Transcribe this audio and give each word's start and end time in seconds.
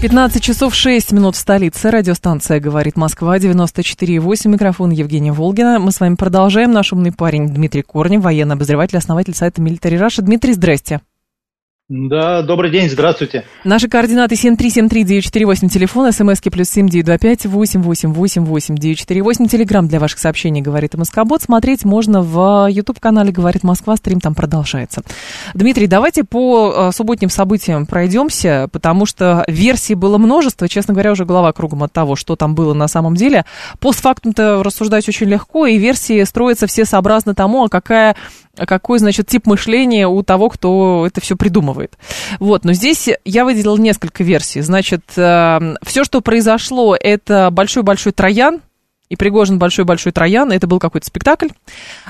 15 0.00 0.40
часов 0.40 0.76
6 0.76 1.10
минут 1.10 1.34
в 1.34 1.38
столице. 1.40 1.90
Радиостанция 1.90 2.60
«Говорит 2.60 2.96
Москва», 2.96 3.36
94,8. 3.36 4.48
Микрофон 4.48 4.90
Евгения 4.90 5.32
Волгина. 5.32 5.80
Мы 5.80 5.90
с 5.90 5.98
вами 5.98 6.14
продолжаем. 6.14 6.70
Наш 6.70 6.92
умный 6.92 7.10
парень 7.10 7.48
Дмитрий 7.48 7.82
Корнев, 7.82 8.22
военный 8.22 8.54
обозреватель, 8.54 8.96
основатель 8.96 9.34
сайта 9.34 9.60
Military 9.60 9.98
Russia. 9.98 10.22
Дмитрий, 10.22 10.52
здрасте. 10.52 11.00
Да, 11.90 12.42
добрый 12.42 12.70
день, 12.70 12.90
здравствуйте. 12.90 13.44
Наши 13.64 13.88
координаты 13.88 14.34
7373948, 14.34 15.68
телефон, 15.70 16.12
смски 16.12 16.50
плюс 16.50 16.68
7925 16.68 17.46
888 17.46 18.74
948, 18.74 19.46
телеграмм 19.46 19.88
для 19.88 19.98
ваших 19.98 20.18
сообщений, 20.18 20.60
говорит 20.60 20.92
МСК-бот. 20.96 21.40
Смотреть 21.40 21.86
можно 21.86 22.20
в 22.20 22.68
YouTube-канале 22.68 23.32
«Говорит 23.32 23.62
Москва», 23.62 23.96
стрим 23.96 24.20
там 24.20 24.34
продолжается. 24.34 25.00
Дмитрий, 25.54 25.86
давайте 25.86 26.24
по 26.24 26.74
э, 26.76 26.92
субботним 26.92 27.30
событиям 27.30 27.86
пройдемся, 27.86 28.68
потому 28.70 29.06
что 29.06 29.44
версий 29.48 29.94
было 29.94 30.18
множество, 30.18 30.68
честно 30.68 30.92
говоря, 30.92 31.12
уже 31.12 31.24
голова 31.24 31.54
кругом 31.54 31.84
от 31.84 31.92
того, 31.94 32.16
что 32.16 32.36
там 32.36 32.54
было 32.54 32.74
на 32.74 32.88
самом 32.88 33.14
деле. 33.14 33.46
Постфактум-то 33.80 34.62
рассуждать 34.62 35.08
очень 35.08 35.28
легко, 35.28 35.64
и 35.64 35.78
версии 35.78 36.22
строятся 36.24 36.66
все 36.66 36.84
сообразно 36.84 37.34
тому, 37.34 37.64
а 37.64 37.70
какая 37.70 38.14
какой, 38.66 38.98
значит, 38.98 39.26
тип 39.26 39.46
мышления 39.46 40.06
у 40.08 40.22
того, 40.22 40.48
кто 40.48 41.04
это 41.06 41.20
все 41.20 41.36
придумывает. 41.36 41.96
Вот, 42.40 42.64
но 42.64 42.72
здесь 42.72 43.08
я 43.24 43.44
выделила 43.44 43.76
несколько 43.76 44.24
версий. 44.24 44.60
Значит, 44.60 45.02
э, 45.16 45.74
все, 45.82 46.04
что 46.04 46.20
произошло, 46.20 46.96
это 46.98 47.50
большой-большой 47.50 48.12
троян, 48.12 48.60
и 49.08 49.16
Пригожин 49.16 49.58
большой-большой 49.58 50.12
троян, 50.12 50.52
это 50.52 50.66
был 50.66 50.78
какой-то 50.78 51.06
спектакль. 51.06 51.48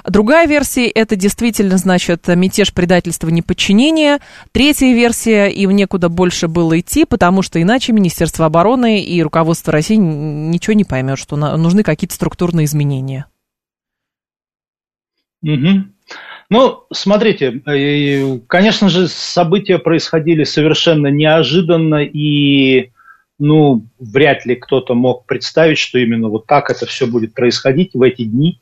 Другая 0.04 0.46
версия, 0.46 0.88
это 0.88 1.14
действительно, 1.14 1.76
значит, 1.78 2.26
мятеж, 2.26 2.74
предательство, 2.74 3.28
неподчинение. 3.28 4.18
Третья 4.50 4.92
версия, 4.92 5.46
им 5.46 5.70
некуда 5.70 6.08
больше 6.08 6.48
было 6.48 6.80
идти, 6.80 7.04
потому 7.04 7.42
что 7.42 7.62
иначе 7.62 7.92
Министерство 7.92 8.46
обороны 8.46 9.00
и 9.00 9.22
руководство 9.22 9.72
России 9.72 9.94
ничего 9.96 10.74
не 10.74 10.84
поймет, 10.84 11.18
что 11.18 11.36
нужны 11.36 11.84
какие-то 11.84 12.14
структурные 12.14 12.64
изменения. 12.64 13.26
Угу. 15.42 15.84
Ну, 16.50 16.84
смотрите, 16.90 17.60
э, 17.66 18.38
конечно 18.46 18.88
же, 18.88 19.08
события 19.08 19.78
происходили 19.78 20.44
совершенно 20.44 21.08
неожиданно, 21.08 22.02
и, 22.02 22.90
ну, 23.38 23.84
вряд 23.98 24.46
ли 24.46 24.56
кто-то 24.56 24.94
мог 24.94 25.26
представить, 25.26 25.76
что 25.76 25.98
именно 25.98 26.28
вот 26.28 26.46
так 26.46 26.70
это 26.70 26.86
все 26.86 27.06
будет 27.06 27.34
происходить 27.34 27.90
в 27.92 28.00
эти 28.00 28.24
дни, 28.24 28.60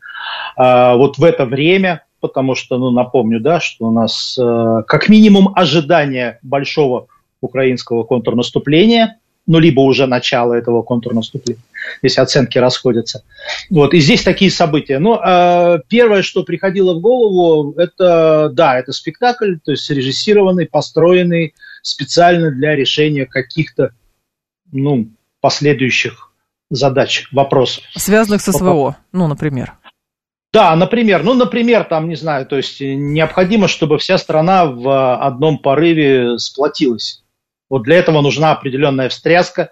а, 0.57 0.97
вот 0.97 1.19
в 1.19 1.23
это 1.23 1.45
время, 1.47 2.05
потому 2.19 2.57
что, 2.57 2.77
ну, 2.77 2.91
напомню, 2.91 3.39
да, 3.39 3.61
что 3.61 3.87
у 3.87 3.93
нас 3.93 4.37
э, 4.37 4.83
как 4.89 5.09
минимум 5.09 5.53
ожидание 5.55 6.41
большого 6.43 7.07
украинского 7.41 8.03
контрнаступления– 8.03 9.19
ну, 9.47 9.59
либо 9.59 9.81
уже 9.81 10.07
начало 10.07 10.55
этого 10.55 10.83
контрнаступления, 10.83 11.63
если 12.03 12.21
оценки 12.21 12.59
расходятся. 12.59 13.23
Вот, 13.71 13.95
и 13.95 14.01
здесь 14.01 14.23
такие 14.23 14.51
события. 14.51 14.99
Ну, 14.99 15.21
э, 15.21 15.81
первое, 15.89 16.23
что 16.23 16.43
приходило 16.43 16.95
в 16.95 17.01
голову, 17.01 17.73
это, 17.79 18.51
да, 18.53 18.79
это 18.79 18.93
спектакль, 18.93 19.57
то 19.65 19.73
есть 19.73 19.85
срежиссированный, 19.85 20.67
построенный 20.67 21.55
специально 21.83 22.51
для 22.51 22.75
решения 22.75 23.27
каких-то, 23.27 23.93
ну, 24.73 25.09
последующих 25.41 26.33
задач, 26.69 27.29
вопросов. 27.31 27.85
Связанных 27.95 28.41
со 28.41 28.51
СВО, 28.53 28.97
ну, 29.13 29.29
например. 29.29 29.75
Да, 30.53 30.75
например, 30.75 31.23
ну, 31.23 31.35
например, 31.35 31.85
там, 31.85 32.09
не 32.09 32.17
знаю, 32.17 32.47
то 32.47 32.57
есть 32.57 32.81
необходимо, 32.81 33.69
чтобы 33.69 33.99
вся 33.99 34.19
страна 34.19 34.65
в 34.65 35.17
одном 35.17 35.59
порыве 35.59 36.39
сплотилась 36.39 37.23
вот 37.69 37.83
для 37.83 37.97
этого 37.97 38.21
нужна 38.21 38.53
определенная 38.53 39.09
встряска. 39.09 39.71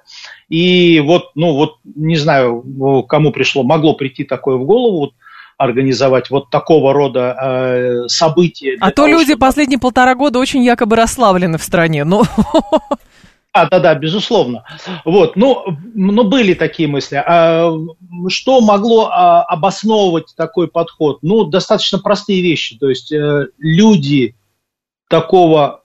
И 0.49 1.01
вот, 1.01 1.31
ну 1.35 1.55
вот, 1.55 1.77
не 1.85 2.17
знаю, 2.17 2.63
кому 3.09 3.33
пришло, 3.33 3.63
могло 3.63 3.95
прийти 3.95 4.25
такое 4.25 4.57
в 4.57 4.65
голову, 4.65 4.99
вот, 4.99 5.13
организовать 5.57 6.31
вот 6.31 6.51
такого 6.51 6.93
рода 6.93 7.37
э, 7.41 8.09
события. 8.09 8.77
А 8.81 8.91
то 8.91 8.97
того, 8.97 9.09
люди 9.09 9.33
чтобы... 9.33 9.41
последние 9.41 9.79
полтора 9.79 10.15
года 10.15 10.39
очень 10.39 10.63
якобы 10.65 10.97
расслаблены 10.97 11.59
в 11.59 11.63
стране. 11.63 12.05
Ну... 12.05 12.23
А, 13.57 13.69
да, 13.69 13.79
да, 13.79 13.95
безусловно. 13.95 14.65
Вот, 15.05 15.37
ну, 15.37 15.65
ну 15.95 16.25
были 16.25 16.55
такие 16.55 16.89
мысли. 16.89 17.23
А, 17.25 17.73
что 18.27 18.61
могло 18.61 19.11
а, 19.13 19.45
обосновывать 19.45 20.35
такой 20.37 20.67
подход? 20.67 21.21
Ну, 21.23 21.45
достаточно 21.45 22.01
простые 22.01 22.43
вещи. 22.43 22.77
То 22.77 22.89
есть 22.89 23.13
э, 23.13 23.47
люди 23.59 24.35
такого 25.09 25.84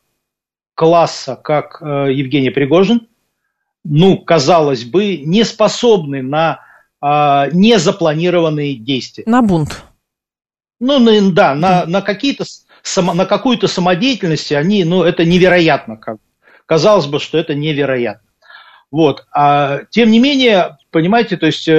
класса, 0.80 1.36
как 1.36 1.82
э, 1.82 2.14
Евгений 2.14 2.52
Пригожин, 2.52 3.06
ну, 3.84 4.18
казалось 4.18 4.86
бы, 4.86 5.18
не 5.18 5.44
способны 5.44 6.22
на 6.22 6.62
э, 7.02 7.50
незапланированные 7.52 8.76
действия. 8.76 9.26
На 9.28 9.42
бунт. 9.42 9.84
Ну, 10.80 11.00
на, 11.00 11.32
да, 11.34 11.54
на, 11.54 11.86
на, 11.86 12.02
какие-то, 12.02 12.46
само, 12.82 13.14
на 13.14 13.26
какую-то 13.26 13.68
самодеятельность 13.68 14.54
они, 14.54 14.86
ну, 14.86 15.04
это 15.04 15.26
невероятно. 15.26 15.98
Как, 15.98 16.16
казалось 16.66 17.08
бы, 17.08 17.20
что 17.20 17.38
это 17.38 17.56
невероятно. 17.56 18.30
Вот. 18.90 19.26
А, 19.34 19.80
тем 19.90 20.12
не 20.12 20.20
менее, 20.20 20.78
понимаете, 20.92 21.36
то 21.36 21.48
есть 21.48 21.68
э, 21.68 21.74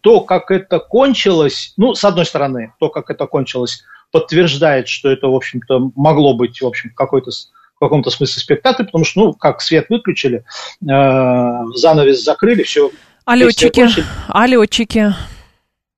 то, 0.00 0.20
как 0.22 0.50
это 0.50 0.78
кончилось, 0.78 1.74
ну, 1.76 1.94
с 1.94 2.02
одной 2.02 2.24
стороны, 2.24 2.72
то, 2.80 2.88
как 2.88 3.10
это 3.10 3.26
кончилось, 3.26 3.84
подтверждает, 4.10 4.88
что 4.88 5.10
это, 5.10 5.28
в 5.28 5.34
общем-то, 5.34 5.92
могло 5.96 6.34
быть, 6.34 6.62
в 6.62 6.66
общем, 6.66 6.94
какой-то 6.94 7.30
каком-то 7.82 8.10
смысле 8.10 8.40
спектакль, 8.40 8.84
потому 8.84 9.04
что, 9.04 9.20
ну, 9.20 9.32
как 9.32 9.60
свет 9.60 9.86
выключили, 9.88 10.44
э, 10.82 11.64
занавес 11.74 12.22
закрыли, 12.22 12.62
все. 12.62 12.90
А 13.24 13.36
летчики? 13.36 13.86
А 14.28 14.46
летчики? 14.46 15.14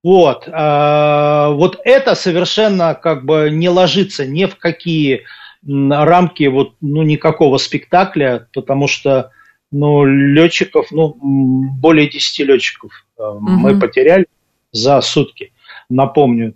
Вот. 0.02 0.48
Э, 0.48 1.48
вот 1.52 1.78
это 1.84 2.14
совершенно 2.14 2.94
как 2.94 3.24
бы 3.24 3.50
не 3.50 3.68
ложится 3.68 4.26
ни 4.26 4.44
в 4.44 4.56
какие 4.56 5.24
рамки 5.66 6.44
вот, 6.44 6.74
ну, 6.80 7.02
никакого 7.02 7.56
спектакля, 7.58 8.48
потому 8.52 8.86
что 8.86 9.30
ну, 9.72 10.04
летчиков, 10.04 10.86
ну, 10.92 11.16
более 11.18 12.08
10 12.08 12.46
летчиков 12.46 12.92
э, 13.18 13.22
угу. 13.22 13.40
мы 13.48 13.78
потеряли 13.78 14.26
за 14.70 15.00
сутки. 15.00 15.52
Напомню, 15.88 16.54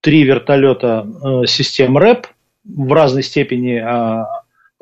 три 0.00 0.22
вертолета 0.22 1.06
э, 1.06 1.46
систем 1.46 1.98
РЭП 1.98 2.26
в 2.64 2.92
разной 2.92 3.22
степени 3.22 3.80
э, 3.80 4.24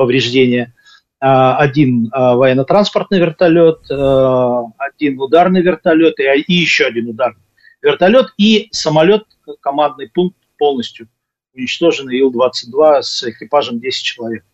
повреждения. 0.02 0.74
А, 1.20 1.56
один 1.58 2.10
а, 2.10 2.34
военно-транспортный 2.34 3.20
вертолет, 3.20 3.88
а, 3.88 4.64
один 4.78 5.20
ударный 5.20 5.62
вертолет 5.62 6.18
и 6.18 6.52
еще 6.52 6.86
один 6.86 7.10
ударный 7.10 7.44
вертолет 7.80 8.34
и 8.36 8.68
самолет, 8.72 9.22
командный 9.60 10.10
пункт 10.12 10.36
полностью 10.58 11.06
уничтоженный 11.54 12.18
Ил-22 12.18 13.02
с 13.02 13.22
экипажем 13.22 13.78
10 13.78 14.04
человек. 14.04 14.44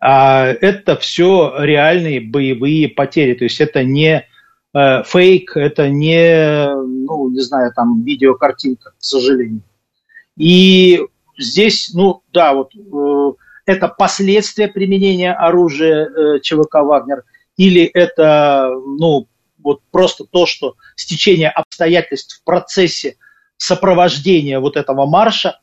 Это 0.00 0.96
все 0.98 1.54
реальные 1.58 2.22
боевые 2.22 2.88
потери, 2.88 3.34
то 3.34 3.44
есть 3.44 3.60
это 3.60 3.84
не 3.84 4.26
э, 4.72 5.02
фейк, 5.04 5.56
это 5.56 5.90
не, 5.90 6.72
ну, 6.72 7.28
не 7.28 7.40
знаю, 7.40 7.72
там 7.74 8.02
видеокартинка, 8.02 8.92
к 8.92 9.02
сожалению. 9.04 9.62
И 10.36 11.02
здесь, 11.36 11.92
ну, 11.92 12.22
да, 12.32 12.54
вот 12.54 12.70
э, 12.74 13.32
это 13.70 13.88
последствия 13.88 14.68
применения 14.68 15.32
оружия 15.32 16.08
э, 16.08 16.40
ЧВК 16.40 16.76
«Вагнер» 16.82 17.22
или 17.56 17.84
это 17.84 18.70
ну, 18.74 19.28
вот 19.62 19.80
просто 19.90 20.24
то, 20.24 20.46
что 20.46 20.74
стечение 20.96 21.50
обстоятельств 21.50 22.40
в 22.40 22.44
процессе 22.44 23.16
сопровождения 23.58 24.58
вот 24.58 24.76
этого 24.76 25.06
марша, 25.06 25.60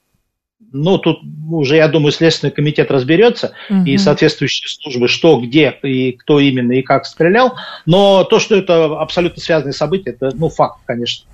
ну, 0.72 0.98
тут 0.98 1.20
уже, 1.52 1.76
я 1.76 1.88
думаю, 1.88 2.12
Следственный 2.12 2.52
комитет 2.52 2.92
разберется, 2.92 3.54
угу. 3.70 3.84
и 3.84 3.98
соответствующие 3.98 4.70
службы, 4.70 5.08
что, 5.08 5.40
где 5.40 5.78
и 5.84 6.14
кто 6.14 6.40
именно 6.40 6.74
и 6.74 6.82
как 6.82 7.06
стрелял. 7.06 7.56
Но 7.86 8.24
то, 8.24 8.40
что 8.40 8.56
это 8.56 9.00
абсолютно 9.00 9.42
связанные 9.42 9.74
события, 9.74 10.12
это, 10.12 10.32
ну, 10.34 10.50
факт, 10.50 10.80
конечно. 10.86 11.28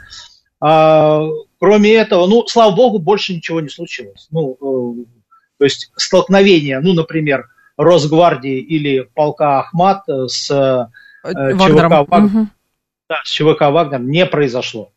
А, 0.59 1.25
кроме 1.59 1.93
этого, 1.93 2.27
ну, 2.27 2.45
слава 2.47 2.75
богу, 2.75 2.99
больше 2.99 3.33
ничего 3.33 3.61
не 3.61 3.69
случилось. 3.69 4.27
Ну, 4.31 4.57
э, 4.61 5.22
то 5.63 5.65
есть 5.65 5.93
столкновение, 5.95 6.81
ну, 6.81 6.91
например, 6.91 7.47
Росгвардии 7.77 8.59
или 8.59 9.07
полка 9.15 9.59
Ахмат 9.59 10.03
с 10.09 10.51
э, 10.51 10.87
ЧВК, 11.25 12.09
Вагнер, 12.09 12.25
угу. 12.25 12.47
да, 13.07 13.21
с 13.23 13.29
ЧВК 13.29 13.61
Вагнер 13.71 14.01
не 14.01 14.25
произошло. 14.25 14.91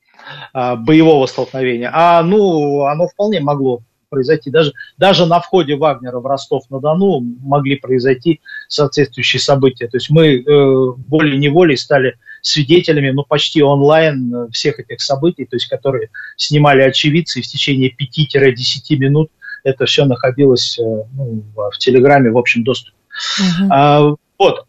а, 0.52 0.74
боевого 0.74 1.26
столкновения. 1.26 1.88
А 1.94 2.20
ну, 2.24 2.86
оно 2.86 3.06
вполне 3.06 3.38
могло 3.38 3.82
произойти. 4.08 4.50
Даже, 4.50 4.72
даже 4.98 5.24
на 5.26 5.38
входе 5.38 5.76
Вагнера 5.76 6.18
в 6.18 6.26
Ростов-на-Дону 6.26 7.20
могли 7.44 7.76
произойти 7.76 8.40
соответствующие 8.66 9.38
события. 9.38 9.86
То 9.86 9.98
есть 9.98 10.10
мы 10.10 10.38
э, 10.38 10.42
волей-неволей 10.46 11.76
стали 11.76 12.16
свидетелями, 12.42 13.10
ну, 13.10 13.22
почти 13.22 13.62
онлайн 13.62 14.34
э, 14.34 14.48
всех 14.50 14.80
этих 14.80 15.00
событий, 15.00 15.44
то 15.44 15.54
есть 15.54 15.68
которые 15.68 16.10
снимали 16.36 16.82
очевидцы, 16.82 17.38
и 17.38 17.42
в 17.42 17.46
течение 17.46 17.94
5-10 17.94 18.96
минут 18.96 19.30
это 19.66 19.84
все 19.84 20.04
находилось 20.04 20.78
э, 20.78 20.82
ну, 20.82 21.42
в 21.56 21.78
Телеграме 21.78 22.30
в 22.30 22.38
общем 22.38 22.62
доступе. 22.62 22.96
Uh-huh. 23.40 23.68
А, 23.70 24.14
вот. 24.38 24.66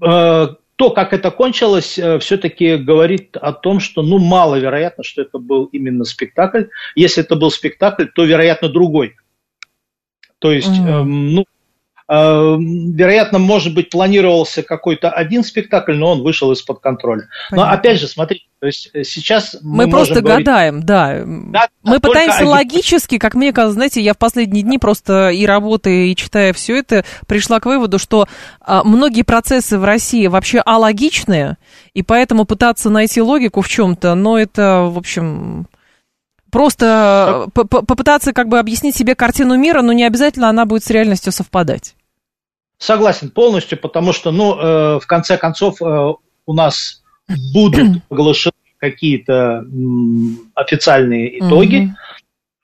Э, 0.00 0.54
то, 0.76 0.90
как 0.90 1.12
это 1.12 1.32
кончилось, 1.32 1.98
э, 1.98 2.20
все-таки 2.20 2.76
говорит 2.76 3.36
о 3.36 3.52
том, 3.52 3.80
что 3.80 4.02
ну, 4.02 4.18
маловероятно, 4.18 5.02
что 5.02 5.22
это 5.22 5.38
был 5.38 5.64
именно 5.66 6.04
спектакль. 6.04 6.64
Если 6.94 7.24
это 7.24 7.34
был 7.34 7.50
спектакль, 7.50 8.06
то, 8.06 8.24
вероятно, 8.24 8.68
другой. 8.68 9.16
То 10.38 10.52
есть, 10.52 10.68
mm-hmm. 10.68 11.00
эм, 11.00 11.34
ну, 11.34 11.44
вероятно, 12.12 13.38
может 13.38 13.74
быть, 13.74 13.88
планировался 13.88 14.62
какой-то 14.62 15.10
один 15.10 15.42
спектакль, 15.44 15.94
но 15.94 16.12
он 16.12 16.22
вышел 16.22 16.52
из-под 16.52 16.80
контроля. 16.80 17.28
Понятно. 17.48 17.70
Но 17.70 17.74
опять 17.74 18.00
же, 18.00 18.06
смотрите, 18.06 18.44
то 18.60 18.66
есть 18.66 18.90
э, 18.92 19.02
сейчас 19.02 19.56
мы, 19.62 19.86
мы 19.86 19.90
просто 19.90 20.20
говорить... 20.20 20.46
гадаем, 20.46 20.82
да. 20.82 21.22
да 21.24 21.68
мы 21.82 22.00
пытаемся 22.00 22.38
один... 22.38 22.48
логически, 22.48 23.16
как 23.16 23.34
мне 23.34 23.52
кажется, 23.52 23.74
знаете, 23.74 24.02
я 24.02 24.12
в 24.12 24.18
последние 24.18 24.62
дни 24.62 24.78
просто 24.78 25.30
и 25.30 25.46
работая, 25.46 26.04
и 26.04 26.14
читая 26.14 26.52
все 26.52 26.78
это, 26.78 27.04
пришла 27.26 27.60
к 27.60 27.66
выводу, 27.66 27.98
что 27.98 28.28
а, 28.60 28.84
многие 28.84 29.22
процессы 29.22 29.78
в 29.78 29.84
России 29.84 30.26
вообще 30.26 30.58
алогичные, 30.58 31.56
и 31.94 32.02
поэтому 32.02 32.44
пытаться 32.44 32.90
найти 32.90 33.22
логику 33.22 33.62
в 33.62 33.68
чем-то, 33.68 34.14
но 34.14 34.38
это, 34.38 34.82
в 34.82 34.98
общем, 34.98 35.66
просто 36.50 37.48
попытаться 37.54 38.34
как 38.34 38.48
бы 38.48 38.58
объяснить 38.58 38.94
себе 38.94 39.14
картину 39.14 39.56
мира, 39.56 39.80
но 39.80 39.92
не 39.92 40.04
обязательно 40.04 40.50
она 40.50 40.66
будет 40.66 40.84
с 40.84 40.90
реальностью 40.90 41.32
совпадать. 41.32 41.94
Согласен 42.82 43.30
полностью, 43.30 43.78
потому 43.78 44.12
что, 44.12 44.32
ну, 44.32 44.58
э, 44.58 44.98
в 44.98 45.06
конце 45.06 45.36
концов, 45.38 45.80
э, 45.80 46.12
у 46.46 46.52
нас 46.52 47.04
будут 47.54 48.02
оглашены 48.10 48.54
какие-то 48.78 49.64
официальные 50.56 51.38
итоги 51.38 51.76
угу. 51.76 51.94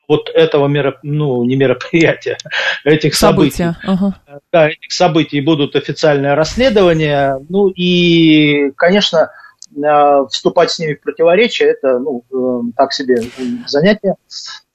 вот 0.09 0.29
этого 0.35 0.67
мероп... 0.67 0.97
ну, 1.05 1.44
не 1.44 1.55
мероприятия, 1.55 2.37
этих 2.82 3.15
событий. 3.15 3.69
Угу. 3.87 4.15
Да, 4.50 4.70
этих 4.70 4.91
событий 4.91 5.41
будут 5.41 5.76
официальные 5.76 6.35
расследования. 6.35 7.38
Ну 7.49 7.69
и, 7.69 8.73
конечно, 8.73 9.31
э, 9.76 10.25
вступать 10.32 10.73
с 10.73 10.81
ними 10.81 10.94
в 10.94 11.00
противоречие, 11.00 11.69
это, 11.69 12.00
ну, 12.00 12.25
э, 12.32 12.73
так 12.76 12.93
себе 12.93 13.23
занятие. 13.69 14.17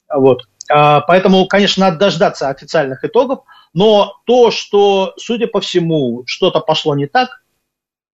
Вот. 0.08 0.40
А, 0.70 1.02
поэтому, 1.02 1.46
конечно, 1.48 1.84
надо 1.84 1.98
дождаться 1.98 2.48
официальных 2.48 3.04
итогов. 3.04 3.40
Но 3.74 4.14
то, 4.24 4.50
что, 4.50 5.14
судя 5.16 5.48
по 5.48 5.60
всему, 5.60 6.22
что-то 6.26 6.60
пошло 6.60 6.94
не 6.94 7.06
так, 7.06 7.42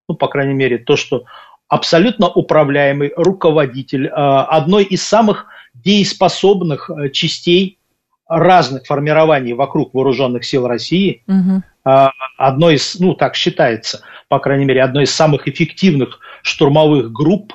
ну, 0.08 0.16
по 0.16 0.26
крайней 0.26 0.54
мере, 0.54 0.78
то, 0.78 0.96
что 0.96 1.24
абсолютно 1.68 2.28
управляемый 2.28 3.12
руководитель 3.16 4.06
э, 4.06 4.10
одной 4.10 4.84
из 4.84 5.06
самых 5.06 5.46
дееспособных 5.74 6.90
э, 6.90 7.10
частей 7.10 7.78
разных 8.26 8.86
формирований 8.86 9.52
вокруг 9.52 9.92
вооруженных 9.92 10.44
сил 10.44 10.66
России, 10.66 11.24
угу. 11.26 11.62
одной 11.82 12.76
из, 12.76 12.98
ну, 13.00 13.14
так 13.14 13.34
считается, 13.34 14.02
по 14.28 14.38
крайней 14.38 14.64
мере, 14.64 14.82
одной 14.82 15.04
из 15.04 15.12
самых 15.12 15.48
эффективных 15.48 16.20
штурмовых 16.42 17.10
групп 17.10 17.54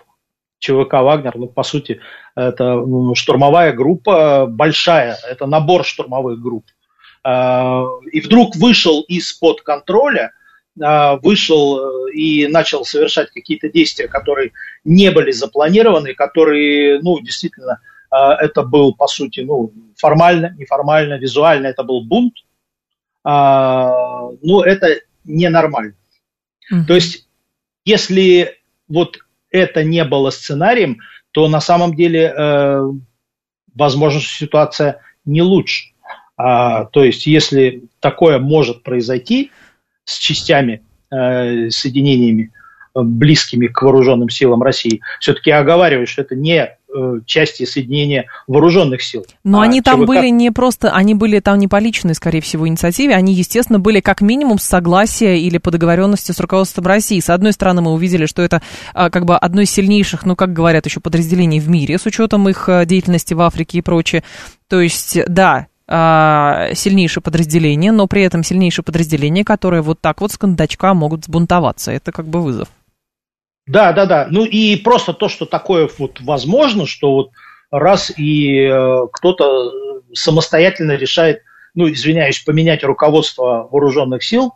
ЧВК 0.60 0.96
«Вагнер», 0.96 1.34
ну, 1.36 1.48
по 1.48 1.64
сути, 1.64 2.02
это 2.36 2.84
штурмовая 3.16 3.72
группа 3.72 4.48
большая, 4.48 5.18
это 5.30 5.46
набор 5.46 5.86
штурмовых 5.86 6.42
групп. 6.42 6.66
А, 7.28 7.84
и 8.12 8.22
вдруг 8.22 8.56
вышел 8.56 9.02
из-под 9.02 9.64
контроля, 9.64 10.32
а, 10.80 11.16
вышел 11.16 11.80
э, 11.80 12.12
и 12.14 12.46
начал 12.46 12.86
совершать 12.86 13.32
какие-то 13.32 13.68
действия, 13.68 14.08
которые 14.08 14.52
не 14.84 15.10
были 15.10 15.32
запланированы, 15.32 16.14
которые, 16.14 17.00
ну, 17.02 17.20
действительно, 17.20 17.80
это 18.12 18.62
был, 18.62 18.94
по 18.94 19.08
сути, 19.08 19.40
ну, 19.40 19.74
формально, 19.98 20.56
неформально, 20.58 21.16
визуально, 21.16 21.68
это 21.68 21.84
был 21.84 22.02
бунт, 22.02 22.36
ну, 23.26 24.62
это 24.62 25.02
ненормально. 25.26 25.96
Mm-hmm. 26.72 26.86
То 26.86 26.94
есть, 26.94 27.28
если 27.84 28.60
вот 28.88 29.18
это 29.50 29.84
не 29.84 30.06
было 30.06 30.30
сценарием, 30.30 31.00
то 31.32 31.50
на 31.50 31.60
самом 31.60 31.96
деле, 31.96 32.34
э, 32.38 32.82
возможно, 33.74 34.22
ситуация 34.22 35.02
не 35.26 35.42
лучше. 35.42 35.95
А, 36.38 36.86
то 36.86 37.04
есть, 37.04 37.26
если 37.28 37.84
такое 38.00 38.40
может 38.40 38.84
произойти 38.84 39.52
с 40.04 40.18
частями, 40.18 40.82
э, 41.12 41.70
соединениями, 41.70 42.52
э, 42.94 43.02
близкими 43.02 43.68
к 43.68 43.82
вооруженным 43.82 44.30
силам 44.30 44.62
России, 44.62 45.02
все-таки 45.20 45.50
я 45.50 45.60
оговариваю, 45.60 46.08
что 46.08 46.24
это 46.24 46.36
не 46.36 46.58
э, 46.58 47.20
части 47.26 47.64
соединения 47.64 48.26
вооруженных 48.48 49.02
сил. 49.02 49.26
Но 49.46 49.62
а 49.62 49.64
они 49.64 49.82
там 49.82 50.02
ЧВК... 50.02 50.08
были 50.08 50.28
не 50.28 50.52
просто, 50.52 50.92
они 50.92 51.16
были 51.16 51.40
там 51.40 51.58
не 51.58 51.70
по 51.70 51.80
личной, 51.80 52.16
скорее 52.16 52.42
всего, 52.42 52.68
инициативе, 52.68 53.16
они, 53.16 53.34
естественно, 53.34 53.80
были 53.80 54.02
как 54.02 54.20
минимум 54.20 54.60
с 54.60 54.64
согласия 54.64 55.40
или 55.40 55.58
по 55.58 55.72
договоренности 55.72 56.34
с 56.34 56.40
руководством 56.42 56.86
России. 56.86 57.22
С 57.22 57.30
одной 57.30 57.54
стороны, 57.54 57.82
мы 57.82 57.94
увидели, 57.94 58.26
что 58.26 58.42
это 58.42 58.62
а, 58.94 59.10
как 59.10 59.24
бы 59.24 59.38
одно 59.38 59.62
из 59.62 59.72
сильнейших, 59.72 60.26
ну, 60.26 60.36
как 60.36 60.52
говорят 60.52 60.86
еще, 60.86 61.00
подразделений 61.00 61.62
в 61.62 61.70
мире, 61.70 61.98
с 61.98 62.06
учетом 62.06 62.50
их 62.50 62.68
э, 62.68 62.86
деятельности 62.86 63.34
в 63.34 63.42
Африке 63.42 63.78
и 63.78 63.82
прочее. 63.82 64.24
То 64.68 64.82
есть, 64.82 65.18
да, 65.28 65.68
сильнейшее 65.88 67.22
подразделение, 67.22 67.92
но 67.92 68.08
при 68.08 68.24
этом 68.24 68.44
сильнейшее 68.44 68.84
подразделение, 68.84 69.46
которое 69.46 69.82
вот 69.84 70.02
так 70.02 70.22
вот 70.22 70.32
с 70.32 70.38
кондачка 70.38 70.94
могут 70.94 71.26
сбунтоваться. 71.26 71.92
Это 71.92 72.12
как 72.12 72.28
бы 72.28 72.42
вызов. 72.42 72.70
Да, 73.68 73.94
да, 73.94 74.06
да. 74.06 74.28
Ну 74.30 74.46
и 74.46 74.76
просто 74.78 75.14
то, 75.14 75.28
что 75.28 75.46
такое 75.46 75.90
вот 75.98 76.22
возможно, 76.22 76.86
что 76.86 77.14
вот 77.14 77.32
раз 77.72 78.12
и 78.16 78.62
э, 78.62 79.08
кто-то 79.12 79.72
самостоятельно 80.14 80.94
решает, 80.94 81.42
ну, 81.74 81.92
извиняюсь, 81.92 82.40
поменять 82.40 82.84
руководство 82.84 83.68
вооруженных 83.72 84.24
сил, 84.24 84.54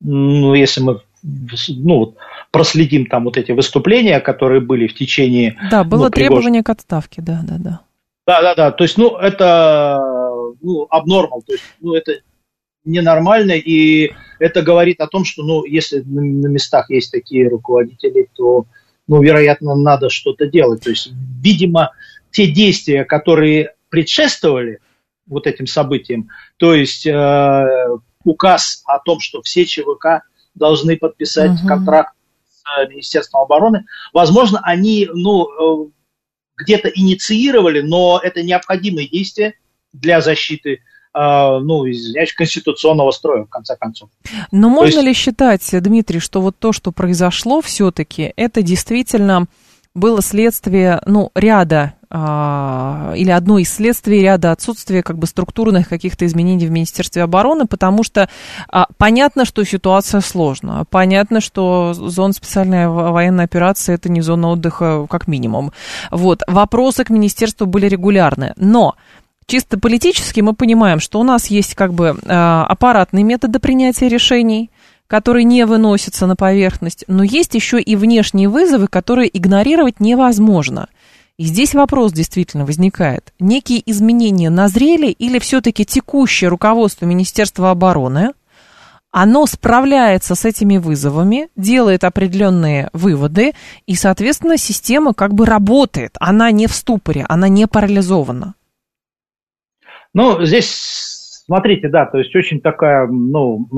ну, 0.00 0.54
если 0.54 0.80
мы 0.80 1.00
ну, 1.22 2.14
проследим 2.50 3.06
там 3.06 3.24
вот 3.24 3.36
эти 3.36 3.52
выступления, 3.52 4.20
которые 4.20 4.60
были 4.60 4.86
в 4.86 4.94
течение... 4.94 5.56
Да, 5.70 5.84
было 5.84 6.04
ну, 6.04 6.10
требование 6.10 6.62
к 6.62 6.70
отставке, 6.70 7.22
да, 7.22 7.40
да, 7.44 7.56
да. 7.58 7.80
Да, 8.26 8.42
да, 8.42 8.54
да. 8.54 8.70
То 8.70 8.84
есть, 8.84 8.98
ну, 8.98 9.16
это 9.16 10.21
ну, 10.60 10.86
абнормал, 10.90 11.42
то 11.42 11.52
есть, 11.52 11.64
ну, 11.80 11.94
это 11.94 12.20
ненормально, 12.84 13.52
и 13.52 14.12
это 14.38 14.62
говорит 14.62 15.00
о 15.00 15.06
том, 15.06 15.24
что, 15.24 15.42
ну, 15.42 15.64
если 15.64 16.00
на, 16.00 16.48
местах 16.48 16.90
есть 16.90 17.12
такие 17.12 17.48
руководители, 17.48 18.28
то, 18.34 18.66
ну, 19.06 19.22
вероятно, 19.22 19.74
надо 19.74 20.10
что-то 20.10 20.46
делать. 20.46 20.82
То 20.82 20.90
есть, 20.90 21.12
видимо, 21.40 21.92
те 22.30 22.46
действия, 22.50 23.04
которые 23.04 23.74
предшествовали 23.88 24.80
вот 25.26 25.46
этим 25.46 25.66
событиям, 25.66 26.28
то 26.56 26.74
есть 26.74 27.06
э, 27.06 27.86
указ 28.24 28.82
о 28.86 28.98
том, 28.98 29.20
что 29.20 29.42
все 29.42 29.64
ЧВК 29.64 30.24
должны 30.54 30.96
подписать 30.96 31.60
угу. 31.60 31.68
контракт 31.68 32.14
с 32.50 32.88
Министерством 32.88 33.42
обороны, 33.42 33.84
возможно, 34.12 34.60
они, 34.62 35.08
ну, 35.12 35.86
э, 35.86 35.90
где-то 36.56 36.88
инициировали, 36.88 37.80
но 37.80 38.20
это 38.22 38.42
необходимые 38.42 39.08
действия 39.08 39.54
для 39.92 40.20
защиты 40.20 40.80
а, 41.14 41.60
ну, 41.60 41.88
извиняюсь, 41.90 42.32
конституционного 42.32 43.10
строя, 43.10 43.44
в 43.44 43.48
конце 43.48 43.76
концов. 43.76 44.08
Но 44.50 44.68
то 44.68 44.74
можно 44.74 45.00
есть... 45.00 45.06
ли 45.06 45.12
считать, 45.12 45.68
Дмитрий, 45.70 46.20
что 46.20 46.40
вот 46.40 46.56
то, 46.58 46.72
что 46.72 46.90
произошло 46.90 47.60
все-таки, 47.60 48.32
это 48.36 48.62
действительно 48.62 49.46
было 49.94 50.22
следствие, 50.22 51.02
ну, 51.04 51.30
ряда 51.34 51.94
а, 52.08 53.14
или 53.16 53.30
одно 53.30 53.58
из 53.58 53.72
следствий 53.72 54.20
ряда 54.20 54.52
отсутствия 54.52 55.02
как 55.02 55.16
бы 55.16 55.26
структурных 55.26 55.88
каких-то 55.88 56.26
изменений 56.26 56.66
в 56.66 56.70
Министерстве 56.70 57.22
обороны, 57.22 57.66
потому 57.66 58.04
что 58.04 58.28
а, 58.68 58.86
понятно, 58.98 59.46
что 59.46 59.64
ситуация 59.64 60.20
сложная, 60.20 60.84
понятно, 60.84 61.40
что 61.40 61.94
зона 61.94 62.34
специальной 62.34 62.88
военной 62.88 63.44
операции 63.44 63.94
это 63.94 64.10
не 64.10 64.20
зона 64.20 64.50
отдыха 64.50 65.06
как 65.08 65.26
минимум. 65.26 65.72
Вот, 66.10 66.42
вопросы 66.46 67.04
к 67.04 67.10
Министерству 67.10 67.66
были 67.66 67.86
регулярны, 67.86 68.52
но 68.56 68.96
чисто 69.46 69.78
политически 69.78 70.40
мы 70.40 70.54
понимаем, 70.54 71.00
что 71.00 71.20
у 71.20 71.22
нас 71.22 71.46
есть 71.46 71.74
как 71.74 71.92
бы 71.92 72.16
э, 72.20 72.32
аппаратные 72.32 73.24
методы 73.24 73.58
принятия 73.58 74.08
решений, 74.08 74.70
которые 75.06 75.44
не 75.44 75.66
выносятся 75.66 76.26
на 76.26 76.36
поверхность, 76.36 77.04
но 77.06 77.22
есть 77.22 77.54
еще 77.54 77.80
и 77.80 77.96
внешние 77.96 78.48
вызовы, 78.48 78.88
которые 78.88 79.36
игнорировать 79.36 80.00
невозможно. 80.00 80.88
И 81.38 81.44
здесь 81.44 81.74
вопрос 81.74 82.12
действительно 82.12 82.64
возникает. 82.64 83.32
Некие 83.38 83.82
изменения 83.90 84.50
назрели 84.50 85.08
или 85.08 85.38
все-таки 85.38 85.84
текущее 85.84 86.48
руководство 86.48 87.04
Министерства 87.04 87.70
обороны, 87.70 88.32
оно 89.10 89.44
справляется 89.46 90.34
с 90.34 90.46
этими 90.46 90.78
вызовами, 90.78 91.48
делает 91.54 92.04
определенные 92.04 92.88
выводы, 92.94 93.52
и, 93.86 93.94
соответственно, 93.94 94.56
система 94.56 95.12
как 95.12 95.34
бы 95.34 95.44
работает. 95.44 96.16
Она 96.18 96.50
не 96.50 96.66
в 96.66 96.74
ступоре, 96.74 97.26
она 97.28 97.48
не 97.48 97.66
парализована. 97.66 98.54
Ну, 100.14 100.44
здесь, 100.44 101.42
смотрите, 101.46 101.88
да, 101.88 102.06
то 102.06 102.18
есть 102.18 102.34
очень 102.36 102.60
такая, 102.60 103.06
ну, 103.06 103.68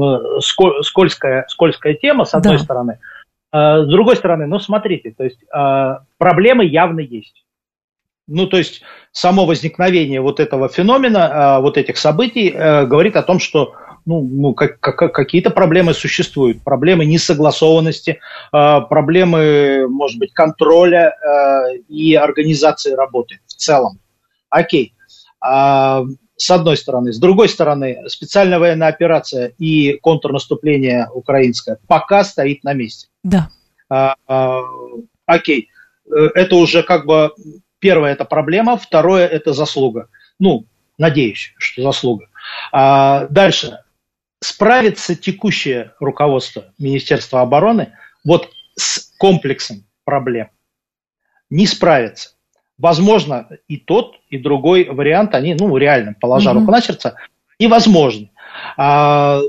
скользкая, 0.83 1.47
скользкая 1.49 1.95
тема, 1.95 2.25
с 2.25 2.35
одной 2.35 2.57
да. 2.57 2.62
стороны. 2.62 2.99
А, 3.53 3.85
с 3.85 3.88
другой 3.88 4.17
стороны, 4.17 4.47
ну, 4.47 4.59
смотрите, 4.59 5.14
то 5.17 5.25
есть 5.25 5.38
а, 5.53 6.00
проблемы 6.19 6.64
явно 6.64 7.00
есть. 7.00 7.45
Ну, 8.26 8.47
то 8.47 8.57
есть 8.57 8.83
само 9.12 9.45
возникновение 9.47 10.21
вот 10.21 10.41
этого 10.41 10.69
феномена, 10.69 11.57
а, 11.57 11.61
вот 11.61 11.76
этих 11.76 11.99
событий 11.99 12.50
э, 12.50 12.87
говорит 12.87 13.17
о 13.17 13.23
том, 13.23 13.38
что 13.38 13.75
ну, 14.07 14.23
ну 14.23 14.55
как, 14.55 14.81
как, 14.81 15.12
какие-то 15.12 15.50
проблемы 15.50 15.95
существуют. 15.95 16.62
Проблемы 16.62 17.05
несогласованности, 17.05 18.19
э, 18.53 18.81
проблемы, 18.88 19.87
может 19.88 20.19
быть, 20.19 20.33
контроля 20.33 21.14
э, 21.14 21.76
и 21.88 22.14
организации 22.14 22.93
работы 22.93 23.41
в 23.47 23.53
целом. 23.53 23.99
Окей. 24.50 24.95
А, 25.41 26.03
с 26.37 26.50
одной 26.50 26.76
стороны. 26.76 27.12
С 27.12 27.19
другой 27.19 27.49
стороны, 27.49 28.09
специальная 28.09 28.59
военная 28.59 28.88
операция 28.88 29.53
и 29.59 29.99
контрнаступление 30.03 31.09
украинское 31.12 31.79
пока 31.87 32.25
стоит 32.25 32.64
на 32.64 32.73
месте. 32.73 33.09
Да. 33.23 33.50
А, 33.88 34.17
а, 34.26 34.62
окей. 35.26 35.69
Э, 36.11 36.29
это 36.35 36.57
уже 36.57 36.83
как 36.83 37.07
бы 37.07 37.33
первое 37.79 38.12
это 38.12 38.25
проблема, 38.25 38.76
второе 38.76 39.26
это 39.26 39.53
заслуга. 39.53 40.09
Ну, 40.38 40.67
надеюсь, 40.99 41.55
что 41.59 41.83
заслуга. 41.83 42.29
А, 42.73 43.26
дальше 43.29 43.81
справится 44.41 45.14
текущее 45.14 45.95
руководство 46.00 46.73
Министерства 46.79 47.41
обороны 47.41 47.97
вот 48.25 48.50
с 48.76 49.12
комплексом 49.19 49.85
проблем? 50.05 50.50
Не 51.50 51.67
справится. 51.67 52.34
Возможно, 52.76 53.49
и 53.69 53.76
тот, 53.76 54.16
и 54.31 54.38
другой 54.38 54.85
вариант, 54.85 55.35
они, 55.35 55.54
ну, 55.54 55.76
реально, 55.76 56.14
положа 56.21 56.50
mm-hmm. 56.50 56.54
руку 56.54 56.71
на 56.73 56.81
сердце, 56.81 57.16
невозможны. 57.59 58.31
А, 58.76 59.40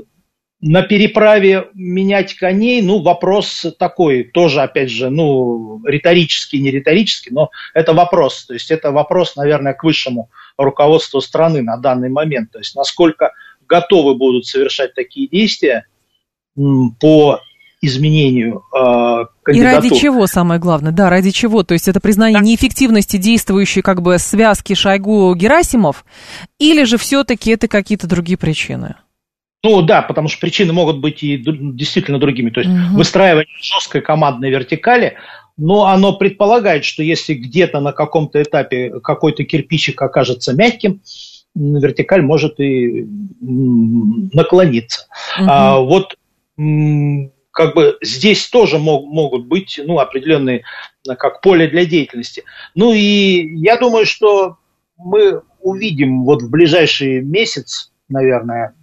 на 0.60 0.82
переправе 0.82 1.68
менять 1.74 2.34
коней, 2.34 2.82
ну, 2.82 3.02
вопрос 3.02 3.66
такой, 3.78 4.24
тоже, 4.24 4.62
опять 4.62 4.90
же, 4.90 5.10
ну, 5.10 5.82
риторический, 5.84 6.60
не 6.60 6.70
риторический, 6.70 7.30
но 7.30 7.50
это 7.74 7.92
вопрос. 7.92 8.46
То 8.46 8.54
есть 8.54 8.70
это 8.70 8.92
вопрос, 8.92 9.36
наверное, 9.36 9.74
к 9.74 9.84
высшему 9.84 10.30
руководству 10.56 11.20
страны 11.20 11.62
на 11.62 11.76
данный 11.76 12.08
момент. 12.08 12.52
То 12.52 12.58
есть 12.58 12.74
насколько 12.74 13.32
готовы 13.68 14.14
будут 14.14 14.46
совершать 14.46 14.94
такие 14.94 15.28
действия 15.28 15.86
по 17.00 17.40
изменению 17.82 18.62
э, 18.74 19.52
И 19.52 19.62
ради 19.62 19.94
чего, 19.94 20.26
самое 20.26 20.60
главное, 20.60 20.92
да, 20.92 21.10
ради 21.10 21.30
чего? 21.30 21.62
То 21.62 21.74
есть 21.74 21.88
это 21.88 22.00
признание 22.00 22.40
да. 22.40 22.44
неэффективности 22.44 23.16
действующей 23.16 23.82
как 23.82 24.02
бы 24.02 24.18
связки 24.18 24.72
Шойгу-Герасимов, 24.72 26.04
или 26.58 26.84
же 26.84 26.96
все-таки 26.96 27.50
это 27.50 27.68
какие-то 27.68 28.06
другие 28.06 28.38
причины? 28.38 28.96
Ну 29.62 29.82
да, 29.82 30.02
потому 30.02 30.28
что 30.28 30.40
причины 30.40 30.72
могут 30.72 30.98
быть 30.98 31.22
и 31.22 31.36
действительно 31.38 32.18
другими. 32.18 32.50
То 32.50 32.60
есть 32.60 32.72
угу. 32.72 32.98
выстраивание 32.98 33.56
жесткой 33.60 34.00
командной 34.00 34.50
вертикали, 34.50 35.16
но 35.56 35.86
оно 35.86 36.12
предполагает, 36.12 36.84
что 36.84 37.02
если 37.02 37.34
где-то 37.34 37.80
на 37.80 37.92
каком-то 37.92 38.42
этапе 38.42 39.00
какой-то 39.00 39.44
кирпичик 39.44 40.00
окажется 40.00 40.54
мягким, 40.54 41.00
вертикаль 41.54 42.22
может 42.22 42.60
и 42.60 43.06
наклониться. 43.40 45.06
Угу. 45.38 45.46
А, 45.48 45.80
вот 45.80 46.16
как 47.56 47.74
бы 47.74 47.96
здесь 48.02 48.46
тоже 48.48 48.78
мог, 48.78 49.06
могут 49.06 49.46
быть 49.46 49.80
ну, 49.82 49.98
определенные 49.98 50.64
как 51.18 51.40
поле 51.40 51.66
для 51.68 51.86
деятельности. 51.86 52.44
Ну 52.74 52.92
и 52.92 53.56
я 53.56 53.78
думаю, 53.78 54.04
что 54.04 54.58
мы 54.98 55.40
увидим 55.60 56.24
вот 56.24 56.42
в 56.42 56.50
ближайший 56.50 57.22
месяц, 57.22 57.92
наверное, 58.10 58.74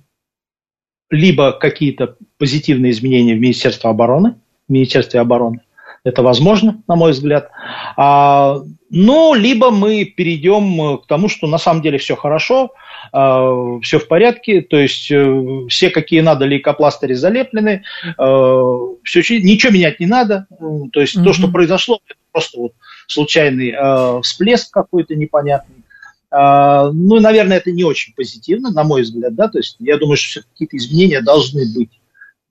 либо 1.11 1.51
какие-то 1.51 2.17
позитивные 2.39 2.93
изменения 2.93 3.35
в 3.35 3.39
Министерстве 3.39 3.91
обороны, 3.91 4.37
в 4.67 4.71
Министерстве 4.71 5.19
обороны, 5.19 5.61
это 6.03 6.23
возможно, 6.23 6.81
на 6.87 6.95
мой 6.95 7.11
взгляд. 7.11 7.51
А, 7.95 8.57
ну, 8.89 9.35
либо 9.35 9.69
мы 9.69 10.03
перейдем 10.05 10.97
к 10.97 11.05
тому, 11.05 11.29
что 11.29 11.45
на 11.45 11.59
самом 11.59 11.83
деле 11.83 11.99
все 11.99 12.15
хорошо, 12.15 12.71
все 13.11 13.99
в 13.99 14.07
порядке, 14.07 14.61
то 14.61 14.77
есть 14.77 15.11
э, 15.11 15.67
все 15.67 15.89
какие 15.89 16.21
надо 16.21 16.45
лейкопластыри 16.45 17.13
залеплены, 17.13 17.83
а, 18.17 18.77
все, 19.03 19.19
ничего 19.39 19.73
менять 19.73 19.99
не 19.99 20.05
надо. 20.05 20.47
То 20.91 21.01
есть 21.01 21.17
mm-hmm. 21.17 21.23
то, 21.23 21.33
что 21.33 21.47
произошло, 21.49 21.99
это 22.05 22.17
просто 22.31 22.59
вот 22.59 22.73
случайный 23.07 23.73
а, 23.77 24.21
всплеск 24.21 24.71
какой-то 24.71 25.15
непонятный. 25.15 25.83
А, 26.31 26.91
ну, 26.91 27.19
наверное, 27.19 27.57
это 27.57 27.71
не 27.71 27.83
очень 27.83 28.13
позитивно, 28.15 28.71
на 28.71 28.83
мой 28.83 29.03
взгляд, 29.03 29.35
да, 29.35 29.47
то 29.47 29.59
есть 29.59 29.75
я 29.79 29.97
думаю, 29.97 30.17
что 30.17 30.41
какие-то 30.41 30.77
изменения 30.77 31.21
должны 31.21 31.63
быть. 31.75 31.91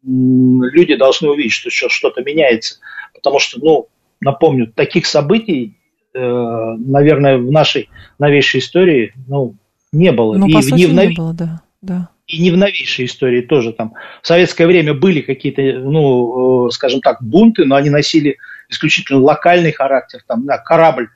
Люди 0.04 0.96
должны 0.96 1.30
увидеть, 1.30 1.52
что 1.52 1.88
что-то 1.88 2.22
меняется. 2.22 2.78
Потому 3.14 3.38
что, 3.38 3.60
ну, 3.60 3.88
напомню, 4.20 4.66
таких 4.66 5.06
событий, 5.06 5.76
э, 6.12 6.18
наверное, 6.20 7.38
в 7.38 7.50
нашей 7.50 7.88
новейшей 8.18 8.60
истории, 8.60 9.14
ну, 9.28 9.56
не 9.92 10.12
было. 10.12 10.36
Ну, 10.36 10.46
и 10.46 10.52
по 10.52 10.62
сути, 10.62 10.86
в 10.86 10.94
новей... 10.94 11.10
не 11.10 11.16
было, 11.16 11.34
да. 11.34 11.62
да. 11.80 12.08
И 12.26 12.40
не 12.40 12.50
в 12.50 12.56
новейшей 12.56 13.04
истории 13.04 13.42
тоже 13.42 13.72
там. 13.72 13.94
В 14.22 14.26
советское 14.26 14.66
время 14.66 14.94
были 14.94 15.20
какие-то, 15.20 15.62
ну, 15.62 16.66
э, 16.66 16.70
скажем 16.70 17.00
так, 17.00 17.22
бунты, 17.22 17.64
но 17.64 17.76
они 17.76 17.90
носили 17.90 18.38
исключительно 18.70 19.20
локальный 19.20 19.72
характер. 19.72 20.20
Там, 20.26 20.46
да, 20.46 20.58
корабль 20.58 21.08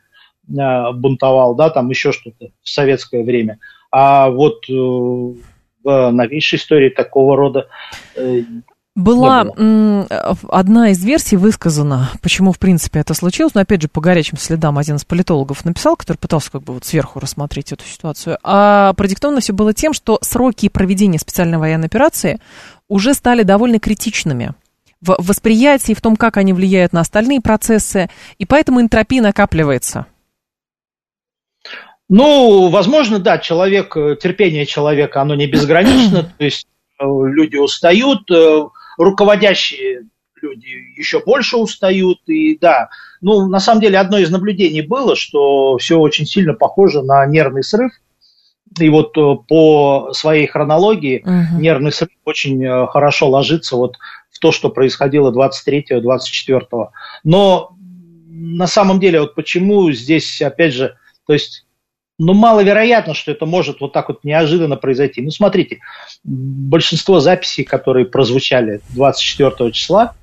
э, 0.48 0.92
бунтовал, 0.92 1.54
да, 1.54 1.70
там 1.70 1.88
еще 1.88 2.12
что-то 2.12 2.50
в 2.62 2.68
советское 2.68 3.24
время. 3.24 3.58
А 3.90 4.28
вот 4.28 4.68
э, 4.68 4.72
в 4.72 6.10
новейшей 6.10 6.58
истории 6.58 6.90
такого 6.90 7.36
рода 7.36 7.68
э, 8.14 8.42
была 8.96 9.42
одна 10.48 10.90
из 10.90 11.04
версий 11.04 11.36
высказана, 11.36 12.10
почему, 12.22 12.52
в 12.52 12.58
принципе, 12.58 13.00
это 13.00 13.12
случилось, 13.12 13.54
но, 13.54 13.60
опять 13.60 13.82
же, 13.82 13.88
по 13.88 14.00
горячим 14.00 14.38
следам 14.38 14.78
один 14.78 14.96
из 14.96 15.04
политологов 15.04 15.66
написал, 15.66 15.96
который 15.96 16.16
пытался 16.16 16.50
как 16.50 16.62
бы 16.62 16.72
вот 16.72 16.84
сверху 16.84 17.20
рассмотреть 17.20 17.72
эту 17.72 17.84
ситуацию, 17.84 18.38
а 18.42 18.94
продиктовано 18.94 19.40
все 19.40 19.52
было 19.52 19.74
тем, 19.74 19.92
что 19.92 20.18
сроки 20.22 20.70
проведения 20.70 21.18
специальной 21.18 21.58
военной 21.58 21.86
операции 21.88 22.40
уже 22.88 23.12
стали 23.12 23.42
довольно 23.42 23.78
критичными 23.78 24.52
в 25.02 25.14
восприятии, 25.18 25.92
в 25.92 26.00
том, 26.00 26.16
как 26.16 26.38
они 26.38 26.54
влияют 26.54 26.94
на 26.94 27.00
остальные 27.00 27.42
процессы, 27.42 28.08
и 28.38 28.46
поэтому 28.46 28.80
энтропия 28.80 29.20
накапливается. 29.20 30.06
Ну, 32.08 32.68
возможно, 32.70 33.18
да, 33.18 33.38
человек, 33.38 33.94
терпение 34.22 34.64
человека, 34.64 35.20
оно 35.20 35.34
не 35.34 35.46
безгранично, 35.46 36.22
то 36.38 36.44
есть 36.44 36.66
э, 36.98 37.04
люди 37.04 37.56
устают, 37.56 38.30
э, 38.30 38.68
руководящие 38.96 40.06
люди 40.40 40.68
еще 40.96 41.20
больше 41.20 41.56
устают. 41.56 42.18
И 42.26 42.58
да, 42.58 42.88
ну, 43.20 43.46
на 43.48 43.60
самом 43.60 43.80
деле, 43.80 43.98
одно 43.98 44.18
из 44.18 44.30
наблюдений 44.30 44.82
было, 44.82 45.16
что 45.16 45.78
все 45.78 45.98
очень 45.98 46.26
сильно 46.26 46.54
похоже 46.54 47.02
на 47.02 47.24
нервный 47.26 47.62
срыв. 47.62 47.92
И 48.78 48.88
вот 48.88 49.16
э, 49.16 49.36
по 49.48 50.10
своей 50.12 50.46
хронологии 50.46 51.22
угу. 51.24 51.60
нервный 51.60 51.92
срыв 51.92 52.10
очень 52.24 52.62
э, 52.64 52.86
хорошо 52.88 53.28
ложится 53.28 53.76
вот 53.76 53.96
в 54.30 54.38
то, 54.38 54.52
что 54.52 54.68
происходило 54.68 55.32
23-24. 55.32 56.88
Но 57.24 57.76
на 58.28 58.66
самом 58.66 59.00
деле, 59.00 59.20
вот 59.20 59.34
почему 59.34 59.90
здесь, 59.92 60.42
опять 60.42 60.74
же, 60.74 60.96
то 61.26 61.32
есть 61.32 61.65
но 62.18 62.32
маловероятно, 62.32 63.14
что 63.14 63.30
это 63.30 63.46
может 63.46 63.80
вот 63.80 63.92
так 63.92 64.08
вот 64.08 64.24
неожиданно 64.24 64.76
произойти. 64.76 65.20
Ну, 65.20 65.30
смотрите, 65.30 65.80
большинство 66.24 67.20
записей, 67.20 67.64
которые 67.64 68.06
прозвучали 68.06 68.80
24 68.90 69.70
числа, 69.72 70.14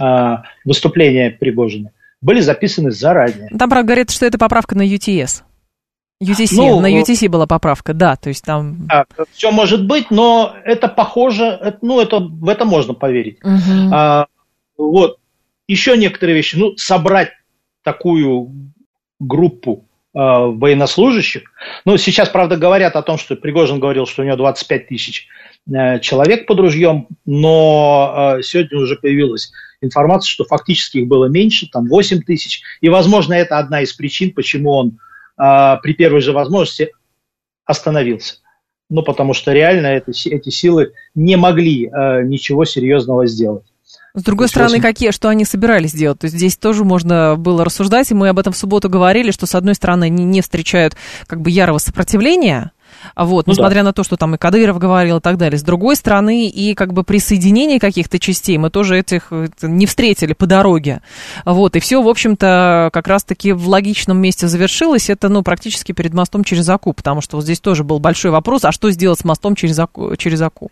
а, 0.00 0.42
выступления 0.64 1.30
Пригожина, 1.30 1.92
были 2.20 2.40
записаны 2.40 2.90
заранее. 2.90 3.48
Там, 3.56 3.70
правда, 3.70 3.86
говорят, 3.86 4.10
что 4.10 4.26
это 4.26 4.38
поправка 4.38 4.76
на 4.76 4.82
UTS. 4.82 5.42
UTC, 6.22 6.54
ну, 6.56 6.80
на 6.80 6.90
UTC 7.00 7.28
была 7.28 7.46
поправка, 7.46 7.92
да, 7.92 8.16
то 8.16 8.28
есть 8.28 8.44
там... 8.44 8.86
Да, 8.86 9.04
все 9.32 9.50
может 9.50 9.86
быть, 9.86 10.10
но 10.10 10.54
это 10.64 10.88
похоже, 10.88 11.78
ну, 11.82 12.00
это, 12.00 12.18
в 12.18 12.48
это 12.48 12.64
можно 12.64 12.94
поверить. 12.94 13.38
Угу. 13.42 13.92
А, 13.92 14.26
вот, 14.78 15.18
еще 15.68 15.96
некоторые 15.96 16.36
вещи, 16.36 16.56
ну, 16.56 16.76
собрать 16.76 17.32
такую 17.82 18.72
группу 19.20 19.83
Э, 19.83 19.83
военнослужащих. 20.14 21.42
Ну, 21.84 21.96
сейчас, 21.96 22.28
правда, 22.28 22.56
говорят 22.56 22.94
о 22.96 23.02
том, 23.02 23.18
что 23.18 23.34
Пригожин 23.34 23.80
говорил, 23.80 24.06
что 24.06 24.22
у 24.22 24.24
него 24.24 24.36
25 24.36 24.86
тысяч 24.86 25.26
э, 25.66 25.98
человек 26.00 26.46
под 26.46 26.60
ружьем, 26.60 27.08
но 27.26 28.36
э, 28.38 28.42
сегодня 28.42 28.78
уже 28.78 28.96
появилась 28.96 29.50
информация, 29.80 30.28
что 30.28 30.44
фактически 30.44 30.98
их 30.98 31.08
было 31.08 31.26
меньше, 31.26 31.68
там 31.68 31.86
8 31.88 32.22
тысяч. 32.22 32.62
И, 32.80 32.88
возможно, 32.88 33.34
это 33.34 33.58
одна 33.58 33.80
из 33.80 33.92
причин, 33.92 34.32
почему 34.32 34.70
он 34.70 34.98
при 35.36 35.94
первой 35.94 36.20
же 36.20 36.32
возможности 36.32 36.92
остановился. 37.64 38.36
ну, 38.88 39.02
потому 39.02 39.34
что 39.34 39.52
реально 39.52 39.88
это, 39.88 40.12
эти 40.12 40.50
силы 40.50 40.92
не 41.16 41.34
могли 41.36 41.86
э, 41.86 42.22
ничего 42.22 42.64
серьезного 42.64 43.26
сделать. 43.26 43.64
С 44.14 44.22
другой 44.22 44.48
стороны, 44.48 44.80
какие, 44.80 45.10
что 45.10 45.28
они 45.28 45.44
собирались 45.44 45.92
делать? 45.92 46.20
То 46.20 46.26
есть 46.26 46.36
здесь 46.36 46.56
тоже 46.56 46.84
можно 46.84 47.34
было 47.36 47.64
рассуждать, 47.64 48.10
и 48.10 48.14
мы 48.14 48.28
об 48.28 48.38
этом 48.38 48.52
в 48.52 48.56
субботу 48.56 48.88
говорили, 48.88 49.32
что, 49.32 49.46
с 49.46 49.56
одной 49.56 49.74
стороны, 49.74 50.04
они 50.04 50.24
не 50.24 50.40
встречают 50.40 50.96
как 51.26 51.40
бы 51.40 51.50
ярого 51.50 51.78
сопротивления, 51.78 52.70
вот, 53.16 53.46
ну, 53.46 53.52
несмотря 53.52 53.80
да. 53.80 53.86
на 53.86 53.92
то, 53.92 54.04
что 54.04 54.16
там 54.16 54.34
и 54.34 54.38
Кадыров 54.38 54.78
говорил 54.78 55.18
и 55.18 55.20
так 55.20 55.36
далее. 55.36 55.58
С 55.58 55.62
другой 55.62 55.96
стороны, 55.96 56.48
и 56.48 56.74
как 56.74 56.92
бы 56.92 57.04
присоединение 57.04 57.78
каких-то 57.80 58.18
частей 58.18 58.56
мы 58.58 58.70
тоже 58.70 58.98
этих 58.98 59.32
не 59.62 59.86
встретили 59.86 60.32
по 60.32 60.46
дороге. 60.46 61.02
Вот, 61.44 61.76
и 61.76 61.80
все, 61.80 62.02
в 62.02 62.08
общем-то, 62.08 62.90
как 62.92 63.08
раз-таки 63.08 63.52
в 63.52 63.68
логичном 63.68 64.18
месте 64.18 64.48
завершилось. 64.48 65.10
Это, 65.10 65.28
ну, 65.28 65.42
практически 65.42 65.92
перед 65.92 66.14
мостом 66.14 66.44
через 66.44 66.68
Аку, 66.68 66.92
потому 66.92 67.20
что 67.20 67.36
вот 67.36 67.44
здесь 67.44 67.60
тоже 67.60 67.84
был 67.84 67.98
большой 67.98 68.30
вопрос, 68.30 68.64
а 68.64 68.72
что 68.72 68.90
сделать 68.90 69.20
с 69.20 69.24
мостом 69.24 69.54
через 69.54 69.78
Аку? 69.78 70.14
Через 70.16 70.40
Аку? 70.40 70.70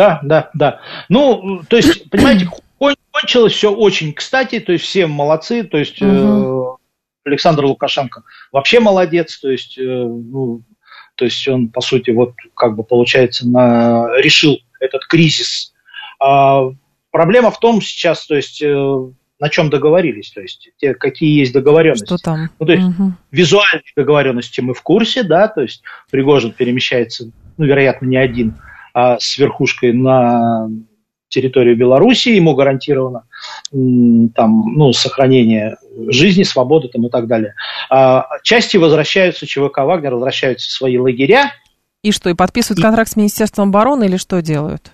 Да, 0.00 0.18
да, 0.22 0.50
да. 0.54 0.80
Ну, 1.10 1.62
то 1.68 1.76
есть, 1.76 2.08
понимаете, 2.10 2.48
кончилось 3.12 3.52
все 3.52 3.70
очень 3.70 4.14
кстати, 4.14 4.58
то 4.58 4.72
есть 4.72 4.86
все 4.86 5.06
молодцы, 5.06 5.62
то 5.62 5.76
есть 5.76 6.00
угу. 6.00 6.78
э, 7.26 7.28
Александр 7.28 7.66
Лукашенко 7.66 8.22
вообще 8.50 8.80
молодец, 8.80 9.38
то 9.38 9.50
есть, 9.50 9.76
э, 9.76 9.82
ну, 9.82 10.62
то 11.16 11.26
есть 11.26 11.46
он, 11.48 11.68
по 11.68 11.82
сути, 11.82 12.12
вот 12.12 12.32
как 12.54 12.76
бы 12.76 12.82
получается, 12.82 13.46
на, 13.46 14.08
решил 14.16 14.56
этот 14.80 15.04
кризис. 15.06 15.74
А, 16.18 16.70
проблема 17.10 17.50
в 17.50 17.60
том 17.60 17.82
сейчас, 17.82 18.26
то 18.26 18.36
есть 18.36 18.62
э, 18.62 19.10
на 19.38 19.48
чем 19.50 19.68
договорились, 19.68 20.30
то 20.30 20.40
есть 20.40 20.70
те, 20.78 20.94
какие 20.94 21.40
есть 21.40 21.52
договоренности. 21.52 22.06
Что 22.06 22.16
там? 22.16 22.48
Ну, 22.58 22.64
то 22.64 22.72
есть 22.72 22.86
угу. 22.86 23.12
визуальные 23.32 23.82
договоренности 23.94 24.62
мы 24.62 24.72
в 24.72 24.80
курсе, 24.80 25.24
да, 25.24 25.48
то 25.48 25.60
есть 25.60 25.82
Пригожин 26.10 26.52
перемещается, 26.52 27.30
ну, 27.58 27.66
вероятно, 27.66 28.06
не 28.06 28.16
один 28.16 28.54
с 28.94 29.38
верхушкой 29.38 29.92
на 29.92 30.68
территорию 31.28 31.76
Беларуси, 31.76 32.30
ему 32.30 32.54
гарантировано 32.54 33.24
там, 33.70 34.74
ну, 34.74 34.92
сохранение 34.92 35.76
жизни, 36.08 36.42
свободы 36.42 36.88
там, 36.88 37.06
и 37.06 37.08
так 37.08 37.26
далее. 37.26 37.54
А 37.88 38.26
части 38.42 38.76
возвращаются, 38.76 39.46
ЧВК 39.46 39.78
Вагнер 39.78 40.14
возвращаются 40.14 40.68
в 40.68 40.72
свои 40.72 40.98
лагеря. 40.98 41.52
И 42.02 42.12
что, 42.12 42.30
и 42.30 42.34
подписывают 42.34 42.82
контракт 42.82 43.12
с 43.12 43.16
Министерством 43.16 43.68
обороны 43.68 44.04
или 44.04 44.16
что 44.16 44.42
делают? 44.42 44.92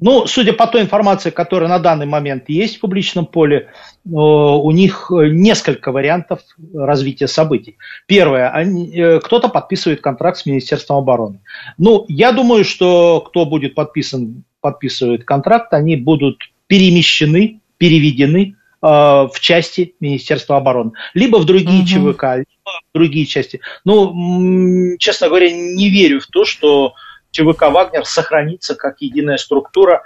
Ну, 0.00 0.26
судя 0.26 0.52
по 0.52 0.68
той 0.68 0.82
информации, 0.82 1.30
которая 1.30 1.68
на 1.68 1.80
данный 1.80 2.06
момент 2.06 2.44
есть 2.48 2.76
в 2.76 2.80
публичном 2.80 3.26
поле, 3.26 3.56
э, 3.56 4.10
у 4.10 4.70
них 4.70 5.10
несколько 5.10 5.90
вариантов 5.90 6.40
развития 6.72 7.26
событий. 7.26 7.78
Первое, 8.06 8.48
они, 8.50 8.96
э, 8.96 9.18
кто-то 9.18 9.48
подписывает 9.48 10.00
контракт 10.00 10.38
с 10.38 10.46
Министерством 10.46 10.98
обороны. 10.98 11.40
Ну, 11.78 12.04
я 12.08 12.30
думаю, 12.30 12.64
что 12.64 13.20
кто 13.20 13.44
будет 13.44 13.74
подписан, 13.74 14.44
подписывает 14.60 15.24
контракт, 15.24 15.72
они 15.74 15.96
будут 15.96 16.38
перемещены, 16.68 17.60
переведены 17.76 18.54
э, 18.80 18.86
в 18.86 19.34
части 19.40 19.96
Министерства 19.98 20.58
обороны. 20.58 20.92
Либо 21.12 21.38
в 21.38 21.44
другие 21.44 21.80
угу. 21.80 22.12
ЧВК, 22.12 22.22
либо 22.36 22.70
в 22.92 22.94
другие 22.94 23.26
части. 23.26 23.60
Ну, 23.84 24.96
честно 24.98 25.26
говоря, 25.26 25.50
не 25.50 25.90
верю 25.90 26.20
в 26.20 26.28
то, 26.28 26.44
что 26.44 26.94
ЧВК 27.30 27.70
«Вагнер» 27.70 28.04
сохранится 28.04 28.74
как 28.74 29.00
единая 29.00 29.36
структура 29.36 30.02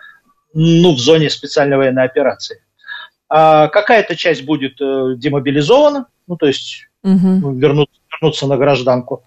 ну, 0.52 0.94
в 0.94 0.98
зоне 0.98 1.30
специальной 1.30 1.76
военной 1.76 2.04
операции. 2.04 2.62
А 3.28 3.68
какая-то 3.68 4.14
часть 4.14 4.44
будет 4.44 4.80
э, 4.80 5.14
демобилизована, 5.16 6.06
ну, 6.26 6.36
то 6.36 6.46
есть 6.46 6.88
угу. 7.02 7.52
вернуться, 7.52 8.00
вернуться 8.10 8.46
на 8.46 8.58
гражданку. 8.58 9.24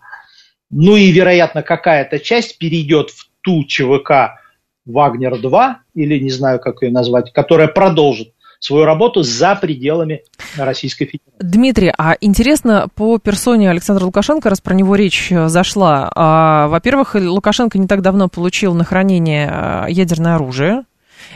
Ну 0.70 0.96
и, 0.96 1.12
вероятно, 1.12 1.64
какая-то 1.64 2.20
часть 2.20 2.60
перейдет 2.60 3.10
в 3.10 3.30
ту 3.42 3.64
ЧВК 3.64 4.40
«Вагнер-2», 4.86 5.76
или 5.96 6.20
не 6.20 6.30
знаю, 6.30 6.60
как 6.60 6.84
ее 6.84 6.92
назвать, 6.92 7.34
которая 7.34 7.68
продолжит 7.68 8.35
свою 8.66 8.86
работу 8.86 9.22
за 9.22 9.56
пределами 9.56 10.24
Российской 10.58 11.06
Федерации. 11.06 11.36
Дмитрий, 11.40 11.94
а 11.98 12.16
интересно 12.20 12.88
по 12.96 13.18
персоне 13.20 13.70
Александра 13.70 14.06
Лукашенко, 14.06 14.50
раз 14.50 14.62
про 14.62 14.74
него 14.74 14.96
речь 14.96 15.32
э, 15.32 15.48
зашла. 15.48 16.12
А, 16.16 16.68
во-первых, 16.68 17.16
Лукашенко 17.16 17.78
не 17.78 17.88
так 17.88 18.02
давно 18.02 18.28
получил 18.28 18.74
на 18.74 18.84
хранение 18.84 19.50
э, 19.52 19.92
ядерное 19.92 20.36
оружие. 20.36 20.84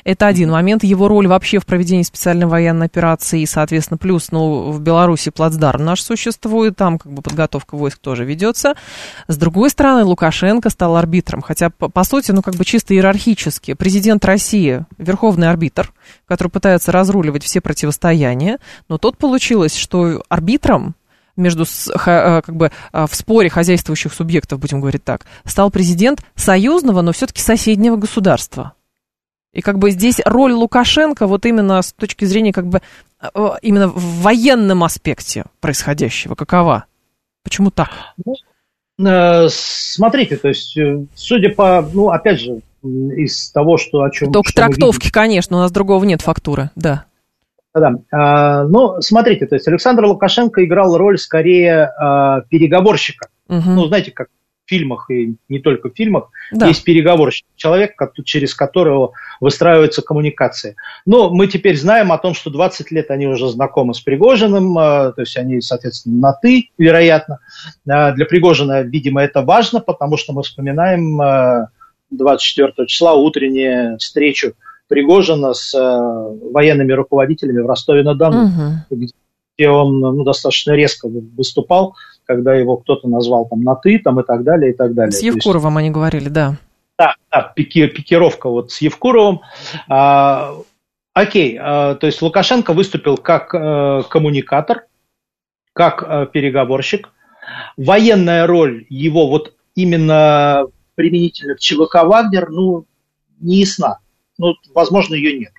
Это 0.04 0.28
один 0.28 0.52
момент. 0.52 0.84
Его 0.84 1.08
роль 1.08 1.28
вообще 1.28 1.60
в 1.60 1.66
проведении 1.66 2.04
специальной 2.04 2.46
военной 2.46 2.88
операции, 2.88 3.46
соответственно, 3.46 3.98
плюс, 3.98 4.32
ну, 4.32 4.72
в 4.72 4.80
Беларуси 4.82 5.32
плацдарм 5.32 5.84
наш 5.84 6.02
существует, 6.02 6.76
там 6.76 6.98
как 6.98 7.12
бы 7.12 7.22
подготовка 7.22 7.76
войск 7.76 8.00
тоже 8.00 8.26
ведется. 8.26 8.76
С 9.28 9.38
другой 9.38 9.70
стороны, 9.70 10.04
Лукашенко 10.04 10.70
стал 10.70 10.96
арбитром, 10.98 11.42
хотя, 11.42 11.70
по, 11.70 11.90
по 11.90 12.04
сути, 12.04 12.32
ну, 12.32 12.42
как 12.42 12.56
бы 12.56 12.66
чисто 12.66 12.94
иерархически. 12.94 13.74
Президент 13.74 14.26
России, 14.26 14.86
верховный 14.98 15.50
арбитр, 15.50 15.92
который 16.28 16.50
пытается 16.50 16.92
разруливать 16.92 17.44
все 17.44 17.62
противостояния, 17.62 18.60
но 18.88 18.98
тут 18.98 19.18
получилось, 19.18 19.76
что 19.76 20.24
арбитром 20.30 20.96
между 21.40 21.64
э, 21.64 22.42
как 22.46 22.56
бы 22.56 22.72
э, 22.92 23.08
в 23.10 23.16
споре 23.16 23.50
хозяйствующих 23.50 24.14
субъектов, 24.14 24.60
будем 24.60 24.82
говорить 24.82 25.04
так, 25.04 25.26
стал 25.46 25.72
президент 25.72 26.22
союзного, 26.36 27.02
но 27.02 27.12
все-таки 27.12 27.42
соседнего 27.42 27.96
государства. 27.96 28.74
И 29.54 29.62
как 29.62 29.80
бы 29.80 29.92
здесь 29.92 30.20
роль 30.26 30.54
Лукашенко 30.54 31.26
вот 31.26 31.46
именно 31.46 31.82
с 31.82 31.94
точки 31.94 32.26
зрения 32.26 32.54
как 32.54 32.68
бы 32.68 32.82
э, 33.22 33.28
именно 33.62 33.88
в 33.88 34.22
военном 34.22 34.84
аспекте 34.84 35.46
происходящего, 35.60 36.36
какова? 36.36 36.86
Почему 37.44 37.72
так? 37.72 37.90
Ну, 38.98 39.10
э, 39.10 39.48
смотрите, 39.50 40.38
то 40.38 40.50
есть, 40.50 40.78
э, 40.78 41.04
судя 41.16 41.50
по, 41.50 41.88
ну, 41.94 42.10
опять 42.10 42.40
же, 42.40 42.62
из 42.84 43.52
того, 43.52 43.78
что 43.78 44.04
о 44.04 44.12
чем... 44.12 44.32
Только 44.32 44.54
трактовки, 44.54 45.12
конечно, 45.12 45.58
у 45.58 45.60
нас 45.60 45.72
другого 45.72 46.04
нет 46.06 46.22
фактуры, 46.22 46.70
да. 46.76 47.06
Да, 47.74 47.94
а, 48.12 48.64
ну, 48.66 49.00
смотрите, 49.02 49.46
то 49.46 49.56
есть 49.56 49.68
Александр 49.68 50.06
Лукашенко 50.06 50.64
играл 50.66 50.98
роль 50.98 51.18
скорее 51.18 51.92
переговорщика. 52.50 53.30
Угу. 53.48 53.70
Ну, 53.70 53.86
знаете, 53.86 54.12
как 54.12 54.28
фильмах 54.70 55.10
и 55.10 55.36
не 55.50 55.60
только 55.60 55.90
в 55.90 55.96
фильмах 55.96 56.30
да. 56.52 56.68
есть 56.68 56.84
переговорщик, 56.84 57.46
человек, 57.56 57.96
через 58.24 58.54
которого 58.54 59.14
выстраиваются 59.42 60.02
коммуникации. 60.02 60.76
Но 61.06 61.32
мы 61.32 61.48
теперь 61.48 61.78
знаем 61.78 62.12
о 62.12 62.18
том, 62.18 62.34
что 62.34 62.50
20 62.50 62.92
лет 62.92 63.12
они 63.12 63.28
уже 63.28 63.50
знакомы 63.50 63.94
с 63.94 64.00
Пригожиным, 64.00 64.78
э, 64.78 65.14
то 65.14 65.22
есть 65.22 65.36
они, 65.38 65.60
соответственно, 65.62 66.20
на 66.20 66.34
«ты», 66.34 66.70
вероятно. 66.78 67.40
Э, 67.88 68.14
для 68.14 68.26
Пригожина, 68.26 68.82
видимо, 68.82 69.22
это 69.22 69.42
важно, 69.42 69.80
потому 69.80 70.18
что 70.18 70.34
мы 70.34 70.44
вспоминаем 70.44 71.68
24 72.12 72.74
э, 72.78 72.86
числа 72.86 73.14
утреннюю 73.16 73.98
встречу 73.98 74.54
Пригожина 74.88 75.54
с 75.54 75.74
военными 76.52 76.94
руководителями 76.94 77.62
в 77.62 77.68
Ростове-на-Дону, 77.68 78.46
угу. 78.46 78.74
где 78.90 79.14
он 79.68 80.00
ну, 80.00 80.24
достаточно 80.24 80.72
резко 80.72 81.08
выступал 81.08 81.96
когда 82.30 82.54
его 82.54 82.78
кто-то 82.78 83.08
назвал 83.08 83.48
там 83.48 83.64
на 83.64 83.74
«ты» 83.74 83.98
там, 83.98 84.20
и 84.20 84.24
так 84.24 84.44
далее, 84.44 84.72
и 84.72 84.76
так 84.76 84.94
далее. 84.94 85.12
С 85.12 85.24
Евкуровым 85.24 85.74
есть, 85.74 85.80
они 85.80 85.90
говорили, 85.90 86.30
да. 86.30 86.58
Да, 86.96 87.16
да 87.32 87.52
пики, 87.56 87.88
пикировка 87.88 88.50
вот 88.50 88.72
с 88.72 88.82
Евкуровым. 88.82 89.42
А, 89.88 90.54
окей, 91.14 91.58
а, 91.60 91.96
то 91.96 92.06
есть 92.06 92.22
Лукашенко 92.22 92.74
выступил 92.74 93.18
как 93.18 93.56
а, 93.56 94.04
коммуникатор, 94.04 94.86
как 95.74 96.04
а, 96.04 96.28
переговорщик. 96.28 97.10
Военная 97.78 98.46
роль 98.46 98.86
его 98.90 99.28
вот 99.28 99.56
именно 99.74 100.68
применительно 100.94 101.56
к 101.56 101.60
ЧВК 101.60 102.04
«Вагнер», 102.04 102.50
ну, 102.52 102.86
не 103.40 103.62
ясна. 103.62 103.98
Ну, 104.38 104.54
возможно, 104.76 105.16
ее 105.16 105.40
нет. 105.40 105.54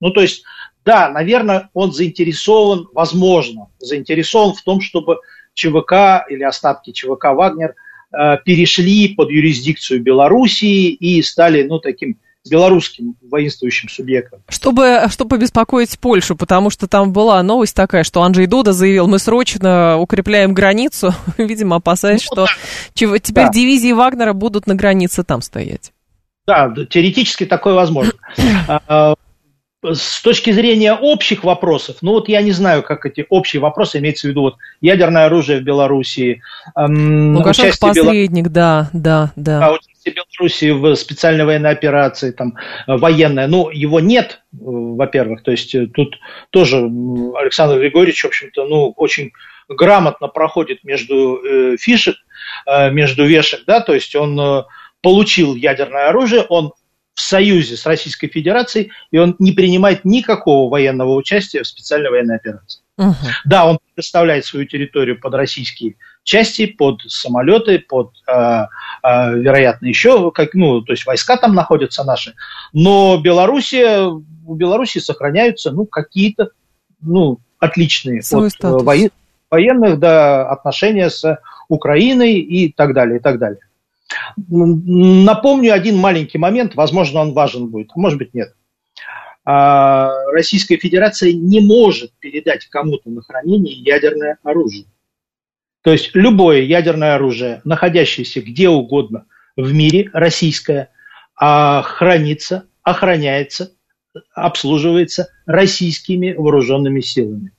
Ну, 0.00 0.10
то 0.10 0.20
есть, 0.20 0.44
да, 0.84 1.08
наверное, 1.08 1.70
он 1.72 1.92
заинтересован, 1.92 2.88
возможно, 2.92 3.68
заинтересован 3.78 4.54
в 4.54 4.62
том, 4.62 4.80
чтобы 4.80 5.18
ЧВК 5.54 6.26
или 6.28 6.42
остатки 6.42 6.92
ЧВК 6.92 7.26
«Вагнер» 7.34 7.74
э, 8.12 8.36
перешли 8.44 9.14
под 9.14 9.30
юрисдикцию 9.30 10.02
Белоруссии 10.02 10.90
и 10.90 11.22
стали, 11.22 11.62
ну, 11.62 11.78
таким 11.78 12.18
белорусским 12.48 13.16
воинствующим 13.22 13.88
субъектом. 13.88 14.40
Чтобы, 14.48 15.04
чтобы 15.08 15.38
беспокоить 15.38 15.98
Польшу, 15.98 16.36
потому 16.36 16.68
что 16.68 16.86
там 16.86 17.12
была 17.12 17.42
новость 17.42 17.74
такая, 17.74 18.04
что 18.04 18.22
Анджей 18.22 18.46
Дуда 18.46 18.74
заявил, 18.74 19.08
мы 19.08 19.18
срочно 19.18 19.96
укрепляем 19.98 20.52
границу, 20.52 21.14
видимо, 21.38 21.76
опасаясь, 21.76 22.26
ну, 22.30 22.46
что 22.46 22.46
да. 22.46 23.18
теперь 23.18 23.46
да. 23.46 23.52
дивизии 23.52 23.92
Вагнера 23.92 24.34
будут 24.34 24.66
на 24.66 24.74
границе 24.74 25.24
там 25.24 25.40
стоять. 25.40 25.92
Да, 26.46 26.70
теоретически 26.90 27.46
такое 27.46 27.72
возможно. 27.72 28.12
А, 29.84 29.88
а, 29.88 29.94
с 29.94 30.20
точки 30.22 30.50
зрения 30.50 30.94
общих 30.94 31.44
вопросов, 31.44 31.96
ну 32.00 32.12
вот 32.12 32.28
я 32.28 32.42
не 32.42 32.52
знаю, 32.52 32.82
как 32.82 33.06
эти 33.06 33.26
общие 33.28 33.60
вопросы, 33.60 33.98
имеется 33.98 34.26
в 34.26 34.30
виду 34.30 34.42
вот 34.42 34.56
ядерное 34.80 35.26
оружие 35.26 35.60
в 35.60 35.62
Белоруссии. 35.62 36.42
Эм, 36.76 37.36
Лукашенко 37.36 37.76
посредник, 37.78 38.44
Бело... 38.44 38.54
да, 38.54 38.90
да, 38.92 39.32
да. 39.36 39.78
Беларуси 40.04 40.70
в 40.70 40.94
специальной 40.96 41.46
военной 41.46 41.70
операции, 41.70 42.30
там, 42.30 42.56
военная, 42.86 43.46
ну, 43.46 43.70
его 43.70 44.00
нет, 44.00 44.42
во-первых, 44.52 45.42
то 45.42 45.50
есть 45.50 45.74
тут 45.94 46.18
тоже 46.50 46.76
Александр 46.76 47.78
Григорьевич, 47.78 48.22
в 48.22 48.26
общем-то, 48.26 48.66
ну, 48.66 48.92
очень 48.96 49.32
грамотно 49.68 50.28
проходит 50.28 50.84
между 50.84 51.36
э, 51.42 51.76
фишек, 51.78 52.16
э, 52.66 52.90
между 52.90 53.24
вешек, 53.24 53.60
да, 53.66 53.80
то 53.80 53.94
есть 53.94 54.14
он 54.14 54.38
э, 54.38 54.64
получил 55.00 55.54
ядерное 55.54 56.08
оружие, 56.08 56.42
он 56.42 56.72
в 57.14 57.20
союзе 57.20 57.76
с 57.76 57.86
Российской 57.86 58.28
Федерацией, 58.28 58.90
и 59.10 59.18
он 59.18 59.36
не 59.38 59.52
принимает 59.52 60.04
никакого 60.04 60.70
военного 60.70 61.14
участия 61.14 61.62
в 61.62 61.66
специальной 61.66 62.10
военной 62.10 62.36
операции. 62.36 62.80
Угу. 62.96 63.14
Да, 63.44 63.66
он 63.66 63.78
предоставляет 63.94 64.44
свою 64.44 64.66
территорию 64.66 65.20
под 65.20 65.34
российские 65.34 65.96
части, 66.22 66.66
под 66.66 67.02
самолеты, 67.06 67.78
под, 67.78 68.12
э, 68.26 68.32
э, 68.32 69.38
вероятно, 69.38 69.86
еще, 69.86 70.30
как, 70.30 70.54
ну, 70.54 70.80
то 70.80 70.92
есть 70.92 71.06
войска 71.06 71.36
там 71.36 71.54
находятся 71.54 72.04
наши, 72.04 72.34
но 72.72 73.20
Белоруссия, 73.20 74.06
у 74.06 74.54
Белоруссии 74.54 75.00
сохраняются, 75.00 75.70
ну, 75.70 75.86
какие-то, 75.86 76.50
ну, 77.00 77.40
отличные 77.58 78.22
Свой 78.22 78.48
от 78.48 78.54
э, 78.64 78.68
воен, 78.68 79.10
военных, 79.50 79.98
да, 79.98 80.48
отношения 80.48 81.10
с 81.10 81.38
Украиной 81.68 82.34
и 82.34 82.72
так 82.72 82.94
далее, 82.94 83.18
и 83.18 83.22
так 83.22 83.38
далее. 83.38 83.60
Напомню 84.36 85.72
один 85.72 85.96
маленький 85.96 86.38
момент, 86.38 86.74
возможно, 86.74 87.20
он 87.20 87.32
важен 87.32 87.68
будет, 87.68 87.90
а 87.94 87.98
может 87.98 88.18
быть, 88.18 88.34
нет. 88.34 88.54
А, 89.44 90.10
Российская 90.32 90.78
Федерация 90.78 91.32
не 91.32 91.60
может 91.60 92.12
передать 92.18 92.66
кому-то 92.66 93.10
на 93.10 93.22
хранение 93.22 93.74
ядерное 93.74 94.38
оружие. 94.42 94.86
То 95.82 95.92
есть 95.92 96.10
любое 96.14 96.62
ядерное 96.62 97.14
оружие, 97.14 97.60
находящееся 97.64 98.40
где 98.40 98.70
угодно 98.70 99.26
в 99.54 99.72
мире, 99.74 100.08
российское, 100.14 100.90
а, 101.36 101.82
хранится, 101.82 102.66
охраняется, 102.82 103.72
обслуживается 104.34 105.28
российскими 105.44 106.32
вооруженными 106.32 107.00
силами. 107.00 107.52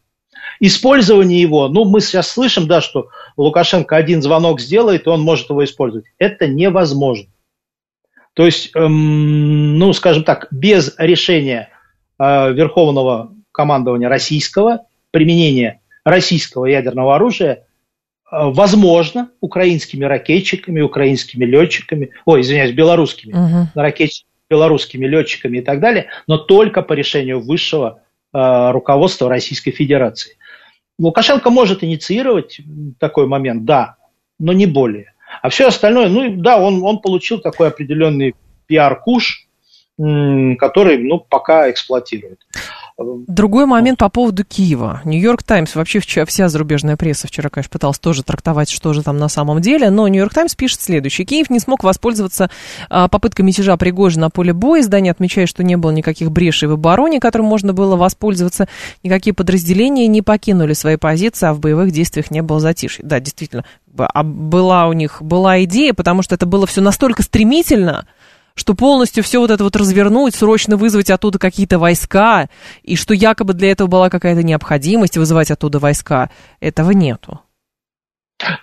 Использование 0.60 1.42
его, 1.42 1.68
ну, 1.68 1.86
мы 1.86 2.02
сейчас 2.02 2.30
слышим, 2.30 2.68
да, 2.68 2.82
что 2.82 3.10
Лукашенко 3.38 3.96
один 3.96 4.22
звонок 4.22 4.60
сделает, 4.62 5.06
и 5.06 5.10
он 5.10 5.22
может 5.22 5.50
его 5.50 5.64
использовать. 5.64 6.06
Это 6.18 6.48
невозможно. 6.48 7.28
То 8.34 8.46
есть, 8.46 8.72
эм, 8.76 9.80
ну, 9.80 9.94
скажем 9.94 10.24
так, 10.24 10.48
без 10.52 10.94
решения 10.98 11.70
э, 12.20 12.54
Верховного 12.54 13.32
командования 13.52 14.10
российского, 14.10 14.82
применения 15.12 15.80
российского 16.04 16.66
ядерного 16.66 17.16
оружия, 17.16 17.54
э, 17.54 17.60
возможно, 18.32 19.30
украинскими 19.40 20.04
ракетчиками, 20.04 20.82
украинскими 20.82 21.46
летчиками, 21.46 22.12
ой, 22.26 22.42
извиняюсь, 22.42 22.74
белорусскими 22.74 23.34
uh-huh. 23.34 23.68
ракетчиками, 23.74 24.30
белорусскими 24.50 25.06
летчиками 25.08 25.60
и 25.60 25.62
так 25.62 25.80
далее, 25.80 26.08
но 26.28 26.38
только 26.38 26.82
по 26.82 26.92
решению 26.92 27.40
высшего 27.40 28.02
э, 28.34 28.72
руководства 28.72 29.30
Российской 29.30 29.72
Федерации. 29.72 30.38
Лукашенко 30.98 31.50
может 31.50 31.84
инициировать 31.84 32.62
такой 33.00 33.28
момент, 33.28 33.66
да, 33.66 33.98
но 34.40 34.54
не 34.54 34.66
более. 34.66 35.14
А 35.42 35.50
все 35.50 35.68
остальное, 35.68 36.08
ну 36.08 36.42
да, 36.42 36.58
он, 36.58 36.84
он 36.84 37.00
получил 37.00 37.40
такой 37.40 37.68
определенный 37.68 38.36
пиар-куш, 38.68 39.48
который, 39.98 40.98
ну, 40.98 41.20
пока 41.20 41.70
эксплуатирует. 41.70 42.40
Другой 42.98 43.66
момент 43.66 44.00
по 44.00 44.08
поводу 44.08 44.46
Киева. 44.46 45.02
Нью-Йорк 45.04 45.44
Таймс, 45.44 45.76
вообще 45.76 46.00
вся 46.00 46.48
зарубежная 46.48 46.96
пресса 46.96 47.28
вчера, 47.28 47.50
конечно, 47.50 47.70
пыталась 47.70 48.00
тоже 48.00 48.24
трактовать, 48.24 48.70
что 48.70 48.94
же 48.94 49.04
там 49.04 49.18
на 49.18 49.28
самом 49.28 49.60
деле, 49.60 49.90
но 49.90 50.08
Нью-Йорк 50.08 50.34
Таймс 50.34 50.56
пишет 50.56 50.80
следующее. 50.80 51.26
Киев 51.26 51.50
не 51.50 51.60
смог 51.60 51.84
воспользоваться 51.84 52.50
а, 52.90 53.10
попыткой 53.10 53.44
мятежа 53.44 53.76
Пригожина 53.76 54.28
на 54.28 54.30
поле 54.30 54.54
боя. 54.54 54.80
Издание 54.80 55.12
отмечает, 55.12 55.50
что 55.50 55.62
не 55.62 55.76
было 55.76 55.92
никаких 55.92 56.32
брешей 56.32 56.70
в 56.70 56.74
обороне, 56.74 57.20
которым 57.20 57.48
можно 57.48 57.74
было 57.74 57.98
воспользоваться. 57.98 58.70
Никакие 59.04 59.34
подразделения 59.34 60.08
не 60.08 60.22
покинули 60.22 60.72
свои 60.72 60.96
позиции, 60.96 61.48
а 61.48 61.54
в 61.54 61.60
боевых 61.60 61.92
действиях 61.92 62.32
не 62.32 62.42
было 62.42 62.62
затишья. 62.62 63.04
Да, 63.06 63.20
действительно, 63.20 63.66
а 63.98 64.24
была 64.24 64.88
у 64.88 64.94
них 64.94 65.22
была 65.22 65.64
идея, 65.64 65.94
потому 65.94 66.22
что 66.22 66.36
это 66.36 66.46
было 66.46 66.66
все 66.66 66.82
настолько 66.82 67.24
стремительно, 67.24 68.08
что 68.56 68.74
полностью 68.74 69.24
все 69.24 69.40
вот 69.40 69.52
это 69.52 69.64
вот 69.64 69.76
развернуть, 69.76 70.34
срочно 70.34 70.78
вызвать 70.78 71.10
оттуда 71.10 71.38
какие-то 71.38 71.78
войска, 71.78 72.50
и 72.84 72.96
что 72.96 73.14
якобы 73.14 73.54
для 73.54 73.72
этого 73.72 73.88
была 73.88 74.10
какая-то 74.10 74.44
необходимость 74.44 75.18
вызывать 75.18 75.52
оттуда 75.52 75.80
войска, 75.80 76.30
этого 76.60 76.92
нету. 76.92 77.42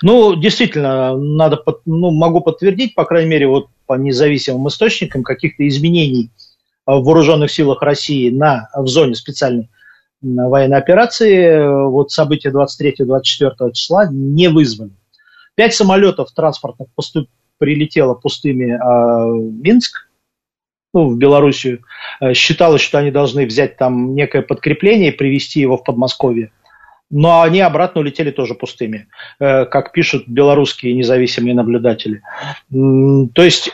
Ну, 0.03 0.35
действительно, 0.35 1.17
надо, 1.17 1.63
ну, 1.87 2.11
могу 2.11 2.41
подтвердить, 2.41 2.95
по 2.95 3.05
крайней 3.05 3.31
мере, 3.31 3.47
вот 3.47 3.69
по 3.87 3.95
независимым 3.95 4.69
источникам, 4.69 5.23
каких-то 5.23 5.67
изменений 5.67 6.31
в 6.87 7.03
вооруженных 7.03 7.51
силах 7.51 7.83
России 7.83 8.31
на, 8.31 8.69
в 8.75 8.87
зоне 8.87 9.15
специальной 9.15 9.71
военной 10.21 10.79
операции 10.79 11.87
вот 11.89 12.11
события 12.11 12.51
23-24 12.51 13.73
числа 13.73 14.07
не 14.11 14.49
вызвали. 14.49 14.93
Пять 15.55 15.75
самолетов 15.75 16.33
транспортных 16.33 16.89
поступ, 16.95 17.29
прилетела 17.63 18.15
пустыми 18.15 18.73
а, 18.73 19.25
в 19.25 19.53
Минск, 19.63 20.09
ну, 20.93 21.11
в 21.11 21.17
Белоруссию. 21.17 21.85
Э, 22.21 22.35
считалось, 22.35 22.83
что 22.83 22.99
они 22.99 23.13
должны 23.13 23.47
взять 23.47 23.77
там 23.77 24.17
некое 24.17 24.43
подкрепление 24.43 25.13
и 25.13 25.17
привести 25.17 25.61
его 25.61 25.77
в 25.77 25.85
Подмосковье. 25.85 26.51
Но 27.09 27.41
они 27.41 27.61
обратно 27.61 28.01
улетели 28.01 28.33
тоже 28.33 28.55
пустыми, 28.55 29.07
э, 29.39 29.65
как 29.67 29.93
пишут 29.93 30.27
белорусские 30.27 30.95
независимые 30.95 31.55
наблюдатели. 31.55 32.23
То 32.69 33.45
есть, 33.45 33.71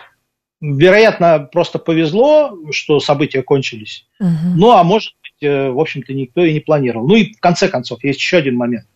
вероятно, 0.60 1.48
просто 1.50 1.78
повезло, 1.78 2.58
что 2.70 3.00
события 3.00 3.42
кончились. 3.42 4.06
Угу. 4.20 4.54
Ну, 4.54 4.72
а 4.72 4.84
может 4.84 5.14
быть, 5.22 5.48
э, 5.48 5.70
в 5.70 5.80
общем-то, 5.80 6.12
никто 6.12 6.44
и 6.44 6.52
не 6.52 6.60
планировал. 6.60 7.08
Ну 7.08 7.14
и 7.14 7.32
в 7.32 7.40
конце 7.40 7.68
концов, 7.68 8.04
есть 8.04 8.20
еще 8.20 8.36
один 8.36 8.56
момент. 8.56 8.86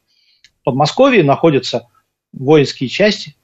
В 0.60 0.64
Подмосковье 0.64 1.24
находятся 1.24 1.88
воинские 2.34 2.90
части, 2.90 3.36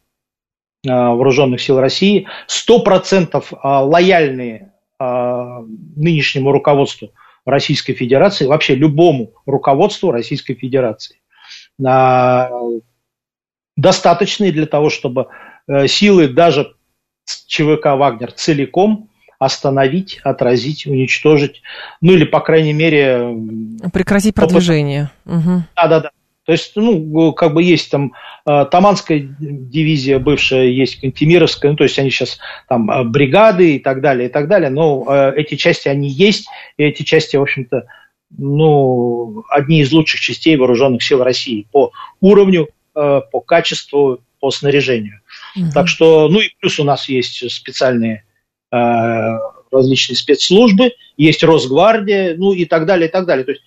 вооруженных 0.85 1.61
сил 1.61 1.81
России, 1.81 2.27
100% 2.49 3.45
э, 3.51 3.57
лояльные 3.63 4.73
э, 4.99 5.05
нынешнему 5.97 6.53
руководству 6.53 7.13
Российской 7.45 7.95
Федерации, 7.95 8.47
вообще 8.47 8.75
любому 8.75 9.33
руководству 9.47 10.11
Российской 10.11 10.55
Федерации. 10.55 11.17
Достаточные 13.77 14.53
для 14.53 14.67
того, 14.67 14.91
чтобы 14.91 15.29
силы 15.87 16.29
даже 16.29 16.75
ЧВК 17.47 17.87
«Вагнер» 17.97 18.33
целиком 18.33 19.09
остановить, 19.39 20.21
отразить, 20.25 20.87
уничтожить, 20.87 21.63
ну 22.01 22.13
или, 22.13 22.25
по 22.25 22.41
крайней 22.41 22.73
мере... 22.73 23.37
Прекратить 23.93 24.35
продвижение. 24.35 25.11
Да-да-да. 25.77 26.11
То 26.49 26.53
есть, 26.53 26.73
ну, 26.77 27.35
как 27.35 27.53
бы 27.53 27.63
есть 27.63 27.91
там 27.91 28.15
э, 28.47 28.65
Таманская 28.71 29.19
дивизия 29.39 30.19
бывшая, 30.19 30.69
есть 30.69 30.99
Кантемировская, 30.99 31.73
ну, 31.73 31.77
то 31.77 31.85
есть 31.85 31.99
они 31.99 32.09
сейчас 32.09 32.39
там 32.71 32.91
э, 32.91 33.05
бригады 33.05 33.77
и 33.77 33.79
так 33.79 34.01
далее, 34.01 34.31
и 34.31 34.33
так 34.33 34.49
далее, 34.49 34.71
но 34.71 35.05
э, 35.07 35.35
эти 35.37 35.57
части, 35.57 35.89
они 35.89 36.09
есть, 36.09 36.49
и 36.79 36.85
эти 36.85 37.03
части, 37.03 37.37
в 37.37 37.43
общем-то, 37.43 37.85
ну, 38.39 39.45
одни 39.51 39.83
из 39.83 39.93
лучших 39.93 40.21
частей 40.21 40.57
вооруженных 40.57 41.03
сил 41.03 41.23
России 41.23 41.67
по 41.71 41.93
уровню, 42.23 42.69
по 42.95 43.41
качеству, 43.47 44.21
по 44.41 44.51
снаряжению. 44.51 45.21
Угу. 45.55 45.73
Так 45.75 45.87
что, 45.87 46.31
ну 46.31 46.41
и 46.41 46.49
плюс 46.61 46.81
у 46.81 46.85
нас 46.85 47.11
есть 47.11 47.51
специальные 47.51 48.25
различные 48.71 50.17
спецслужбы, 50.17 50.93
есть 51.19 51.43
Росгвардия, 51.43 52.37
ну 52.39 52.55
и 52.55 52.65
так 52.65 52.87
далее, 52.87 53.09
и 53.09 53.13
так 53.13 53.27
далее. 53.27 53.45
То 53.45 53.53
есть 53.53 53.63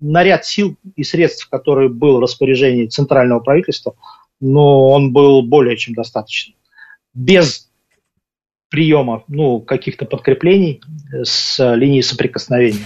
наряд 0.00 0.44
сил 0.44 0.76
и 0.94 1.04
средств, 1.04 1.48
который 1.48 1.88
был 1.88 2.16
в 2.16 2.20
распоряжении 2.20 2.86
центрального 2.86 3.40
правительства, 3.40 3.94
но 4.40 4.90
он 4.90 5.12
был 5.12 5.42
более 5.42 5.76
чем 5.76 5.94
достаточно. 5.94 6.54
Без 7.14 7.68
приема 8.68 9.24
ну, 9.28 9.60
каких-то 9.60 10.04
подкреплений 10.04 10.82
с 11.22 11.74
линии 11.74 12.00
соприкосновения. 12.00 12.80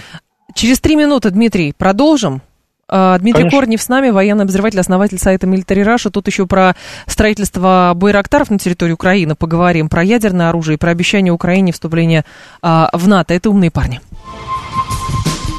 Через 0.55 0.79
три 0.79 0.95
минуты, 0.95 1.31
Дмитрий, 1.31 1.73
продолжим. 1.73 2.41
А, 2.87 3.17
Дмитрий 3.17 3.43
Конечно. 3.43 3.59
Корнев 3.59 3.81
с 3.81 3.87
нами, 3.87 4.09
военный 4.09 4.43
обозреватель, 4.43 4.79
основатель 4.79 5.17
сайта 5.17 5.47
Military 5.47 5.83
Russia. 5.85 6.09
Тут 6.11 6.27
еще 6.27 6.45
про 6.45 6.75
строительство 7.07 7.93
байрактаров 7.95 8.49
на 8.49 8.59
территории 8.59 8.91
Украины 8.91 9.35
поговорим, 9.35 9.87
про 9.87 10.03
ядерное 10.03 10.49
оружие 10.49 10.75
и 10.75 10.77
про 10.77 10.91
обещание 10.91 11.31
Украине 11.31 11.71
вступления 11.71 12.25
а, 12.61 12.89
в 12.93 13.07
НАТО. 13.07 13.33
Это 13.33 13.49
умные 13.49 13.71
парни. 13.71 14.01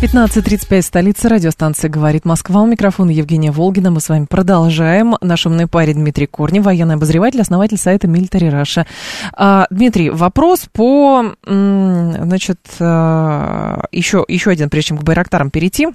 15.35, 0.00 0.80
столица 0.80 1.28
радиостанции 1.28 1.88
«Говорит 1.88 2.24
Москва». 2.24 2.62
У 2.62 2.66
микрофона 2.66 3.10
Евгения 3.10 3.50
Волгина. 3.50 3.90
Мы 3.90 4.00
с 4.00 4.08
вами 4.08 4.24
продолжаем. 4.24 5.16
Наш 5.20 5.44
умный 5.44 5.66
парень 5.66 5.96
Дмитрий 5.96 6.24
Корнев, 6.24 6.64
военный 6.64 6.94
обозреватель, 6.94 7.42
основатель 7.42 7.76
сайта 7.76 8.06
Military 8.06 8.50
Russia. 8.50 8.86
А, 9.34 9.66
Дмитрий, 9.68 10.08
вопрос 10.08 10.68
по, 10.72 11.34
значит, 11.44 12.60
еще, 12.70 12.80
а, 12.80 14.24
еще 14.26 14.50
один, 14.50 14.70
прежде 14.70 14.88
чем 14.88 14.96
к 14.96 15.02
Байрактарам 15.02 15.50
перейти 15.50 15.88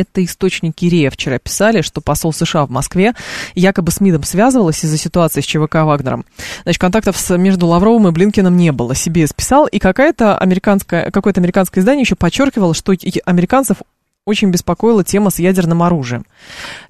это 0.00 0.24
источники 0.24 0.84
РИА 0.86 1.10
вчера 1.10 1.38
писали, 1.38 1.80
что 1.80 2.00
посол 2.00 2.32
США 2.32 2.66
в 2.66 2.70
Москве 2.70 3.14
якобы 3.54 3.90
с 3.90 4.00
МИДом 4.00 4.22
связывалась 4.22 4.84
из-за 4.84 4.98
ситуации 4.98 5.40
с 5.40 5.44
ЧВК 5.44 5.76
Вагнером. 5.76 6.24
Значит, 6.64 6.80
контактов 6.80 7.16
с, 7.16 7.36
между 7.36 7.66
Лавровым 7.66 8.08
и 8.08 8.10
Блинкиным 8.10 8.56
не 8.56 8.72
было. 8.72 8.94
Себе 8.94 9.26
списал, 9.26 9.66
и 9.66 9.78
какая-то 9.78 10.36
американская, 10.38 11.10
какое-то 11.10 11.40
американское 11.40 11.82
издание 11.82 12.02
еще 12.02 12.14
подчеркивало, 12.14 12.74
что 12.74 12.94
американцев 13.24 13.78
очень 14.26 14.50
беспокоила 14.50 15.04
тема 15.04 15.30
с 15.30 15.38
ядерным 15.38 15.82
оружием. 15.82 16.26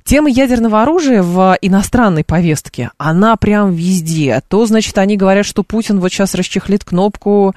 Тема 0.05 0.31
ядерного 0.31 0.83
оружия 0.83 1.23
в 1.23 1.57
иностранной 1.61 2.25
повестке, 2.25 2.91
она 2.97 3.37
прям 3.37 3.75
везде. 3.75 4.43
То, 4.49 4.65
значит, 4.65 4.97
они 4.97 5.19
говорят, 5.19 5.45
что 5.45 5.63
Путин 5.63 6.01
вот 6.01 6.11
сейчас 6.11 6.35
расчехлит 6.35 6.85
кнопку 6.85 7.55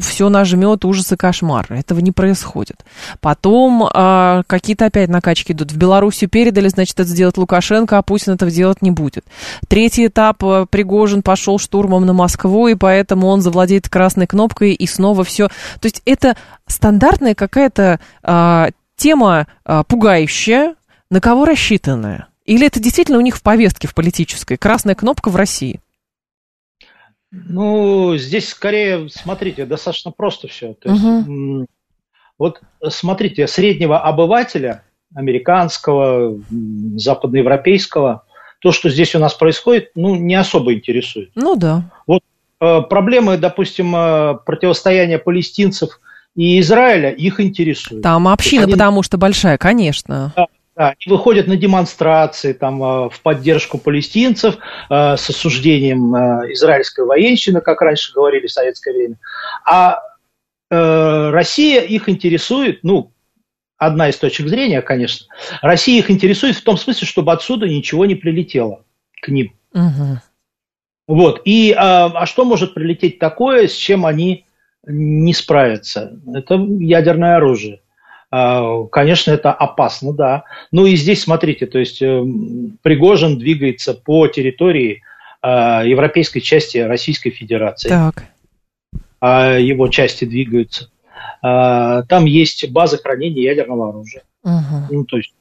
все 0.00 0.28
нажмет, 0.28 0.84
ужас 0.84 1.12
и 1.12 1.16
кошмар. 1.16 1.66
Этого 1.70 2.00
не 2.00 2.12
происходит. 2.12 2.84
Потом 3.20 3.88
а, 3.92 4.42
какие-то 4.46 4.86
опять 4.86 5.08
накачки 5.08 5.52
идут. 5.52 5.72
В 5.72 5.78
Белоруссию 5.78 6.28
передали, 6.28 6.68
значит, 6.68 7.00
это 7.00 7.08
сделать 7.08 7.38
Лукашенко, 7.38 7.96
а 7.96 8.02
Путин 8.02 8.34
этого 8.34 8.50
делать 8.50 8.82
не 8.82 8.90
будет. 8.90 9.24
Третий 9.66 10.06
этап. 10.06 10.44
А, 10.44 10.66
Пригожин 10.66 11.22
пошел 11.22 11.58
штурмом 11.58 12.04
на 12.04 12.12
Москву, 12.12 12.68
и 12.68 12.74
поэтому 12.74 13.28
он 13.28 13.40
завладеет 13.40 13.88
красной 13.88 14.26
кнопкой, 14.26 14.74
и 14.74 14.86
снова 14.86 15.24
все. 15.24 15.48
То 15.80 15.86
есть 15.86 16.02
это 16.04 16.36
стандартная 16.66 17.34
какая-то 17.34 17.98
а, 18.22 18.68
тема 18.96 19.46
а, 19.64 19.84
пугающая, 19.84 20.74
на 21.10 21.22
кого 21.22 21.46
рассчитанная? 21.46 22.28
Или 22.44 22.66
это 22.66 22.80
действительно 22.80 23.18
у 23.18 23.22
них 23.22 23.36
в 23.36 23.42
повестке, 23.42 23.88
в 23.88 23.94
политической? 23.94 24.58
Красная 24.58 24.94
кнопка 24.94 25.30
в 25.30 25.36
России? 25.36 25.80
Ну, 27.30 28.16
здесь 28.16 28.48
скорее, 28.48 29.08
смотрите, 29.10 29.66
достаточно 29.66 30.10
просто 30.10 30.48
все. 30.48 30.74
То 30.74 30.90
есть, 30.90 31.04
угу. 31.04 31.66
вот 32.38 32.60
смотрите, 32.88 33.46
среднего 33.46 34.00
обывателя, 34.00 34.84
американского, 35.14 36.40
западноевропейского, 36.96 38.24
то, 38.60 38.72
что 38.72 38.88
здесь 38.88 39.14
у 39.14 39.18
нас 39.18 39.34
происходит, 39.34 39.90
ну, 39.94 40.16
не 40.16 40.34
особо 40.34 40.74
интересует. 40.74 41.30
Ну 41.34 41.54
да. 41.56 41.90
Вот 42.06 42.22
э, 42.60 42.80
проблемы, 42.82 43.36
допустим, 43.36 43.94
э, 43.94 44.38
противостояния 44.44 45.18
палестинцев 45.18 46.00
и 46.34 46.60
Израиля, 46.60 47.10
их 47.10 47.40
интересуют. 47.40 48.02
Там 48.02 48.28
община, 48.28 48.64
они... 48.64 48.72
потому 48.72 49.02
что 49.02 49.16
большая, 49.18 49.58
конечно. 49.58 50.32
Да, 50.36 50.46
да, 50.78 50.94
и 50.96 51.10
выходят 51.10 51.48
на 51.48 51.56
демонстрации 51.56 52.52
там, 52.52 52.80
э, 52.80 53.10
в 53.10 53.20
поддержку 53.22 53.78
палестинцев 53.78 54.58
э, 54.88 55.16
с 55.16 55.28
осуждением 55.28 56.14
э, 56.14 56.52
израильской 56.52 57.04
военщины, 57.04 57.60
как 57.60 57.82
раньше 57.82 58.12
говорили 58.14 58.46
в 58.46 58.52
советское 58.52 58.92
время. 58.92 59.16
А 59.66 60.00
Россия 60.70 61.80
их 61.80 62.10
интересует, 62.10 62.80
ну, 62.84 63.10
одна 63.78 64.10
из 64.10 64.18
точек 64.18 64.48
зрения, 64.48 64.82
конечно, 64.82 65.26
Россия 65.62 65.98
их 65.98 66.10
интересует 66.10 66.56
в 66.56 66.62
том 66.62 66.76
смысле, 66.76 67.06
чтобы 67.06 67.32
отсюда 67.32 67.66
ничего 67.66 68.04
не 68.04 68.14
прилетело 68.14 68.84
к 69.22 69.28
ним. 69.28 69.54
Угу. 69.72 70.20
Вот. 71.06 71.40
И 71.46 71.72
а, 71.72 72.12
а 72.14 72.26
что 72.26 72.44
может 72.44 72.74
прилететь 72.74 73.18
такое, 73.18 73.66
с 73.66 73.72
чем 73.72 74.04
они 74.04 74.44
не 74.86 75.32
справятся? 75.32 76.20
Это 76.34 76.56
ядерное 76.56 77.36
оружие. 77.36 77.80
А, 78.30 78.84
конечно, 78.84 79.30
это 79.30 79.52
опасно, 79.52 80.12
да. 80.12 80.44
Ну 80.70 80.86
и 80.86 80.96
здесь, 80.96 81.22
смотрите, 81.22 81.66
то 81.66 81.78
есть 81.78 82.02
э, 82.02 82.24
Пригожин 82.82 83.38
двигается 83.38 83.94
по 83.94 84.26
территории 84.28 85.02
а, 85.40 85.82
европейской 85.84 86.40
части 86.40 86.78
Российской 86.78 87.30
Федерации. 87.30 87.88
Так. 87.88 88.24
А 89.20 89.56
его 89.58 89.88
части 89.88 90.24
двигаются. 90.24 90.90
Там 91.40 92.24
есть 92.24 92.68
база 92.70 92.98
хранения 92.98 93.42
ядерного 93.42 93.90
оружия. 93.90 94.22
Угу. 94.44 94.86
Ну, 94.90 95.04
то 95.04 95.16
есть 95.16 95.32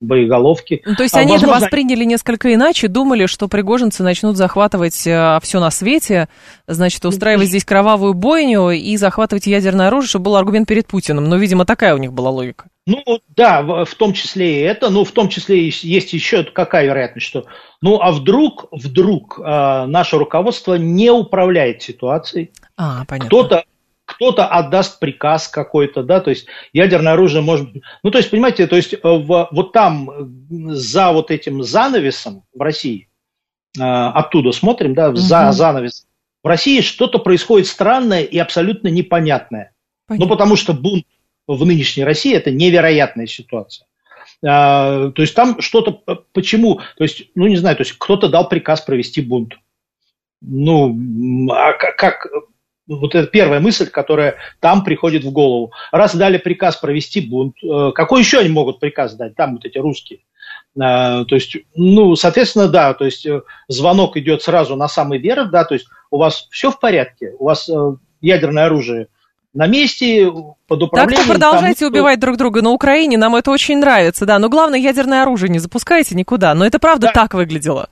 боеголовки. 0.00 0.82
Ну, 0.84 0.94
то 0.94 1.02
есть 1.02 1.14
а, 1.14 1.20
они 1.20 1.32
возможно... 1.32 1.54
же 1.54 1.60
восприняли 1.60 2.04
несколько 2.04 2.52
иначе, 2.52 2.88
думали, 2.88 3.26
что 3.26 3.48
пригожинцы 3.48 4.02
начнут 4.02 4.36
захватывать 4.36 5.06
э, 5.06 5.38
все 5.42 5.60
на 5.60 5.70
свете, 5.70 6.28
значит, 6.66 7.04
устраивать 7.04 7.48
здесь 7.48 7.64
кровавую 7.64 8.14
бойню 8.14 8.70
и 8.70 8.96
захватывать 8.96 9.46
ядерное 9.46 9.88
оружие, 9.88 10.08
чтобы 10.08 10.26
был 10.26 10.36
аргумент 10.36 10.68
перед 10.68 10.86
Путиным. 10.86 11.24
Но, 11.24 11.36
видимо, 11.36 11.64
такая 11.64 11.94
у 11.94 11.98
них 11.98 12.12
была 12.12 12.30
логика. 12.30 12.66
Ну, 12.86 13.02
да, 13.34 13.62
в, 13.62 13.84
в 13.84 13.94
том 13.96 14.12
числе 14.12 14.60
и 14.60 14.62
это, 14.62 14.90
но 14.90 15.04
в 15.04 15.10
том 15.10 15.28
числе 15.28 15.64
есть 15.64 16.12
еще 16.12 16.44
какая 16.44 16.84
вероятность, 16.84 17.26
что, 17.26 17.46
ну, 17.80 18.00
а 18.00 18.12
вдруг, 18.12 18.66
вдруг 18.70 19.40
э, 19.40 19.86
наше 19.86 20.18
руководство 20.18 20.74
не 20.74 21.10
управляет 21.10 21.82
ситуацией, 21.82 22.52
а, 22.76 23.04
понятно. 23.08 23.28
кто-то 23.28 23.64
кто-то 24.06 24.46
отдаст 24.46 25.00
приказ 25.00 25.48
какой-то, 25.48 26.02
да, 26.02 26.20
то 26.20 26.30
есть 26.30 26.46
ядерное 26.72 27.12
оружие 27.12 27.42
может... 27.42 27.68
Ну, 28.02 28.10
то 28.10 28.18
есть, 28.18 28.30
понимаете, 28.30 28.66
то 28.66 28.76
есть 28.76 28.94
э, 28.94 28.98
в, 29.02 29.48
вот 29.50 29.72
там 29.72 30.10
э, 30.10 30.74
за 30.74 31.12
вот 31.12 31.30
этим 31.30 31.62
занавесом 31.62 32.44
в 32.54 32.60
России, 32.62 33.08
э, 33.76 33.82
оттуда 33.82 34.52
смотрим, 34.52 34.94
да, 34.94 35.08
угу. 35.08 35.16
за 35.16 35.52
занавес, 35.52 36.06
в 36.42 36.46
России 36.46 36.80
что-то 36.80 37.18
происходит 37.18 37.66
странное 37.66 38.22
и 38.22 38.38
абсолютно 38.38 38.88
непонятное. 38.88 39.72
Понятно. 40.06 40.24
Ну, 40.24 40.30
потому 40.30 40.54
что 40.54 40.72
бунт 40.72 41.04
в 41.48 41.66
нынешней 41.66 42.04
России– 42.04 42.32
это 42.34 42.52
невероятная 42.52 43.26
ситуация. 43.26 43.88
А, 44.44 45.10
то 45.10 45.22
есть 45.22 45.34
там 45.34 45.60
что-то, 45.60 45.92
почему, 46.32 46.80
то 46.96 47.04
есть, 47.04 47.30
ну 47.34 47.48
не 47.48 47.56
знаю, 47.56 47.76
то 47.76 47.82
есть 47.82 47.94
кто-то 47.98 48.28
дал 48.28 48.48
приказ 48.48 48.80
провести 48.82 49.20
бунт. 49.20 49.54
Ну, 50.40 51.50
а 51.50 51.72
как, 51.72 52.28
вот 52.86 53.14
это 53.14 53.26
первая 53.26 53.60
мысль, 53.60 53.88
которая 53.88 54.36
там 54.60 54.84
приходит 54.84 55.24
в 55.24 55.32
голову. 55.32 55.72
Раз 55.92 56.14
дали 56.14 56.38
приказ 56.38 56.76
провести 56.76 57.20
бунт, 57.20 57.56
э, 57.62 57.92
какой 57.94 58.20
еще 58.20 58.38
они 58.38 58.48
могут 58.48 58.80
приказ 58.80 59.14
дать, 59.14 59.34
там 59.34 59.54
вот 59.54 59.64
эти 59.64 59.78
русские? 59.78 60.20
Э, 60.76 61.24
то 61.24 61.34
есть, 61.34 61.56
ну, 61.74 62.16
соответственно, 62.16 62.68
да, 62.68 62.94
то 62.94 63.04
есть 63.04 63.26
э, 63.26 63.42
звонок 63.68 64.16
идет 64.16 64.42
сразу 64.42 64.76
на 64.76 64.88
самый 64.88 65.18
верх, 65.18 65.50
да, 65.50 65.64
то 65.64 65.74
есть 65.74 65.86
у 66.10 66.18
вас 66.18 66.46
все 66.50 66.70
в 66.70 66.78
порядке, 66.78 67.32
у 67.38 67.46
вас 67.46 67.68
ядерное 68.20 68.66
оружие 68.66 69.08
на 69.52 69.66
месте, 69.66 70.30
под 70.68 70.82
управлением. 70.82 71.26
Так 71.26 71.36
продолжайте 71.36 71.80
там... 71.80 71.88
убивать 71.88 72.20
друг 72.20 72.36
друга 72.36 72.60
на 72.60 72.70
Украине, 72.70 73.16
нам 73.16 73.34
это 73.36 73.50
очень 73.50 73.78
нравится, 73.78 74.26
да, 74.26 74.38
но 74.38 74.48
главное, 74.48 74.78
ядерное 74.78 75.22
оружие 75.22 75.48
не 75.48 75.58
запускайте 75.58 76.14
никуда, 76.14 76.54
но 76.54 76.66
это 76.66 76.78
правда 76.78 77.08
да. 77.08 77.12
так 77.12 77.34
выглядело. 77.34 77.88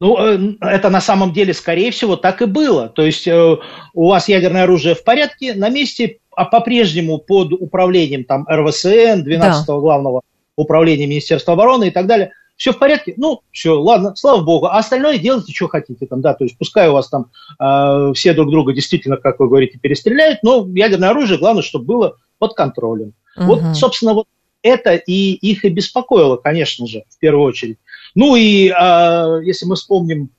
Ну, 0.00 0.16
э, 0.18 0.54
это 0.60 0.90
на 0.90 1.00
самом 1.00 1.32
деле, 1.32 1.52
скорее 1.52 1.90
всего, 1.90 2.16
так 2.16 2.40
и 2.42 2.46
было. 2.46 2.88
То 2.88 3.02
есть 3.02 3.26
э, 3.26 3.56
у 3.94 4.08
вас 4.08 4.28
ядерное 4.28 4.62
оружие 4.64 4.94
в 4.94 5.02
порядке, 5.02 5.54
на 5.54 5.68
месте, 5.68 6.18
а 6.34 6.44
по-прежнему 6.44 7.18
под 7.18 7.52
управлением 7.52 8.24
там 8.24 8.46
РВСН, 8.48 9.26
12-го 9.26 9.74
да. 9.74 9.78
главного 9.80 10.22
управления 10.56 11.06
Министерства 11.06 11.54
обороны 11.54 11.88
и 11.88 11.90
так 11.90 12.06
далее. 12.06 12.32
Все 12.56 12.72
в 12.72 12.78
порядке? 12.78 13.14
Ну, 13.16 13.42
все, 13.52 13.80
ладно, 13.80 14.14
слава 14.16 14.42
богу. 14.42 14.66
А 14.66 14.78
остальное 14.78 15.18
делайте, 15.18 15.52
что 15.52 15.68
хотите 15.68 16.06
там, 16.06 16.20
да, 16.20 16.34
то 16.34 16.44
есть 16.44 16.58
пускай 16.58 16.88
у 16.88 16.92
вас 16.92 17.08
там 17.08 17.30
э, 17.60 18.12
все 18.14 18.34
друг 18.34 18.50
друга 18.50 18.72
действительно, 18.72 19.16
как 19.16 19.38
вы 19.38 19.48
говорите, 19.48 19.78
перестреляют, 19.78 20.42
но 20.42 20.66
ядерное 20.74 21.10
оружие, 21.10 21.38
главное, 21.38 21.62
чтобы 21.62 21.84
было 21.84 22.16
под 22.38 22.54
контролем. 22.54 23.14
Угу. 23.36 23.46
Вот, 23.46 23.76
собственно, 23.76 24.14
вот 24.14 24.26
это 24.62 24.94
и 24.94 25.32
их 25.32 25.64
и 25.64 25.68
беспокоило, 25.68 26.36
конечно 26.36 26.86
же, 26.86 27.04
в 27.08 27.18
первую 27.18 27.44
очередь. 27.44 27.78
Ну 28.14 28.36
и 28.36 28.68
э, 28.68 29.40
если 29.44 29.66
мы 29.66 29.76
вспомним 29.76 30.30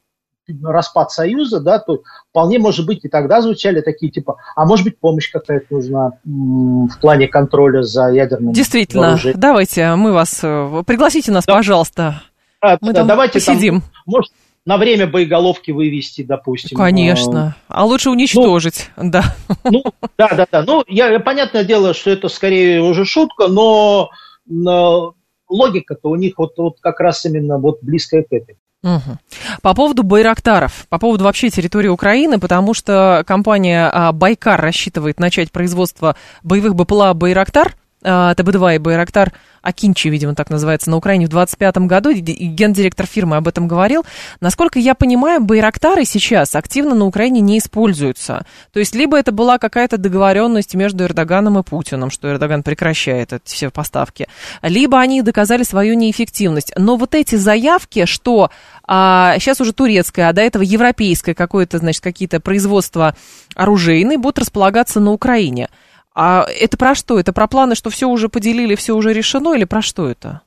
распад 0.63 1.11
Союза, 1.11 1.59
да, 1.59 1.79
то 1.79 2.01
вполне 2.29 2.59
может 2.59 2.85
быть 2.85 3.05
и 3.05 3.09
тогда 3.09 3.41
звучали 3.41 3.81
такие 3.81 4.11
типа, 4.11 4.37
а 4.55 4.65
может 4.65 4.85
быть 4.85 4.97
помощь 4.97 5.31
какая-то 5.31 5.65
нужна 5.69 6.11
в 6.23 6.99
плане 6.99 7.27
контроля 7.27 7.83
за 7.83 8.07
ядерным 8.09 8.53
Действительно, 8.53 9.07
вооружением. 9.07 9.39
давайте 9.39 9.95
мы 9.95 10.11
вас, 10.11 10.39
э, 10.43 10.83
пригласите 10.85 11.31
нас, 11.31 11.45
да. 11.45 11.55
пожалуйста. 11.55 12.23
А, 12.61 12.77
мы 12.81 12.93
да, 12.93 12.99
там 13.01 13.07
давайте 13.07 13.33
посидим. 13.33 13.81
Там, 13.81 13.91
может, 14.05 14.31
на 14.69 14.77
время 14.77 15.07
боеголовки 15.07 15.71
вывести, 15.71 16.21
допустим. 16.21 16.77
Конечно. 16.77 17.55
А 17.67 17.85
лучше 17.85 18.11
уничтожить, 18.11 18.91
ну, 18.97 19.09
да. 19.09 19.23
Ну, 19.63 19.83
да, 20.15 20.27
да, 20.29 20.47
да. 20.51 20.61
Ну, 20.61 20.83
я, 20.87 21.19
понятное 21.19 21.63
дело, 21.63 21.95
что 21.95 22.11
это 22.11 22.29
скорее 22.29 22.79
уже 22.79 23.03
шутка, 23.03 23.47
но, 23.47 24.11
но 24.45 25.15
логика-то 25.49 26.09
у 26.09 26.15
них 26.15 26.35
вот, 26.37 26.51
вот 26.57 26.75
как 26.81 26.99
раз 26.99 27.25
именно 27.25 27.57
вот 27.57 27.79
близкая 27.81 28.21
к 28.21 28.31
этой. 28.31 28.57
Угу. 28.83 29.17
По 29.63 29.73
поводу 29.73 30.03
Байрактаров, 30.03 30.85
по 30.87 30.99
поводу 30.99 31.23
вообще 31.23 31.49
территории 31.49 31.87
Украины, 31.87 32.39
потому 32.39 32.75
что 32.75 33.23
компания 33.25 33.89
а, 33.91 34.11
Байкар 34.11 34.61
рассчитывает 34.61 35.19
начать 35.19 35.51
производство 35.51 36.15
боевых 36.43 36.75
БПЛА 36.75 37.15
Байрактар 37.15 37.73
ТБ-2 38.03 38.75
и 38.75 38.77
Байрактар 38.77 39.33
Акинчи, 39.61 40.07
видимо, 40.07 40.35
так 40.35 40.49
называется, 40.49 40.89
на 40.89 40.97
Украине 40.97 41.25
в 41.25 41.29
25 41.29 41.79
году, 41.79 42.09
и 42.09 42.21
гендиректор 42.21 43.05
фирмы 43.05 43.35
об 43.35 43.47
этом 43.47 43.67
говорил. 43.67 44.05
Насколько 44.39 44.79
я 44.79 44.95
понимаю, 44.95 45.41
Байрактары 45.41 46.05
сейчас 46.05 46.55
активно 46.55 46.95
на 46.95 47.05
Украине 47.05 47.41
не 47.41 47.57
используются. 47.57 48.45
То 48.71 48.79
есть, 48.79 48.95
либо 48.95 49.17
это 49.19 49.31
была 49.31 49.57
какая-то 49.57 49.97
договоренность 49.97 50.75
между 50.75 51.03
Эрдоганом 51.03 51.59
и 51.59 51.63
Путиным, 51.63 52.09
что 52.09 52.29
Эрдоган 52.29 52.63
прекращает 52.63 53.33
эти 53.33 53.53
все 53.53 53.69
поставки, 53.69 54.27
либо 54.61 54.99
они 54.99 55.21
доказали 55.21 55.63
свою 55.63 55.95
неэффективность. 55.95 56.71
Но 56.77 56.95
вот 56.95 57.13
эти 57.15 57.35
заявки, 57.35 58.05
что 58.05 58.49
а, 58.87 59.35
сейчас 59.39 59.59
уже 59.59 59.73
турецкое, 59.73 60.29
а 60.29 60.33
до 60.33 60.41
этого 60.41 60.63
европейское 60.63 61.35
какое-то, 61.35 61.79
значит, 61.79 62.01
какие-то 62.01 62.39
производства 62.39 63.15
оружейные 63.55 64.17
будут 64.17 64.39
располагаться 64.39 65.01
на 65.01 65.11
Украине– 65.11 65.67
а 66.13 66.45
это 66.49 66.77
про 66.77 66.95
что? 66.95 67.19
Это 67.19 67.33
про 67.33 67.47
планы, 67.47 67.75
что 67.75 67.89
все 67.89 68.07
уже 68.07 68.29
поделили, 68.29 68.75
все 68.75 68.95
уже 68.95 69.13
решено, 69.13 69.53
или 69.53 69.63
про 69.63 69.81
что 69.81 70.09
это? 70.09 70.41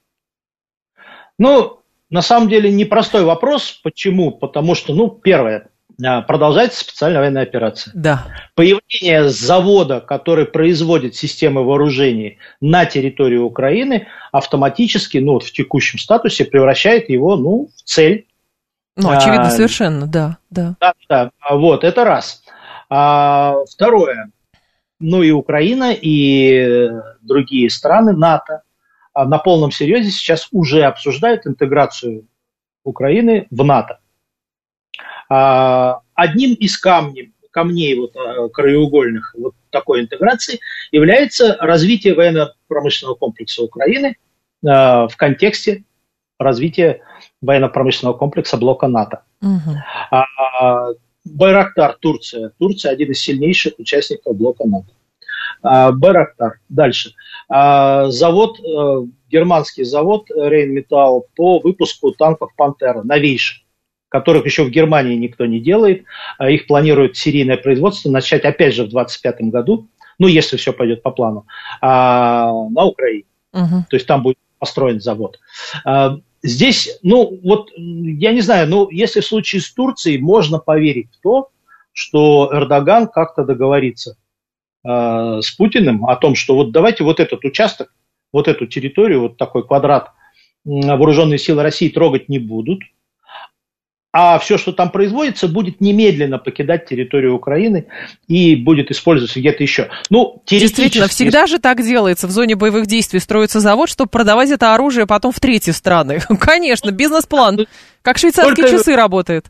Ну, 1.39 1.79
на 2.11 2.23
самом 2.23 2.49
деле 2.49 2.71
непростой 2.71 3.25
вопрос. 3.25 3.81
Почему? 3.83 4.33
Потому 4.33 4.75
что, 4.75 4.95
ну, 4.95 5.09
первое, 5.09 5.69
а, 6.05 6.23
продолжается 6.23 6.81
специальная 6.81 7.21
военная 7.21 7.43
операция. 7.43 7.93
Да. 7.95 8.27
Появление 8.55 9.29
завода, 9.29 10.01
который 10.01 10.47
производит 10.47 11.15
системы 11.15 11.65
вооружений 11.65 12.39
на 12.61 12.85
территории 12.85 13.39
Украины, 13.39 14.09
автоматически, 14.31 15.19
ну, 15.19 15.33
вот 15.35 15.45
в 15.45 15.53
текущем 15.53 15.99
статусе 15.99 16.45
превращает 16.45 17.09
его, 17.09 17.37
ну, 17.37 17.71
в 17.77 17.83
цель. 17.83 18.27
Ну, 18.97 19.11
очевидно, 19.11 19.49
а, 19.49 19.51
совершенно, 19.51 20.07
да, 20.07 20.39
да. 20.51 20.77
Да, 20.81 20.93
да, 21.09 21.31
вот, 21.51 21.83
это 21.83 22.05
раз. 22.05 22.43
А, 22.91 23.55
второе, 23.71 24.31
ну 25.03 25.23
и 25.23 25.31
Украина, 25.31 25.93
и 25.93 26.91
другие 27.23 27.69
страны 27.71 28.13
НАТО 28.13 28.63
а 29.15 29.27
на 29.27 29.39
полном 29.39 29.71
серьезе 29.71 30.11
сейчас 30.11 30.49
уже 30.53 30.85
обсуждают 30.85 31.47
интеграцию 31.47 32.27
Украины 32.85 33.47
в 33.51 33.65
НАТО. 33.65 34.01
А, 35.29 36.01
одним 36.15 36.55
из 36.55 36.79
камней, 36.79 37.33
камней 37.51 37.99
вот, 37.99 38.17
а, 38.17 38.49
краеугольных 38.49 39.35
вот 39.37 39.55
такой 39.71 40.01
интеграции 40.01 40.61
является 40.91 41.57
развитие 41.61 42.15
военно-промышленного 42.15 43.15
комплекса 43.15 43.63
Украины 43.63 44.17
в 44.63 45.11
контексте 45.17 45.83
развития 46.39 47.03
военно-промышленного 47.41 48.17
комплекса 48.17 48.57
блока 48.57 48.87
НАТО. 48.87 49.25
Угу. 49.41 49.77
Байрактар, 51.25 51.97
Турция. 52.01 52.53
Турция 52.59 52.93
один 52.93 53.13
из 53.13 53.21
сильнейших 53.21 53.75
участников 53.79 54.37
блока 54.37 54.67
НАТО. 54.67 54.93
А, 55.63 55.93
Байрактар. 55.93 56.61
Дальше. 56.69 57.15
А, 57.49 58.11
завод, 58.11 58.59
э, 58.61 59.07
германский 59.31 59.85
завод 59.85 60.29
Рейнметалл 60.31 61.27
по 61.37 61.61
выпуску 61.61 62.13
танков 62.13 62.51
Пантера, 62.57 63.03
новейших 63.03 63.59
которых 64.09 64.45
еще 64.45 64.65
в 64.65 64.71
Германии 64.71 65.17
никто 65.17 65.47
не 65.47 65.59
делает. 65.59 66.05
А, 66.39 66.51
их 66.51 66.67
планируют 66.67 67.17
серийное 67.17 67.57
производство 67.57 68.11
начать 68.11 68.45
опять 68.45 68.75
же 68.75 68.85
в 68.85 68.91
2025 68.91 69.51
году, 69.51 69.89
ну, 70.19 70.27
если 70.27 70.57
все 70.57 70.73
пойдет 70.73 71.03
по 71.03 71.11
плану, 71.11 71.47
на 71.81 72.85
Украине. 72.85 73.25
Угу. 73.55 73.87
То 73.89 73.97
есть 73.97 74.07
там 74.07 74.23
будет 74.23 74.37
построен 74.59 75.01
завод. 75.01 75.41
Здесь, 76.43 76.99
ну, 77.03 77.39
вот, 77.45 77.71
я 77.77 78.33
не 78.33 78.41
знаю, 78.41 78.69
ну, 78.69 78.91
если 78.91 79.21
в 79.21 79.27
случае 79.27 79.61
с 79.61 79.73
Турцией 79.73 80.19
можно 80.19 80.59
поверить 80.59 81.09
в 81.13 81.23
то, 81.23 81.51
что 81.93 82.51
Эрдоган 82.53 83.07
как-то 83.07 83.45
договорится 83.45 84.17
э, 84.85 85.41
с 85.41 85.51
Путиным 85.53 86.07
о 86.07 86.17
том, 86.17 86.35
что 86.35 86.57
вот 86.57 86.73
давайте 86.73 87.05
вот 87.05 87.21
этот 87.21 87.45
участок, 87.45 87.95
вот 88.33 88.49
эту 88.49 88.67
территорию, 88.67 89.21
вот 89.21 89.37
такой 89.37 89.67
квадрат 89.67 90.11
вооруженные 90.65 91.39
силы 91.39 91.63
России 91.63 91.89
трогать 91.89 92.29
не 92.29 92.39
будут, 92.39 92.81
а 94.13 94.39
все, 94.39 94.59
что 94.59 94.73
там 94.73 94.91
производится, 94.91 95.49
будет 95.49 95.81
немедленно 95.81 96.39
покидать 96.39 96.87
территорию 96.87 97.35
Украины 97.35 97.87
и 98.29 98.55
будет 98.55 98.91
использоваться 98.91 99.41
где-то 99.41 99.63
еще. 99.63 99.89
Ну, 100.11 100.43
Действительно, 100.47 101.09
всегда 101.09 101.47
же 101.47 101.59
так 101.59 101.83
делается. 101.83 102.27
В 102.27 102.31
зоне 102.31 102.55
боевых 102.55 102.87
действий 102.87 103.21
строится 103.21 103.61
завод, 103.61 103.89
чтобы 103.89 104.11
продавать 104.11 104.51
это 104.51 104.75
оружие 104.75 105.07
потом 105.07 105.33
в 105.33 105.41
третьи 105.41 105.71
страны. 105.71 106.21
Конечно, 106.41 106.91
бизнес-план. 106.91 107.67
Как 108.03 108.19
швейцарские 108.19 108.67
Только... 108.67 108.79
часы 108.79 108.95
работает. 108.95 109.47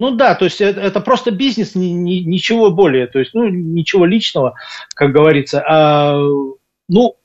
Ну 0.00 0.12
да, 0.12 0.34
то 0.36 0.44
есть 0.44 0.60
это, 0.60 0.80
это 0.80 1.00
просто 1.00 1.32
бизнес, 1.32 1.74
ни, 1.74 1.86
ни, 1.86 2.18
ничего 2.20 2.70
более, 2.70 3.08
то 3.08 3.18
есть, 3.18 3.34
ну, 3.34 3.48
ничего 3.48 4.06
личного, 4.06 4.54
как 4.94 5.10
говорится. 5.10 5.60
А, 5.68 6.16
ну, 6.88 7.16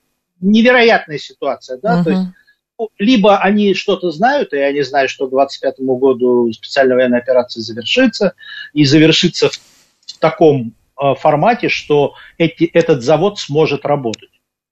невероятная 0.42 1.20
ситуация, 1.20 1.78
да, 1.78 2.00
uh-huh. 2.00 2.04
то 2.04 2.10
есть 2.10 2.22
либо 2.98 3.38
они 3.38 3.74
что-то 3.74 4.12
знают, 4.12 4.54
и 4.54 4.58
они 4.58 4.82
знают, 4.82 5.12
что 5.12 5.28
к 5.28 5.32
2025 5.32 5.80
году 6.00 6.52
специальная 6.54 6.96
военная 6.96 7.20
операция 7.20 7.62
завершится, 7.62 8.34
и 8.74 8.86
завершится 8.86 9.50
в, 9.50 9.54
в 9.54 10.20
таком 10.20 10.74
э, 11.02 11.16
формате, 11.16 11.70
что 11.70 12.16
эти, 12.38 12.66
этот 12.66 13.04
завод 13.04 13.40
сможет 13.40 13.86
работать. 13.86 14.30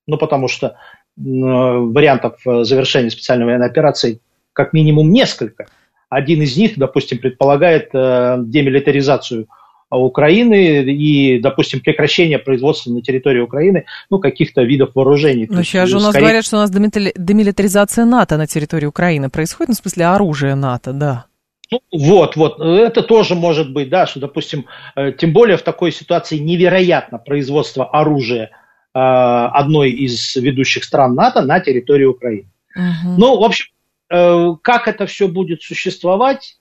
Ну, 0.07 0.17
потому 0.17 0.47
что 0.47 0.67
э, 0.67 0.73
вариантов 1.17 2.39
э, 2.45 2.63
завершения 2.63 3.11
специальной 3.11 3.45
военной 3.45 3.67
операции 3.67 4.19
как 4.53 4.73
минимум 4.73 5.11
несколько. 5.11 5.67
Один 6.09 6.41
из 6.41 6.57
них, 6.57 6.77
допустим, 6.77 7.19
предполагает 7.19 7.89
э, 7.93 8.37
демилитаризацию 8.39 9.47
Украины 9.91 10.83
и, 10.83 11.39
допустим, 11.39 11.81
прекращение 11.81 12.39
производства 12.39 12.91
на 12.91 13.01
территории 13.01 13.41
Украины 13.41 13.85
ну, 14.09 14.19
каких-то 14.19 14.63
видов 14.63 14.91
вооружений. 14.95 15.47
Но 15.49 15.63
сейчас 15.63 15.89
же 15.89 15.97
у 15.97 15.99
нас 15.99 16.09
скорее... 16.09 16.25
говорят, 16.25 16.45
что 16.45 16.57
у 16.57 16.59
нас 16.59 16.71
демилитаризация 16.71 18.05
НАТО 18.05 18.37
на 18.37 18.47
территории 18.47 18.85
Украины 18.85 19.29
происходит, 19.29 19.69
ну, 19.69 19.75
в 19.75 19.77
смысле 19.77 20.05
оружия 20.07 20.55
НАТО, 20.55 20.93
да. 20.93 21.25
Ну, 21.71 21.81
вот, 21.91 22.35
вот, 22.35 22.59
это 22.59 23.01
тоже 23.01 23.35
может 23.35 23.71
быть, 23.71 23.89
да, 23.89 24.05
что, 24.05 24.19
допустим, 24.19 24.65
э, 24.95 25.13
тем 25.13 25.31
более 25.31 25.55
в 25.57 25.61
такой 25.61 25.91
ситуации 25.91 26.37
невероятно 26.37 27.17
производство 27.17 27.85
оружия 27.85 28.49
э, 28.93 28.99
одной 28.99 29.91
из 29.91 30.35
ведущих 30.35 30.83
стран 30.83 31.15
НАТО 31.15 31.41
на 31.41 31.61
территории 31.61 32.05
Украины. 32.05 32.49
Угу. 32.75 33.15
Ну, 33.17 33.39
в 33.39 33.43
общем, 33.43 33.67
э, 34.09 34.55
как 34.61 34.89
это 34.89 35.05
все 35.05 35.29
будет 35.29 35.61
существовать, 35.61 36.57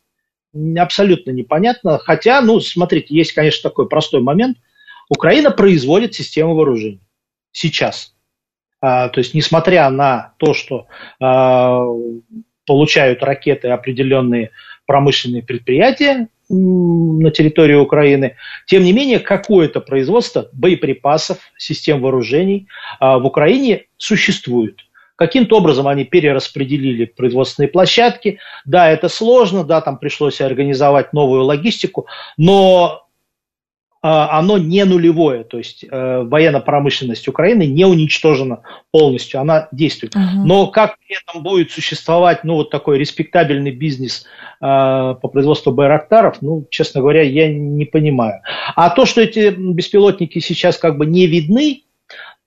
абсолютно 0.76 1.30
непонятно. 1.30 1.98
Хотя, 1.98 2.40
ну, 2.40 2.60
смотрите, 2.60 3.14
есть, 3.14 3.32
конечно, 3.32 3.68
такой 3.68 3.88
простой 3.88 4.20
момент. 4.20 4.58
Украина 5.08 5.50
производит 5.50 6.14
систему 6.14 6.54
вооружений 6.54 7.00
сейчас. 7.52 8.14
А, 8.80 9.08
то 9.08 9.18
есть, 9.18 9.34
несмотря 9.34 9.90
на 9.90 10.34
то, 10.38 10.54
что 10.54 10.86
а, 11.20 11.84
получают 12.66 13.22
ракеты 13.22 13.68
определенные 13.68 14.50
промышленные 14.86 15.42
предприятия 15.42 16.28
на 16.48 17.30
территории 17.30 17.74
Украины, 17.74 18.36
тем 18.66 18.82
не 18.82 18.92
менее, 18.92 19.20
какое-то 19.20 19.80
производство 19.80 20.48
боеприпасов, 20.52 21.38
систем 21.56 22.00
вооружений 22.00 22.68
а, 22.98 23.18
в 23.18 23.26
Украине 23.26 23.86
существует. 23.98 24.80
Каким-то 25.20 25.58
образом 25.58 25.86
они 25.86 26.04
перераспределили 26.04 27.04
производственные 27.04 27.68
площадки. 27.68 28.38
Да, 28.64 28.88
это 28.88 29.10
сложно, 29.10 29.64
да, 29.64 29.82
там 29.82 29.98
пришлось 29.98 30.40
организовать 30.40 31.12
новую 31.12 31.44
логистику, 31.44 32.06
но 32.38 33.06
а, 34.00 34.38
оно 34.38 34.56
не 34.56 34.82
нулевое, 34.86 35.44
то 35.44 35.58
есть 35.58 35.84
э, 35.84 36.22
военно 36.22 36.60
промышленность 36.60 37.28
Украины 37.28 37.66
не 37.66 37.84
уничтожена 37.84 38.62
полностью, 38.92 39.42
она 39.42 39.68
действует. 39.72 40.16
Угу. 40.16 40.46
Но 40.46 40.68
как 40.68 40.96
при 41.00 41.18
этом 41.18 41.42
будет 41.42 41.70
существовать, 41.70 42.42
ну, 42.42 42.54
вот 42.54 42.70
такой 42.70 42.96
респектабельный 42.96 43.72
бизнес 43.72 44.24
э, 44.62 44.64
по 44.64 45.28
производству 45.28 45.70
байрактаров, 45.70 46.38
ну, 46.40 46.64
честно 46.70 47.02
говоря, 47.02 47.20
я 47.20 47.52
не 47.52 47.84
понимаю. 47.84 48.40
А 48.74 48.88
то, 48.88 49.04
что 49.04 49.20
эти 49.20 49.50
беспилотники 49.50 50.38
сейчас 50.38 50.78
как 50.78 50.96
бы 50.96 51.04
не 51.04 51.26
видны, 51.26 51.82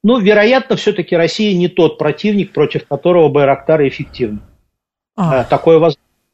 ну, 0.04 0.20
вероятно, 0.20 0.76
все-таки 0.76 1.16
Россия 1.16 1.56
не 1.56 1.70
тот 1.70 1.98
противник, 1.98 2.52
против 2.52 2.88
которого 2.88 3.30
Байрактары 3.30 3.88
эффективны. 3.88 4.39
А. 5.16 5.42
Э, 5.42 5.46
такое, 5.50 5.82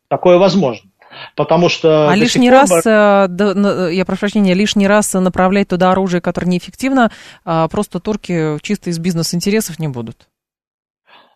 такое 0.08 0.38
возможно. 0.38 0.90
Потому 1.36 1.70
что... 1.70 2.10
А 2.10 2.16
лишний 2.16 2.50
раз, 2.50 2.70
пор... 2.70 2.82
Э, 2.86 3.90
я 3.94 4.06
прошу 4.06 4.22
прощения, 4.22 4.54
лишний 4.54 4.88
раз 4.88 5.14
направлять 5.14 5.68
туда 5.68 5.92
оружие, 5.92 6.22
которое 6.22 6.48
неэффективно, 6.48 7.12
а 7.46 7.68
просто 7.68 8.00
турки 8.00 8.60
чисто 8.62 8.90
из 8.90 8.98
бизнес-интересов 8.98 9.80
не 9.80 9.88
будут? 9.88 10.28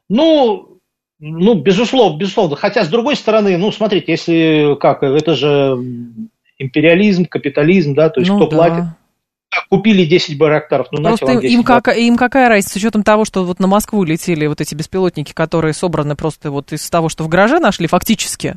Ну, 0.10 0.80
ну, 1.20 1.54
безусловно, 1.54 2.18
безусловно. 2.18 2.56
Хотя, 2.56 2.84
с 2.84 2.90
другой 2.90 3.16
стороны, 3.16 3.58
ну, 3.58 3.72
смотрите, 3.72 4.12
если 4.12 4.76
как, 4.80 5.04
это 5.04 5.36
же 5.36 5.78
империализм, 6.58 7.26
капитализм, 7.26 7.94
да, 7.94 8.10
то 8.10 8.20
есть 8.20 8.32
ну, 8.32 8.38
кто 8.38 8.50
да. 8.50 8.56
платит, 8.56 8.84
купили 9.70 10.06
10 10.06 10.38
байрактаров. 10.38 10.88
Ну, 10.92 11.02
Просто 11.02 11.32
им, 11.32 11.40
им, 11.40 11.64
как, 11.64 11.88
им 11.90 12.18
какая 12.18 12.50
разница, 12.50 12.74
с 12.74 12.76
учетом 12.76 13.04
того, 13.04 13.26
что 13.26 13.44
вот 13.44 13.60
на 13.60 13.68
Москву 13.68 14.04
летели 14.04 14.46
вот 14.48 14.62
эти 14.62 14.76
беспилотники, 14.76 15.34
которые 15.34 15.74
собраны 15.74 16.16
просто 16.16 16.52
вот 16.52 16.72
из 16.74 16.90
того, 16.90 17.10
что 17.10 17.24
в 17.24 17.28
гараже 17.28 17.60
нашли 17.60 17.88
фактически, 17.88 18.56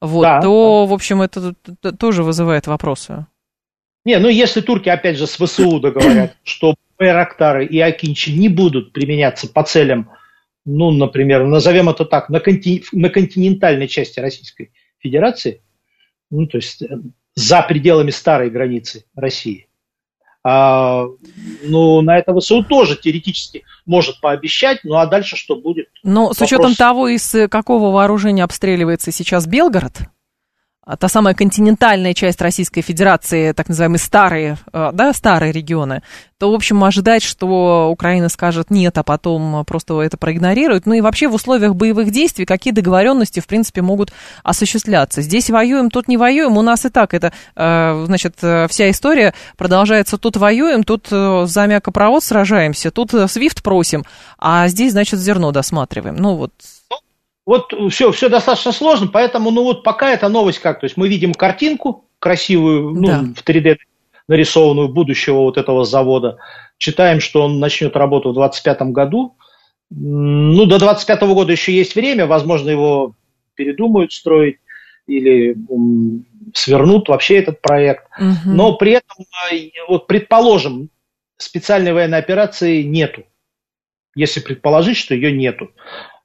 вот, 0.00 0.22
да, 0.22 0.40
то, 0.40 0.84
да. 0.84 0.90
в 0.90 0.94
общем, 0.94 1.22
это, 1.22 1.54
это 1.66 1.96
тоже 1.96 2.22
вызывает 2.22 2.66
вопросы. 2.66 3.26
Не, 4.04 4.18
ну 4.18 4.28
если 4.28 4.60
турки, 4.60 4.88
опять 4.88 5.18
же, 5.18 5.26
с 5.26 5.36
ВСУ 5.36 5.80
договорят, 5.80 6.36
что 6.42 6.74
Байрактары 6.98 7.66
и 7.66 7.78
Акинчи 7.80 8.30
не 8.30 8.48
будут 8.48 8.92
применяться 8.92 9.48
по 9.48 9.62
целям, 9.62 10.10
ну, 10.64 10.90
например, 10.90 11.44
назовем 11.44 11.88
это 11.88 12.04
так, 12.04 12.28
на, 12.28 12.40
конти, 12.40 12.84
на 12.92 13.08
континентальной 13.08 13.88
части 13.88 14.20
Российской 14.20 14.72
Федерации, 14.98 15.62
ну, 16.30 16.46
то 16.46 16.58
есть 16.58 16.82
э, 16.82 16.88
за 17.34 17.62
пределами 17.62 18.10
старой 18.10 18.50
границы 18.50 19.04
России, 19.14 19.68
а, 20.42 21.04
ну, 21.64 22.00
на 22.00 22.18
это 22.18 22.38
ВСУ 22.38 22.64
тоже 22.64 22.96
теоретически 22.96 23.64
может 23.84 24.20
пообещать, 24.20 24.80
ну 24.84 24.94
а 24.94 25.06
дальше 25.06 25.36
что 25.36 25.56
будет? 25.56 25.88
Но 26.02 26.32
с 26.32 26.40
учетом 26.40 26.74
того, 26.74 27.08
из 27.08 27.34
какого 27.50 27.92
вооружения 27.92 28.44
обстреливается 28.44 29.12
сейчас 29.12 29.46
Белгород, 29.46 30.00
та 30.98 31.08
самая 31.08 31.34
континентальная 31.34 32.14
часть 32.14 32.40
Российской 32.40 32.80
Федерации, 32.80 33.52
так 33.52 33.68
называемые 33.68 33.98
старые, 33.98 34.56
э, 34.72 34.90
да, 34.92 35.12
старые 35.12 35.52
регионы, 35.52 36.02
то, 36.38 36.50
в 36.50 36.54
общем, 36.54 36.82
ожидать, 36.82 37.22
что 37.22 37.90
Украина 37.90 38.28
скажет 38.28 38.70
нет, 38.70 38.96
а 38.96 39.02
потом 39.02 39.64
просто 39.66 40.00
это 40.00 40.16
проигнорирует. 40.16 40.86
Ну 40.86 40.94
и 40.94 41.00
вообще 41.00 41.28
в 41.28 41.34
условиях 41.34 41.74
боевых 41.74 42.10
действий 42.10 42.46
какие 42.46 42.72
договоренности, 42.72 43.40
в 43.40 43.46
принципе, 43.46 43.82
могут 43.82 44.12
осуществляться. 44.42 45.20
Здесь 45.22 45.50
воюем, 45.50 45.90
тут 45.90 46.08
не 46.08 46.16
воюем. 46.16 46.56
У 46.56 46.62
нас 46.62 46.84
и 46.86 46.88
так 46.88 47.14
это, 47.14 47.32
э, 47.56 48.04
значит, 48.06 48.36
э, 48.42 48.66
вся 48.68 48.90
история 48.90 49.34
продолжается. 49.56 50.16
Тут 50.18 50.36
воюем, 50.36 50.82
тут 50.82 51.08
за 51.08 51.66
мякопровод 51.66 52.24
сражаемся, 52.24 52.90
тут 52.90 53.12
свифт 53.30 53.62
просим, 53.62 54.04
а 54.38 54.66
здесь, 54.68 54.92
значит, 54.92 55.20
зерно 55.20 55.52
досматриваем. 55.52 56.16
Ну 56.16 56.36
вот 56.36 56.52
вот 57.50 57.74
все, 57.92 58.12
все 58.12 58.28
достаточно 58.28 58.70
сложно, 58.70 59.08
поэтому, 59.08 59.50
ну 59.50 59.64
вот 59.64 59.82
пока 59.82 60.12
эта 60.12 60.28
новость 60.28 60.60
как, 60.60 60.78
то 60.78 60.84
есть 60.84 60.96
мы 60.96 61.08
видим 61.08 61.34
картинку 61.34 62.04
красивую, 62.20 62.90
ну, 62.90 63.06
да. 63.08 63.24
в 63.36 63.44
3D 63.44 63.78
нарисованную 64.28 64.88
будущего 64.88 65.38
вот 65.38 65.58
этого 65.58 65.84
завода, 65.84 66.38
читаем, 66.78 67.18
что 67.18 67.42
он 67.42 67.58
начнет 67.58 67.96
работу 67.96 68.30
в 68.30 68.34
2025 68.34 68.92
году, 68.92 69.34
ну, 69.90 70.64
до 70.66 70.78
2025 70.78 71.22
года 71.22 71.50
еще 71.50 71.72
есть 71.72 71.96
время, 71.96 72.28
возможно, 72.28 72.70
его 72.70 73.16
передумают 73.56 74.12
строить 74.12 74.58
или 75.08 75.56
свернут 76.54 77.08
вообще 77.08 77.38
этот 77.38 77.60
проект. 77.60 78.04
Угу. 78.16 78.54
Но 78.54 78.76
при 78.76 78.92
этом, 78.92 79.26
вот 79.88 80.06
предположим, 80.06 80.88
специальной 81.36 81.92
военной 81.92 82.18
операции 82.18 82.82
нету. 82.82 83.24
Если 84.14 84.38
предположить, 84.38 84.98
что 84.98 85.16
ее 85.16 85.32
нету. 85.32 85.72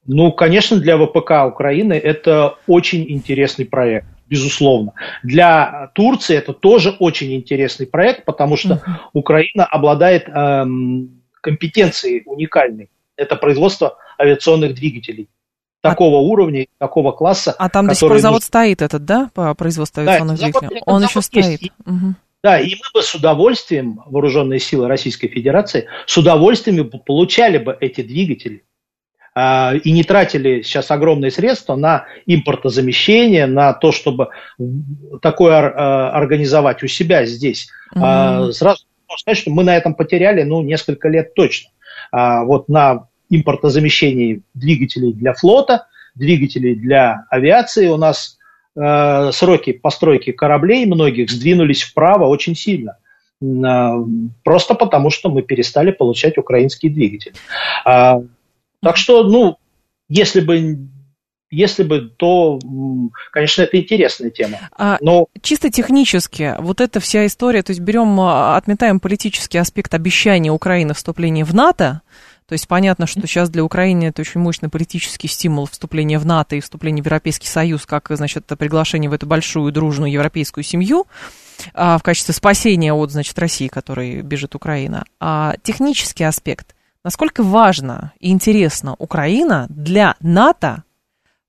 Ну, 0.06 0.32
конечно, 0.32 0.78
для 0.78 0.98
ВПК 0.98 1.48
Украины 1.48 1.94
это 1.94 2.56
очень 2.68 3.06
интересный 3.10 3.66
проект 3.66 4.08
безусловно. 4.28 4.94
Для 5.22 5.92
Турции 5.94 6.36
это 6.36 6.54
тоже 6.54 6.96
очень 7.00 7.36
интересный 7.36 7.86
проект, 7.86 8.26
потому 8.26 8.58
что 8.58 8.74
uh-huh. 8.74 8.92
Украина 9.14 9.66
обладает 9.66 10.28
эм, 10.28 11.22
компетенцией 11.42 12.24
уникальной. 12.26 12.90
Это 13.18 13.36
производство 13.36 13.98
авиационных 14.20 14.74
двигателей 14.74 15.30
такого 15.82 16.18
а... 16.18 16.22
уровня, 16.22 16.66
такого 16.78 17.12
класса. 17.12 17.56
А 17.58 17.70
там 17.70 17.88
до 17.88 17.96
сих 17.96 18.08
пор 18.08 18.18
завод 18.20 18.38
нужно... 18.38 18.48
стоит 18.48 18.82
этот, 18.82 19.06
да, 19.06 19.30
по 19.34 19.54
производству 19.54 20.02
авиационных 20.02 20.40
да, 20.40 20.46
двигателей? 20.46 20.82
Он 20.86 21.04
еще 21.04 21.22
стоит. 21.22 21.62
Есть. 21.62 21.72
Угу. 21.86 22.16
Да, 22.44 22.60
и 22.60 22.76
мы 22.76 22.82
бы 22.94 23.02
с 23.02 23.16
удовольствием, 23.16 24.02
вооруженные 24.06 24.60
силы 24.60 24.88
Российской 24.88 25.28
Федерации, 25.28 25.88
с 26.06 26.18
удовольствием 26.18 26.90
получали 27.06 27.58
бы 27.58 27.76
эти 27.80 28.02
двигатели 28.02 28.58
а, 28.58 28.75
и 29.38 29.92
не 29.92 30.04
тратили 30.04 30.62
сейчас 30.62 30.92
огромные 30.92 31.30
средства 31.30 31.76
на 31.76 32.06
импортозамещение, 32.26 33.48
на 33.48 33.74
то, 33.74 33.92
чтобы 33.92 34.30
такое 35.22 35.52
а, 35.56 36.12
организовать 36.12 36.84
у 36.84 36.88
себя 36.88 37.26
здесь. 37.26 37.68
Mm-hmm. 37.94 38.54
Сразу 38.54 38.86
можно 39.10 39.20
сказать, 39.20 39.38
что 39.38 39.52
мы 39.52 39.66
на 39.66 39.76
этом 39.76 39.94
потеряли 39.94 40.44
ну, 40.44 40.62
несколько 40.62 41.10
лет 41.10 41.34
точно. 41.34 41.72
Вот 42.12 42.70
на 42.70 43.08
импортозамещении 43.30 44.42
двигателей 44.54 45.12
для 45.12 45.34
флота, 45.34 45.88
двигателей 46.16 46.76
для 46.76 47.26
авиации 47.30 47.88
у 47.88 47.98
нас 47.98 48.38
сроки 48.76 49.74
постройки 49.74 50.32
кораблей 50.32 50.86
многих 50.86 51.30
сдвинулись 51.30 51.84
вправо 51.84 52.26
очень 52.26 52.56
сильно. 52.56 52.98
Просто 54.44 54.76
потому, 54.76 55.10
что 55.10 55.30
мы 55.30 55.42
перестали 55.42 55.92
получать 55.92 56.38
украинские 56.38 56.92
двигатели. 56.92 57.34
Так 58.86 58.98
что, 58.98 59.24
ну, 59.24 59.58
если 60.10 60.42
бы 60.42 60.78
если 61.50 61.82
бы, 61.82 62.02
то, 62.02 62.60
конечно, 63.32 63.64
это 63.64 63.78
интересная 63.80 64.30
тема. 64.30 64.60
А 64.78 64.98
Но... 65.02 65.28
Чисто 65.42 65.72
технически, 65.72 66.54
вот 66.60 66.82
эта 66.82 67.00
вся 67.00 67.26
история, 67.26 67.64
то 67.64 67.72
есть 67.72 67.80
берем, 67.80 68.20
а, 68.20 68.58
отметаем 68.58 69.00
политический 69.00 69.58
аспект 69.58 69.94
обещания 69.96 70.52
Украины 70.52 70.94
вступления 70.94 71.46
в 71.46 71.56
НАТО, 71.56 72.02
то 72.48 72.54
есть 72.54 72.68
понятно, 72.68 73.08
что 73.08 73.22
сейчас 73.22 73.50
для 73.50 73.64
Украины 73.64 74.06
это 74.06 74.22
очень 74.22 74.40
мощный 74.42 74.70
политический 74.70 75.28
стимул 75.28 75.66
вступления 75.66 76.20
в 76.20 76.26
НАТО 76.26 76.56
и 76.56 76.60
вступления 76.60 77.02
в 77.02 77.06
Европейский 77.06 77.48
Союз, 77.48 77.88
как, 77.88 78.10
значит, 78.12 78.46
приглашение 78.46 79.10
в 79.10 79.14
эту 79.14 79.26
большую 79.26 79.72
дружную 79.72 80.12
европейскую 80.12 80.64
семью 80.64 81.08
а, 81.74 81.98
в 81.98 82.04
качестве 82.04 82.36
спасения 82.36 82.94
от, 82.94 83.12
значит, 83.12 83.40
России, 83.40 83.68
которой 83.68 84.22
бежит 84.22 84.54
Украина. 84.54 85.06
А 85.20 85.56
технический 85.64 86.24
аспект, 86.24 86.76
Насколько 87.06 87.44
важно 87.44 88.14
и 88.20 88.32
интересно 88.32 88.96
Украина 88.98 89.68
для 89.70 90.16
НАТО 90.22 90.84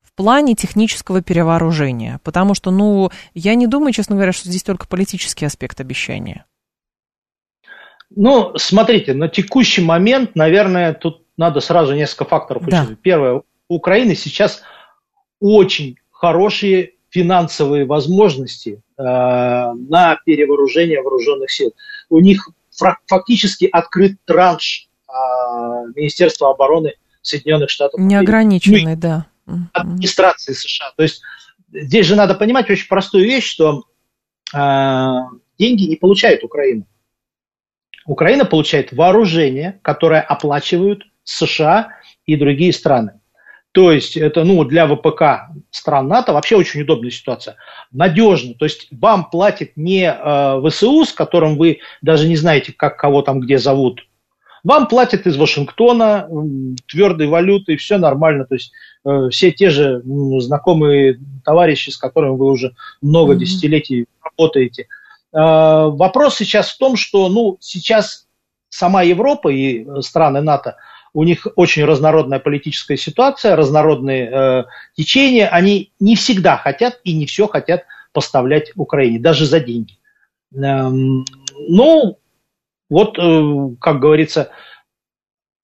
в 0.02 0.12
плане 0.12 0.54
технического 0.54 1.22
перевооружения? 1.22 2.20
Потому 2.22 2.52
что, 2.52 2.70
ну, 2.70 3.09
я 3.32 3.54
не 3.54 3.66
думаю, 3.66 3.94
честно 3.94 4.16
говоря, 4.16 4.32
что 4.32 4.50
здесь 4.50 4.62
только 4.62 4.86
политический 4.86 5.46
аспект 5.46 5.80
обещания. 5.80 6.44
Ну, 8.14 8.52
смотрите, 8.59 9.14
на 9.14 9.28
текущий 9.28 9.80
момент, 9.80 10.36
наверное, 10.36 10.92
тут 10.92 11.22
надо 11.38 11.61
сразу 11.61 11.94
несколько 11.94 12.26
факторов 12.26 12.64
учитывать. 12.64 12.90
Да. 12.90 12.96
Первое, 13.00 13.42
у 13.68 13.76
Украины 13.76 14.14
сейчас 14.14 14.61
очень 15.40 15.96
хорошие 16.11 16.96
финансовые 17.09 17.86
возможности 17.86 18.82
э, 18.98 19.02
на 19.02 20.18
перевооружение 20.26 21.00
вооруженных 21.00 21.50
сил. 21.50 21.72
У 22.11 22.20
них 22.20 22.46
фактически 23.07 23.64
открыт 23.64 24.18
транш 24.26 24.86
Министерства 25.94 26.50
обороны 26.50 26.94
Соединенных 27.22 27.70
Штатов. 27.70 28.00
Неограниченный, 28.00 28.94
ну, 28.94 28.96
да. 28.96 29.26
Администрации 29.72 30.52
США. 30.52 30.92
То 30.96 31.02
есть 31.02 31.22
здесь 31.72 32.06
же 32.06 32.16
надо 32.16 32.34
понимать 32.34 32.70
очень 32.70 32.88
простую 32.88 33.24
вещь, 33.24 33.48
что 33.48 33.84
э, 34.54 35.12
деньги 35.58 35.84
не 35.84 35.96
получает 35.96 36.44
Украина. 36.44 36.84
Украина 38.06 38.44
получает 38.44 38.92
вооружение, 38.92 39.80
которое 39.82 40.20
оплачивают 40.20 41.04
США 41.24 41.90
и 42.24 42.36
другие 42.36 42.72
страны. 42.72 43.20
То 43.72 43.92
есть 43.92 44.16
это 44.16 44.44
ну, 44.44 44.64
для 44.64 44.86
ВПК 44.86 45.52
стран 45.70 46.08
НАТО 46.08 46.32
вообще 46.32 46.56
очень 46.56 46.80
удобная 46.80 47.10
ситуация. 47.10 47.56
Надежно. 47.90 48.54
То 48.54 48.64
есть 48.64 48.88
вам 48.90 49.28
платит 49.28 49.76
не 49.76 50.10
э, 50.10 50.62
ВСУ, 50.66 51.04
с 51.04 51.12
которым 51.12 51.58
вы 51.58 51.80
даже 52.00 52.26
не 52.26 52.36
знаете, 52.36 52.72
как 52.72 52.96
кого 52.96 53.20
там 53.20 53.40
где 53.40 53.58
зовут, 53.58 54.05
вам 54.66 54.88
платят 54.88 55.26
из 55.28 55.36
Вашингтона 55.36 56.28
твердой 56.88 57.28
валютой, 57.28 57.76
все 57.76 57.98
нормально. 57.98 58.46
То 58.46 58.56
есть 58.56 58.72
э, 59.04 59.28
все 59.30 59.52
те 59.52 59.70
же 59.70 60.02
ну, 60.04 60.40
знакомые 60.40 61.20
товарищи, 61.44 61.90
с 61.90 61.96
которыми 61.96 62.36
вы 62.36 62.50
уже 62.50 62.74
много 63.00 63.34
mm-hmm. 63.34 63.38
десятилетий 63.38 64.06
работаете. 64.20 64.88
Э, 65.32 65.88
вопрос 65.88 66.36
сейчас 66.36 66.70
в 66.70 66.78
том, 66.78 66.96
что 66.96 67.28
ну, 67.28 67.58
сейчас 67.60 68.26
сама 68.68 69.02
Европа 69.02 69.50
и 69.50 69.86
страны 70.02 70.40
НАТО, 70.40 70.76
у 71.14 71.22
них 71.22 71.46
очень 71.54 71.84
разнородная 71.84 72.40
политическая 72.40 72.96
ситуация, 72.96 73.54
разнородные 73.54 74.30
э, 74.30 74.64
течения, 74.96 75.46
они 75.46 75.92
не 76.00 76.16
всегда 76.16 76.56
хотят 76.56 76.98
и 77.04 77.14
не 77.14 77.26
все 77.26 77.46
хотят 77.46 77.84
поставлять 78.12 78.72
Украине, 78.74 79.20
даже 79.20 79.46
за 79.46 79.60
деньги. 79.60 79.94
Эм, 80.52 81.24
ну, 81.68 82.18
вот, 82.89 83.18
э, 83.18 83.76
как 83.80 84.01
говорится, 84.01 84.51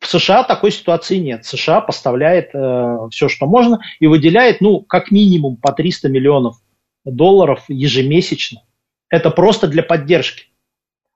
в 0.00 0.06
США 0.08 0.42
такой 0.42 0.72
ситуации 0.72 1.18
нет. 1.18 1.44
США 1.44 1.80
поставляет 1.80 2.50
э, 2.54 3.08
все, 3.10 3.28
что 3.28 3.46
можно, 3.46 3.80
и 4.00 4.06
выделяет, 4.06 4.60
ну, 4.60 4.80
как 4.80 5.10
минимум 5.10 5.56
по 5.56 5.72
300 5.72 6.08
миллионов 6.08 6.56
долларов 7.04 7.64
ежемесячно. 7.68 8.62
Это 9.08 9.30
просто 9.30 9.68
для 9.68 9.82
поддержки. 9.82 10.46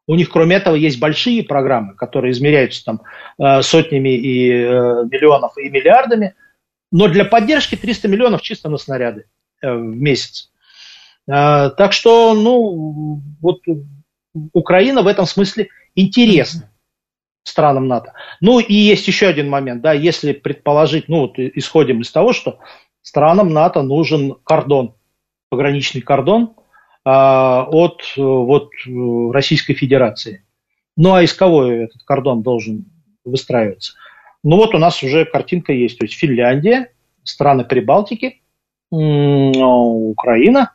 У 0.06 0.14
них, 0.14 0.30
кроме 0.30 0.56
этого, 0.56 0.76
есть 0.76 1.00
большие 1.00 1.42
программы, 1.42 1.94
которые 1.94 2.30
измеряются 2.30 2.84
там 2.84 3.02
э, 3.38 3.62
сотнями 3.62 4.10
и 4.10 4.52
э, 4.52 4.64
миллионов 5.10 5.58
и 5.58 5.68
миллиардами, 5.68 6.36
но 6.92 7.08
для 7.08 7.24
поддержки 7.24 7.74
300 7.74 8.06
миллионов 8.06 8.42
чисто 8.42 8.68
на 8.68 8.78
снаряды 8.78 9.24
э, 9.62 9.74
в 9.74 9.80
месяц. 9.80 10.52
Э, 11.26 11.70
так 11.76 11.92
что, 11.92 12.34
ну, 12.34 13.20
вот 13.40 13.62
Украина 14.52 15.02
в 15.02 15.08
этом 15.08 15.26
смысле 15.26 15.70
интересны 15.96 16.70
странам 17.48 17.88
НАТО. 17.88 18.12
Ну 18.40 18.58
и 18.60 18.74
есть 18.74 19.06
еще 19.08 19.28
один 19.28 19.48
момент, 19.48 19.82
да, 19.82 19.92
если 19.92 20.32
предположить, 20.32 21.08
ну 21.08 21.20
вот 21.20 21.38
исходим 21.38 22.00
из 22.00 22.10
того, 22.10 22.32
что 22.32 22.58
странам 23.02 23.50
НАТО 23.50 23.82
нужен 23.82 24.34
кордон, 24.44 24.94
пограничный 25.48 26.02
кордон 26.02 26.54
э, 27.04 27.08
от 27.08 28.02
вот, 28.16 28.70
Российской 29.32 29.74
Федерации. 29.74 30.44
Ну 30.96 31.14
а 31.14 31.22
из 31.22 31.32
кого 31.32 31.64
этот 31.64 32.02
кордон 32.04 32.42
должен 32.42 32.86
выстраиваться? 33.24 33.94
Ну 34.42 34.56
вот 34.56 34.74
у 34.74 34.78
нас 34.78 35.02
уже 35.02 35.24
картинка 35.24 35.72
есть. 35.72 35.98
То 35.98 36.04
есть 36.04 36.16
Финляндия, 36.18 36.92
страны 37.22 37.64
Прибалтики, 37.64 38.42
Украина, 38.90 40.72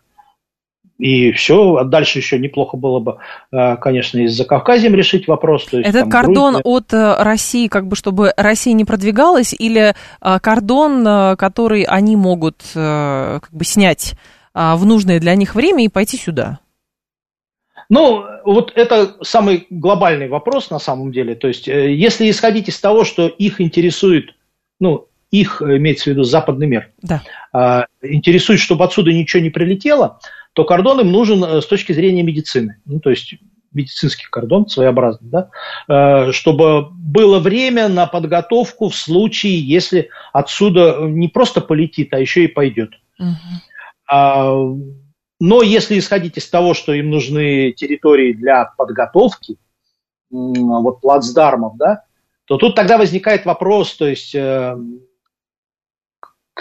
и 1.02 1.32
все, 1.32 1.78
а 1.78 1.84
дальше 1.84 2.20
еще 2.20 2.38
неплохо 2.38 2.78
было 2.78 3.00
бы, 3.00 3.18
э, 3.52 3.76
конечно, 3.78 4.20
и 4.20 4.28
за 4.28 4.46
Кавказем 4.46 4.94
решить 4.94 5.28
вопрос. 5.28 5.66
То 5.66 5.80
есть, 5.80 5.90
Этот 5.90 6.02
там, 6.02 6.12
кордон 6.12 6.54
Грузия. 6.54 6.78
от 6.78 6.94
э, 6.94 7.24
России, 7.24 7.68
как 7.68 7.88
бы, 7.88 7.96
чтобы 7.96 8.34
Россия 8.38 8.76
не 8.76 8.86
продвигалась, 8.86 9.52
или 9.52 9.96
э, 10.22 10.40
кордон, 10.40 11.36
который 11.38 11.84
они 11.84 12.16
могут 12.16 12.62
как 12.74 13.50
бы 13.52 13.66
снять 13.66 14.14
в 14.54 14.86
нужное 14.86 15.20
для 15.20 15.34
них 15.34 15.56
время 15.56 15.86
и 15.86 15.90
пойти 15.90 16.18
сюда? 16.18 16.60
Ну, 17.90 18.24
вот 18.46 18.72
это 18.76 19.16
самый 19.24 19.66
глобальный 19.72 20.28
вопрос 20.28 20.70
на 20.70 20.78
самом 20.78 21.12
деле. 21.12 21.34
То 21.34 21.48
есть, 21.48 21.68
если 21.68 22.30
исходить 22.30 22.70
из 22.70 22.80
того, 22.80 23.06
что 23.06 23.28
их 23.28 23.60
интересует, 23.60 24.36
ну, 24.80 25.08
их, 25.32 25.62
имеется 25.62 26.06
в 26.06 26.08
виду 26.08 26.24
западный 26.24 26.68
мир, 26.68 26.92
да. 27.02 27.88
интересует, 28.04 28.60
чтобы 28.60 28.84
отсюда 28.84 29.12
ничего 29.12 29.42
не 29.42 29.50
прилетело, 29.50 30.20
то 30.54 30.66
кордон 30.66 31.00
им 31.02 31.12
нужен 31.12 31.44
э, 31.44 31.62
с 31.62 31.66
точки 31.66 31.94
зрения 31.94 32.24
медицины. 32.24 32.82
Ну, 32.86 33.00
то 33.00 33.10
есть 33.10 33.36
медицинский 33.74 34.26
кордон 34.30 34.68
своеобразный, 34.68 35.30
да, 35.30 35.50
э, 35.88 36.32
чтобы 36.32 36.90
было 36.92 37.40
время 37.40 37.88
на 37.88 38.06
подготовку 38.06 38.90
в 38.90 38.96
случае, 38.96 39.60
если 39.60 40.10
отсюда 40.34 41.00
не 41.02 41.28
просто 41.30 41.62
полетит, 41.62 42.14
а 42.14 42.20
еще 42.20 42.44
и 42.44 42.48
пойдет. 42.48 42.92
Угу. 43.20 44.82
Но 45.40 45.62
если 45.64 45.98
исходить 45.98 46.38
из 46.38 46.48
того, 46.50 46.74
что 46.74 46.94
им 46.94 47.10
нужны 47.10 47.72
территории 47.72 48.34
для 48.34 48.66
подготовки, 48.78 49.58
вот 50.30 51.02
плацдармов, 51.02 51.78
да, 51.78 52.04
то 52.46 52.58
тут 52.58 52.76
тогда 52.76 52.98
возникает 52.98 53.46
вопрос, 53.46 53.96
то 53.96 54.08
есть 54.08 54.36
э, 54.36 54.78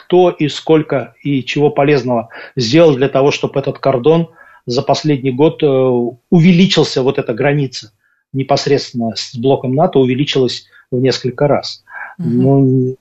кто 0.01 0.31
и 0.31 0.49
сколько 0.49 1.15
и 1.23 1.45
чего 1.45 1.71
полезного 1.71 2.29
сделал 2.57 2.97
для 2.97 3.09
того, 3.09 3.31
чтобы 3.31 3.61
этот 3.61 3.79
кордон 3.79 4.31
за 4.67 4.83
последний 4.83 5.31
год 5.31 5.63
э, 5.63 5.67
увеличился, 5.67 7.03
вот 7.03 7.19
эта 7.19 7.35
граница 7.35 7.93
непосредственно 8.33 9.15
с 9.17 9.37
блоком 9.37 9.75
НАТО 9.75 9.99
увеличилась 9.99 10.67
в 10.91 11.01
несколько 11.01 11.49
раз. 11.49 11.85
Угу. 12.19 12.29
Ну, 12.29 12.97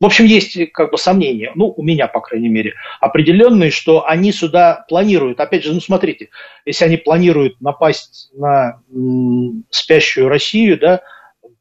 в 0.00 0.06
общем, 0.06 0.26
есть 0.26 0.58
как 0.72 0.90
бы 0.90 0.98
сомнения, 0.98 1.52
ну, 1.54 1.72
у 1.74 1.82
меня, 1.82 2.08
по 2.08 2.20
крайней 2.20 2.48
мере, 2.48 2.74
определенные, 3.00 3.70
что 3.70 4.06
они 4.06 4.32
сюда 4.32 4.84
планируют. 4.88 5.40
Опять 5.40 5.64
же, 5.64 5.72
ну, 5.72 5.80
смотрите, 5.80 6.30
если 6.66 6.84
они 6.84 6.96
планируют 6.96 7.60
напасть 7.60 8.30
на 8.34 8.80
м, 8.92 9.64
спящую 9.70 10.28
Россию, 10.28 10.78
да, 10.78 11.00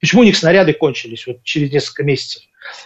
почему 0.04 0.24
у 0.24 0.26
них 0.26 0.36
снаряды 0.36 0.74
кончились 0.74 1.26
вот 1.26 1.44
через 1.44 1.72
несколько 1.72 2.04
месяцев? 2.04 2.44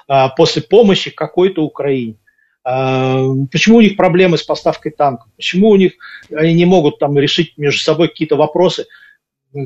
А, 0.07 0.29
после 0.29 0.61
помощи 0.61 1.09
какой-то 1.09 1.63
Украине. 1.63 2.17
А, 2.63 3.23
почему 3.51 3.77
у 3.77 3.81
них 3.81 3.97
проблемы 3.97 4.37
с 4.37 4.43
поставкой 4.43 4.91
танков? 4.91 5.27
Почему 5.35 5.69
у 5.69 5.75
них 5.77 5.93
они 6.31 6.53
не 6.53 6.65
могут 6.65 6.99
там 6.99 7.17
решить 7.17 7.57
между 7.57 7.81
собой 7.81 8.09
какие-то 8.09 8.35
вопросы? 8.35 8.85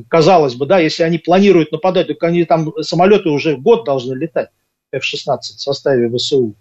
Казалось 0.07 0.55
бы, 0.55 0.65
да, 0.65 0.79
если 0.79 1.03
они 1.03 1.17
планируют 1.17 1.73
нападать, 1.73 2.07
так 2.07 2.23
они 2.23 2.45
там 2.45 2.71
самолеты 2.83 3.27
уже 3.27 3.57
год 3.57 3.83
должны 3.83 4.13
летать, 4.13 4.47
F-16 4.93 5.39
в 5.41 5.61
составе 5.61 6.09
ВСУ. 6.09 6.55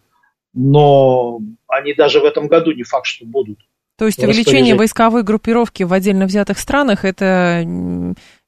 Но 0.55 1.39
они 1.69 1.95
даже 1.95 2.19
в 2.19 2.25
этом 2.25 2.49
году 2.49 2.73
не 2.73 2.83
факт, 2.83 3.07
что 3.07 3.25
будут. 3.27 3.61
То 3.97 4.07
есть 4.07 4.19
увеличение 4.19 4.75
войсковой 4.75 5.23
группировки 5.23 5.85
в 5.85 5.93
отдельно 5.93 6.27
взятых 6.27 6.59
странах 6.59 7.05
это 7.05 7.63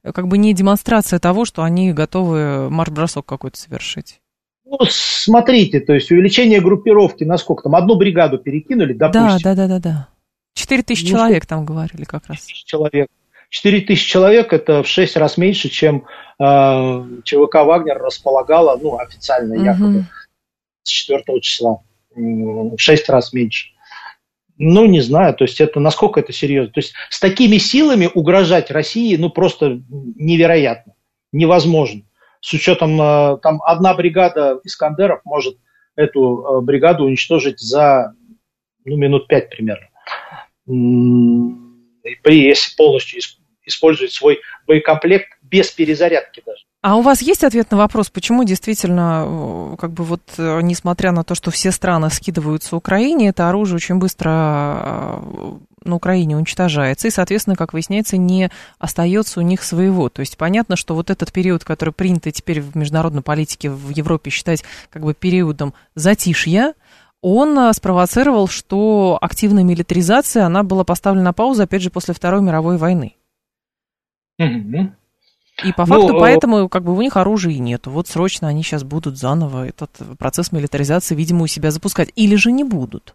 как 0.02 0.28
бы 0.28 0.38
не 0.38 0.54
демонстрация 0.54 1.18
того, 1.18 1.44
что 1.44 1.62
они 1.62 1.92
готовы 1.92 2.70
марш-бросок 2.70 3.24
какой-то 3.26 3.58
совершить. 3.58 4.20
Ну, 4.64 4.78
смотрите, 4.88 5.80
то 5.80 5.92
есть 5.92 6.10
увеличение 6.10 6.60
группировки, 6.60 7.24
насколько 7.24 7.64
там, 7.64 7.74
одну 7.74 7.96
бригаду 7.96 8.38
перекинули, 8.38 8.94
допустим. 8.94 9.38
Да, 9.42 9.54
да, 9.54 9.54
да, 9.54 9.68
да, 9.68 9.78
да. 9.78 10.08
4 10.54 10.82
тысячи 10.82 11.04
ну, 11.04 11.18
человек 11.18 11.46
там 11.46 11.64
говорили 11.64 12.04
как 12.04 12.26
раз. 12.26 12.38
4 12.38 12.46
тысячи 12.46 12.66
человек. 12.66 13.08
4 13.50 13.80
тысячи 13.82 14.08
человек– 14.08 14.52
это 14.54 14.82
в 14.82 14.88
6 14.88 15.16
раз 15.16 15.36
меньше, 15.36 15.68
чем 15.68 16.06
э, 16.38 17.04
ЧВК 17.22 17.56
«Вагнер» 17.56 17.98
располагала, 17.98 18.78
ну, 18.80 18.98
официально 18.98 19.54
угу. 19.54 19.64
якобы, 19.64 20.06
с 20.82 20.88
4 20.88 21.40
числа. 21.40 21.82
В 22.14 22.78
6 22.78 23.08
раз 23.10 23.34
меньше. 23.34 23.71
Ну, 24.58 24.86
не 24.86 25.00
знаю, 25.00 25.34
то 25.34 25.44
есть 25.44 25.60
это 25.60 25.80
насколько 25.80 26.20
это 26.20 26.32
серьезно. 26.32 26.72
То 26.72 26.80
есть 26.80 26.94
с 27.10 27.18
такими 27.18 27.58
силами 27.58 28.08
угрожать 28.12 28.70
России, 28.70 29.16
ну, 29.16 29.30
просто 29.30 29.80
невероятно, 29.88 30.94
невозможно 31.32 32.02
с 32.42 32.52
учетом, 32.52 33.00
э, 33.00 33.38
там 33.40 33.62
одна 33.62 33.94
бригада 33.94 34.60
Искандеров 34.64 35.20
может 35.24 35.56
эту 35.94 36.42
э, 36.42 36.60
бригаду 36.60 37.04
уничтожить 37.04 37.60
за 37.60 38.14
ну, 38.84 38.96
минут 38.96 39.28
пять 39.28 39.48
примерно. 39.48 39.88
При, 40.66 42.42
если 42.42 42.76
полностью 42.76 43.20
использовать 43.64 44.12
свой 44.12 44.40
боекомплект 44.66 45.28
без 45.40 45.70
перезарядки 45.70 46.42
даже. 46.44 46.64
А 46.82 46.96
у 46.96 47.02
вас 47.02 47.22
есть 47.22 47.44
ответ 47.44 47.70
на 47.70 47.76
вопрос, 47.76 48.10
почему 48.10 48.42
действительно, 48.42 49.24
э, 49.24 49.76
как 49.78 49.92
бы 49.92 50.02
вот, 50.02 50.22
несмотря 50.36 51.12
на 51.12 51.22
то, 51.22 51.36
что 51.36 51.52
все 51.52 51.70
страны 51.70 52.10
скидываются 52.10 52.76
Украине, 52.76 53.28
это 53.28 53.48
оружие 53.48 53.76
очень 53.76 53.96
быстро 53.96 55.22
на 55.84 55.96
Украине 55.96 56.36
уничтожается, 56.36 57.08
и, 57.08 57.10
соответственно, 57.10 57.56
как 57.56 57.72
выясняется, 57.72 58.16
не 58.16 58.50
остается 58.78 59.40
у 59.40 59.42
них 59.42 59.62
своего. 59.62 60.08
То 60.08 60.20
есть 60.20 60.36
понятно, 60.36 60.76
что 60.76 60.94
вот 60.94 61.10
этот 61.10 61.32
период, 61.32 61.64
который 61.64 61.92
принято 61.92 62.30
теперь 62.30 62.60
в 62.60 62.76
международной 62.76 63.22
политике 63.22 63.70
в 63.70 63.90
Европе 63.90 64.30
считать 64.30 64.64
как 64.90 65.02
бы 65.02 65.14
периодом 65.14 65.74
затишья, 65.94 66.74
он 67.20 67.72
спровоцировал, 67.72 68.48
что 68.48 69.18
активная 69.20 69.62
милитаризация, 69.62 70.44
она 70.44 70.64
была 70.64 70.82
поставлена 70.82 71.26
на 71.26 71.32
паузу, 71.32 71.62
опять 71.62 71.82
же, 71.82 71.90
после 71.90 72.14
Второй 72.14 72.42
мировой 72.42 72.76
войны. 72.76 73.14
И 75.64 75.72
по 75.72 75.86
факту 75.86 76.08
ну, 76.08 76.18
поэтому 76.18 76.68
как 76.68 76.82
бы 76.84 76.94
у 76.96 77.02
них 77.02 77.16
оружия 77.16 77.52
и 77.52 77.58
нету. 77.58 77.90
Вот 77.90 78.08
срочно 78.08 78.48
они 78.48 78.62
сейчас 78.62 78.84
будут 78.84 79.18
заново 79.18 79.68
этот 79.68 79.90
процесс 80.18 80.50
милитаризации, 80.50 81.14
видимо, 81.14 81.44
у 81.44 81.46
себя 81.46 81.70
запускать. 81.70 82.10
Или 82.16 82.36
же 82.36 82.50
не 82.52 82.64
будут. 82.64 83.14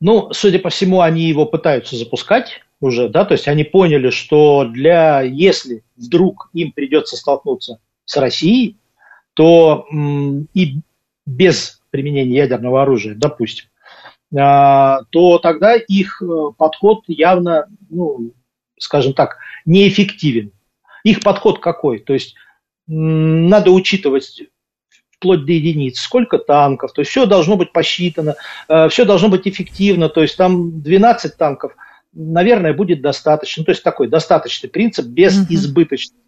Ну, 0.00 0.30
судя 0.32 0.58
по 0.58 0.68
всему, 0.68 1.00
они 1.00 1.22
его 1.22 1.46
пытаются 1.46 1.96
запускать 1.96 2.60
уже, 2.80 3.08
да, 3.08 3.24
то 3.24 3.32
есть 3.32 3.48
они 3.48 3.64
поняли, 3.64 4.10
что 4.10 4.66
для, 4.66 5.22
если 5.22 5.82
вдруг 5.96 6.50
им 6.52 6.72
придется 6.72 7.16
столкнуться 7.16 7.80
с 8.04 8.16
Россией, 8.18 8.76
то 9.32 9.86
и 10.52 10.80
без 11.24 11.80
применения 11.90 12.36
ядерного 12.36 12.82
оружия, 12.82 13.14
допустим, 13.14 13.66
а, 14.36 15.02
то 15.10 15.38
тогда 15.38 15.74
их 15.76 16.20
э, 16.20 16.26
подход 16.56 17.04
явно, 17.06 17.68
ну, 17.88 18.32
скажем 18.78 19.14
так, 19.14 19.38
неэффективен. 19.64 20.52
Их 21.06 21.20
подход 21.20 21.60
какой? 21.60 22.00
То 22.00 22.14
есть 22.14 22.34
надо 22.88 23.70
учитывать 23.70 24.42
вплоть 25.12 25.44
до 25.44 25.52
единиц, 25.52 26.00
сколько 26.00 26.36
танков, 26.38 26.92
то 26.92 27.00
есть 27.00 27.12
все 27.12 27.26
должно 27.26 27.56
быть 27.56 27.72
посчитано, 27.72 28.34
э, 28.68 28.88
все 28.88 29.04
должно 29.04 29.28
быть 29.28 29.46
эффективно, 29.46 30.08
то 30.08 30.20
есть 30.20 30.36
там 30.36 30.82
12 30.82 31.36
танков, 31.36 31.76
наверное, 32.12 32.74
будет 32.74 33.02
достаточно, 33.02 33.64
то 33.64 33.70
есть 33.70 33.84
такой 33.84 34.08
достаточный 34.08 34.68
принцип 34.68 35.06
без 35.06 35.38
uh-huh. 35.38 35.54
избыточности. 35.54 36.18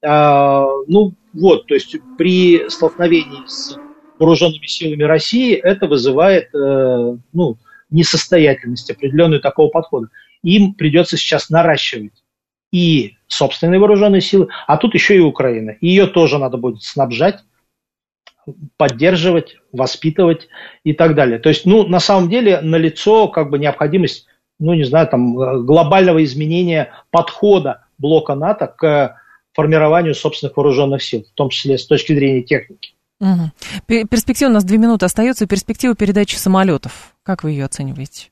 А, 0.00 0.68
ну 0.86 1.14
вот, 1.32 1.66
то 1.66 1.74
есть 1.74 1.96
при 2.16 2.68
столкновении 2.70 3.46
с 3.46 3.76
вооруженными 4.20 4.66
силами 4.66 5.02
России 5.02 5.54
это 5.54 5.88
вызывает 5.88 6.54
э, 6.54 7.16
ну, 7.32 7.58
несостоятельность 7.90 8.90
определенную 8.90 9.40
такого 9.40 9.70
подхода. 9.70 10.08
Им 10.44 10.74
придется 10.74 11.16
сейчас 11.16 11.50
наращивать 11.50 12.12
и 12.74 13.16
собственные 13.34 13.80
вооруженные 13.80 14.20
силы, 14.20 14.48
а 14.66 14.76
тут 14.76 14.94
еще 14.94 15.16
и 15.16 15.20
Украина. 15.20 15.76
Ее 15.80 16.06
тоже 16.06 16.38
надо 16.38 16.56
будет 16.56 16.82
снабжать 16.82 17.40
поддерживать, 18.76 19.56
воспитывать 19.72 20.48
и 20.84 20.92
так 20.92 21.14
далее. 21.14 21.38
То 21.38 21.48
есть, 21.48 21.64
ну, 21.64 21.86
на 21.86 22.00
самом 22.00 22.28
деле, 22.28 22.60
налицо 22.60 23.28
как 23.28 23.50
бы 23.50 23.58
необходимость, 23.58 24.26
ну, 24.58 24.74
не 24.74 24.84
знаю, 24.84 25.08
там, 25.08 25.34
глобального 25.64 26.22
изменения 26.24 26.92
подхода 27.10 27.86
блока 27.98 28.34
НАТО 28.34 28.66
к 28.66 29.16
формированию 29.52 30.14
собственных 30.14 30.56
вооруженных 30.56 31.02
сил, 31.02 31.24
в 31.24 31.34
том 31.34 31.48
числе 31.48 31.78
с 31.78 31.86
точки 31.86 32.12
зрения 32.12 32.42
техники. 32.42 32.94
Угу. 33.20 34.06
Перспектива, 34.10 34.50
у 34.50 34.52
нас 34.52 34.64
две 34.64 34.78
минуты 34.78 35.06
остается, 35.06 35.46
перспектива 35.46 35.94
передачи 35.94 36.36
самолетов. 36.36 37.14
Как 37.22 37.44
вы 37.44 37.52
ее 37.52 37.64
оцениваете? 37.64 38.28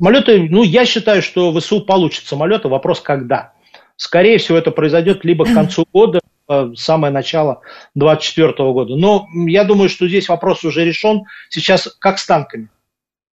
Самолеты, 0.00 0.48
ну, 0.48 0.62
я 0.62 0.86
считаю, 0.86 1.22
что 1.22 1.52
ВСУ 1.58 1.80
получит 1.80 2.24
самолеты, 2.26 2.68
вопрос 2.68 3.00
когда. 3.00 3.53
Скорее 3.96 4.38
всего, 4.38 4.58
это 4.58 4.70
произойдет 4.70 5.24
либо 5.24 5.44
к 5.44 5.54
концу 5.54 5.84
года, 5.92 6.20
Э, 6.46 6.72
самое 6.76 7.12
начало 7.12 7.62
2024 7.94 8.72
года. 8.72 8.96
Но 8.96 9.26
я 9.46 9.64
думаю, 9.64 9.88
что 9.88 10.06
здесь 10.08 10.28
вопрос 10.28 10.64
уже 10.64 10.84
решен. 10.84 11.24
Сейчас 11.48 11.88
как 11.98 12.18
с 12.18 12.26
танками. 12.26 12.68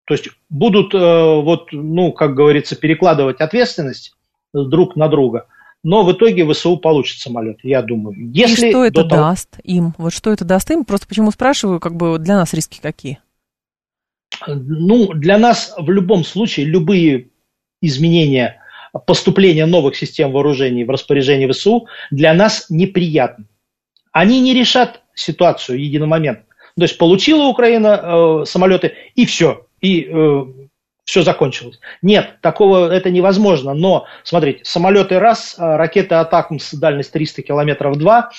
То 0.05 0.15
есть 0.15 0.29
будут, 0.49 0.95
э, 0.95 0.99
вот, 0.99 1.73
ну, 1.73 2.13
как 2.13 2.35
говорится, 2.35 2.77
перекладывать 2.77 3.41
ответственность 3.41 4.15
друг 4.53 4.97
на 4.97 5.09
друга. 5.09 5.47
но 5.83 6.05
в 6.05 6.13
итоге 6.13 6.47
ВСУ 6.53 6.77
получит 6.77 7.21
самолет, 7.21 7.61
я 7.63 7.81
думаю. 7.81 8.15
Если 8.35 8.67
И 8.67 8.71
что 8.71 8.85
это 8.85 9.03
того... 9.03 9.23
даст 9.23 9.59
им? 9.65 9.95
Вот 9.97 10.13
что 10.13 10.31
это 10.31 10.45
даст 10.45 10.71
им? 10.71 10.85
Просто 10.85 11.07
почему 11.07 11.31
спрашиваю, 11.31 11.81
как 11.81 11.97
бы 11.97 12.19
для 12.19 12.37
нас 12.37 12.53
риски 12.53 12.81
какие? 12.83 13.19
Ну, 14.47 15.15
для 15.15 15.39
нас 15.39 15.75
в 15.79 15.91
любом 15.91 16.23
случае 16.23 16.67
любые 16.67 17.31
изменения 17.81 18.60
поступления 19.07 19.67
новых 19.67 19.97
систем 19.97 20.33
вооружений 20.33 20.85
в 20.85 20.91
распоряжение 20.91 21.51
ВСУ 21.51 21.87
для 22.11 22.33
нас 22.35 22.67
неприятны. 22.69 23.47
Они 24.13 24.41
не 24.41 24.55
решат 24.55 25.03
ситуацию 25.15 25.81
единомоментно. 25.81 26.47
То 26.77 26.83
есть 26.83 26.99
получила 26.99 27.45
Украина 27.45 28.01
э, 28.03 28.45
самолеты 28.47 28.95
и 29.15 29.27
все, 29.27 29.67
и 29.81 30.09
э, 30.11 30.45
все 31.05 31.23
закончилось. 31.23 31.81
Нет, 32.03 32.37
такого 32.41 32.91
это 32.93 33.11
невозможно. 33.11 33.75
Но, 33.75 34.07
смотрите, 34.23 34.61
самолеты 34.65 35.19
раз, 35.19 35.57
а 35.59 35.77
ракеты 35.77 36.15
Атакмс 36.15 36.73
дальность 36.75 37.13
300 37.13 37.43
километров 37.43 37.97
два, 37.97 38.31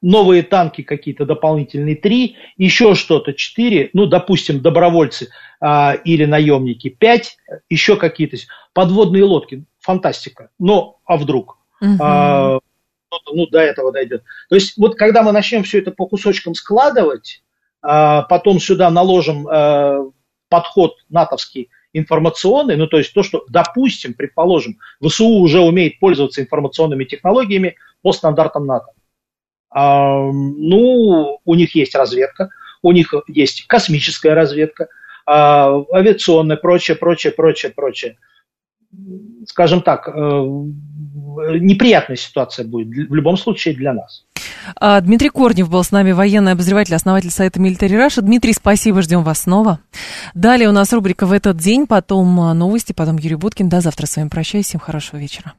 новые 0.00 0.42
танки 0.42 0.82
какие-то 0.82 1.24
дополнительные 1.26 1.96
три, 1.96 2.36
еще 2.56 2.94
что-то 2.94 3.32
четыре, 3.32 3.90
ну, 3.92 4.06
допустим, 4.06 4.60
добровольцы 4.60 5.30
а, 5.60 5.94
или 6.04 6.24
наемники 6.24 6.88
пять, 6.88 7.36
еще 7.68 7.96
какие-то 7.96 8.36
подводные 8.72 9.24
лодки, 9.24 9.64
фантастика. 9.80 10.50
Но, 10.58 11.00
а 11.04 11.16
вдруг? 11.16 11.58
Угу. 11.80 11.96
А, 12.00 12.58
ну, 13.32 13.46
до 13.46 13.60
этого 13.60 13.92
дойдет. 13.92 14.22
То 14.48 14.54
есть, 14.54 14.76
вот 14.76 14.96
когда 14.96 15.22
мы 15.22 15.32
начнем 15.32 15.64
все 15.64 15.78
это 15.78 15.90
по 15.90 16.06
кусочкам 16.06 16.54
складывать, 16.54 17.42
а, 17.82 18.22
потом 18.22 18.60
сюда 18.60 18.90
наложим 18.90 19.48
а, 19.48 20.04
подход 20.48 20.96
натовский, 21.08 21.70
информационный, 21.92 22.76
ну 22.76 22.86
то 22.86 22.98
есть 22.98 23.12
то, 23.12 23.22
что, 23.22 23.44
допустим, 23.48 24.14
предположим, 24.14 24.78
ВСУ 25.04 25.26
уже 25.26 25.60
умеет 25.60 25.98
пользоваться 25.98 26.40
информационными 26.40 27.04
технологиями 27.04 27.76
по 28.02 28.12
стандартам 28.12 28.66
НАТО. 28.66 28.92
А, 29.70 30.30
ну, 30.30 31.40
у 31.44 31.54
них 31.54 31.74
есть 31.74 31.94
разведка, 31.94 32.50
у 32.82 32.92
них 32.92 33.12
есть 33.28 33.66
космическая 33.66 34.34
разведка, 34.34 34.88
а, 35.26 35.82
авиационная, 35.92 36.56
прочее, 36.56 36.96
прочее, 36.96 37.32
прочее, 37.32 37.72
прочее. 37.72 38.18
Скажем 39.46 39.82
так, 39.82 40.08
э, 40.08 40.12
неприятная 40.12 42.16
ситуация 42.16 42.66
будет 42.66 42.88
в 42.88 43.14
любом 43.14 43.36
случае 43.36 43.74
для 43.74 43.92
нас. 43.92 44.24
А, 44.76 45.00
Дмитрий 45.00 45.30
Корнев 45.30 45.70
был 45.70 45.82
с 45.82 45.92
нами, 45.92 46.12
военный 46.12 46.52
обозреватель, 46.52 46.94
основатель 46.94 47.30
сайта 47.30 47.60
Military 47.60 47.96
Russia. 47.96 48.20
Дмитрий, 48.20 48.52
спасибо, 48.52 49.02
ждем 49.02 49.22
вас 49.22 49.42
снова. 49.42 49.80
Далее 50.34 50.68
у 50.68 50.72
нас 50.72 50.92
рубрика 50.92 51.26
«В 51.26 51.32
этот 51.32 51.56
день», 51.56 51.86
потом 51.86 52.34
новости, 52.58 52.92
потом 52.92 53.16
Юрий 53.16 53.36
Буткин. 53.36 53.68
До 53.68 53.80
завтра 53.80 54.06
с 54.06 54.16
вами 54.16 54.28
прощаюсь, 54.28 54.66
всем 54.66 54.80
хорошего 54.80 55.18
вечера. 55.18 55.54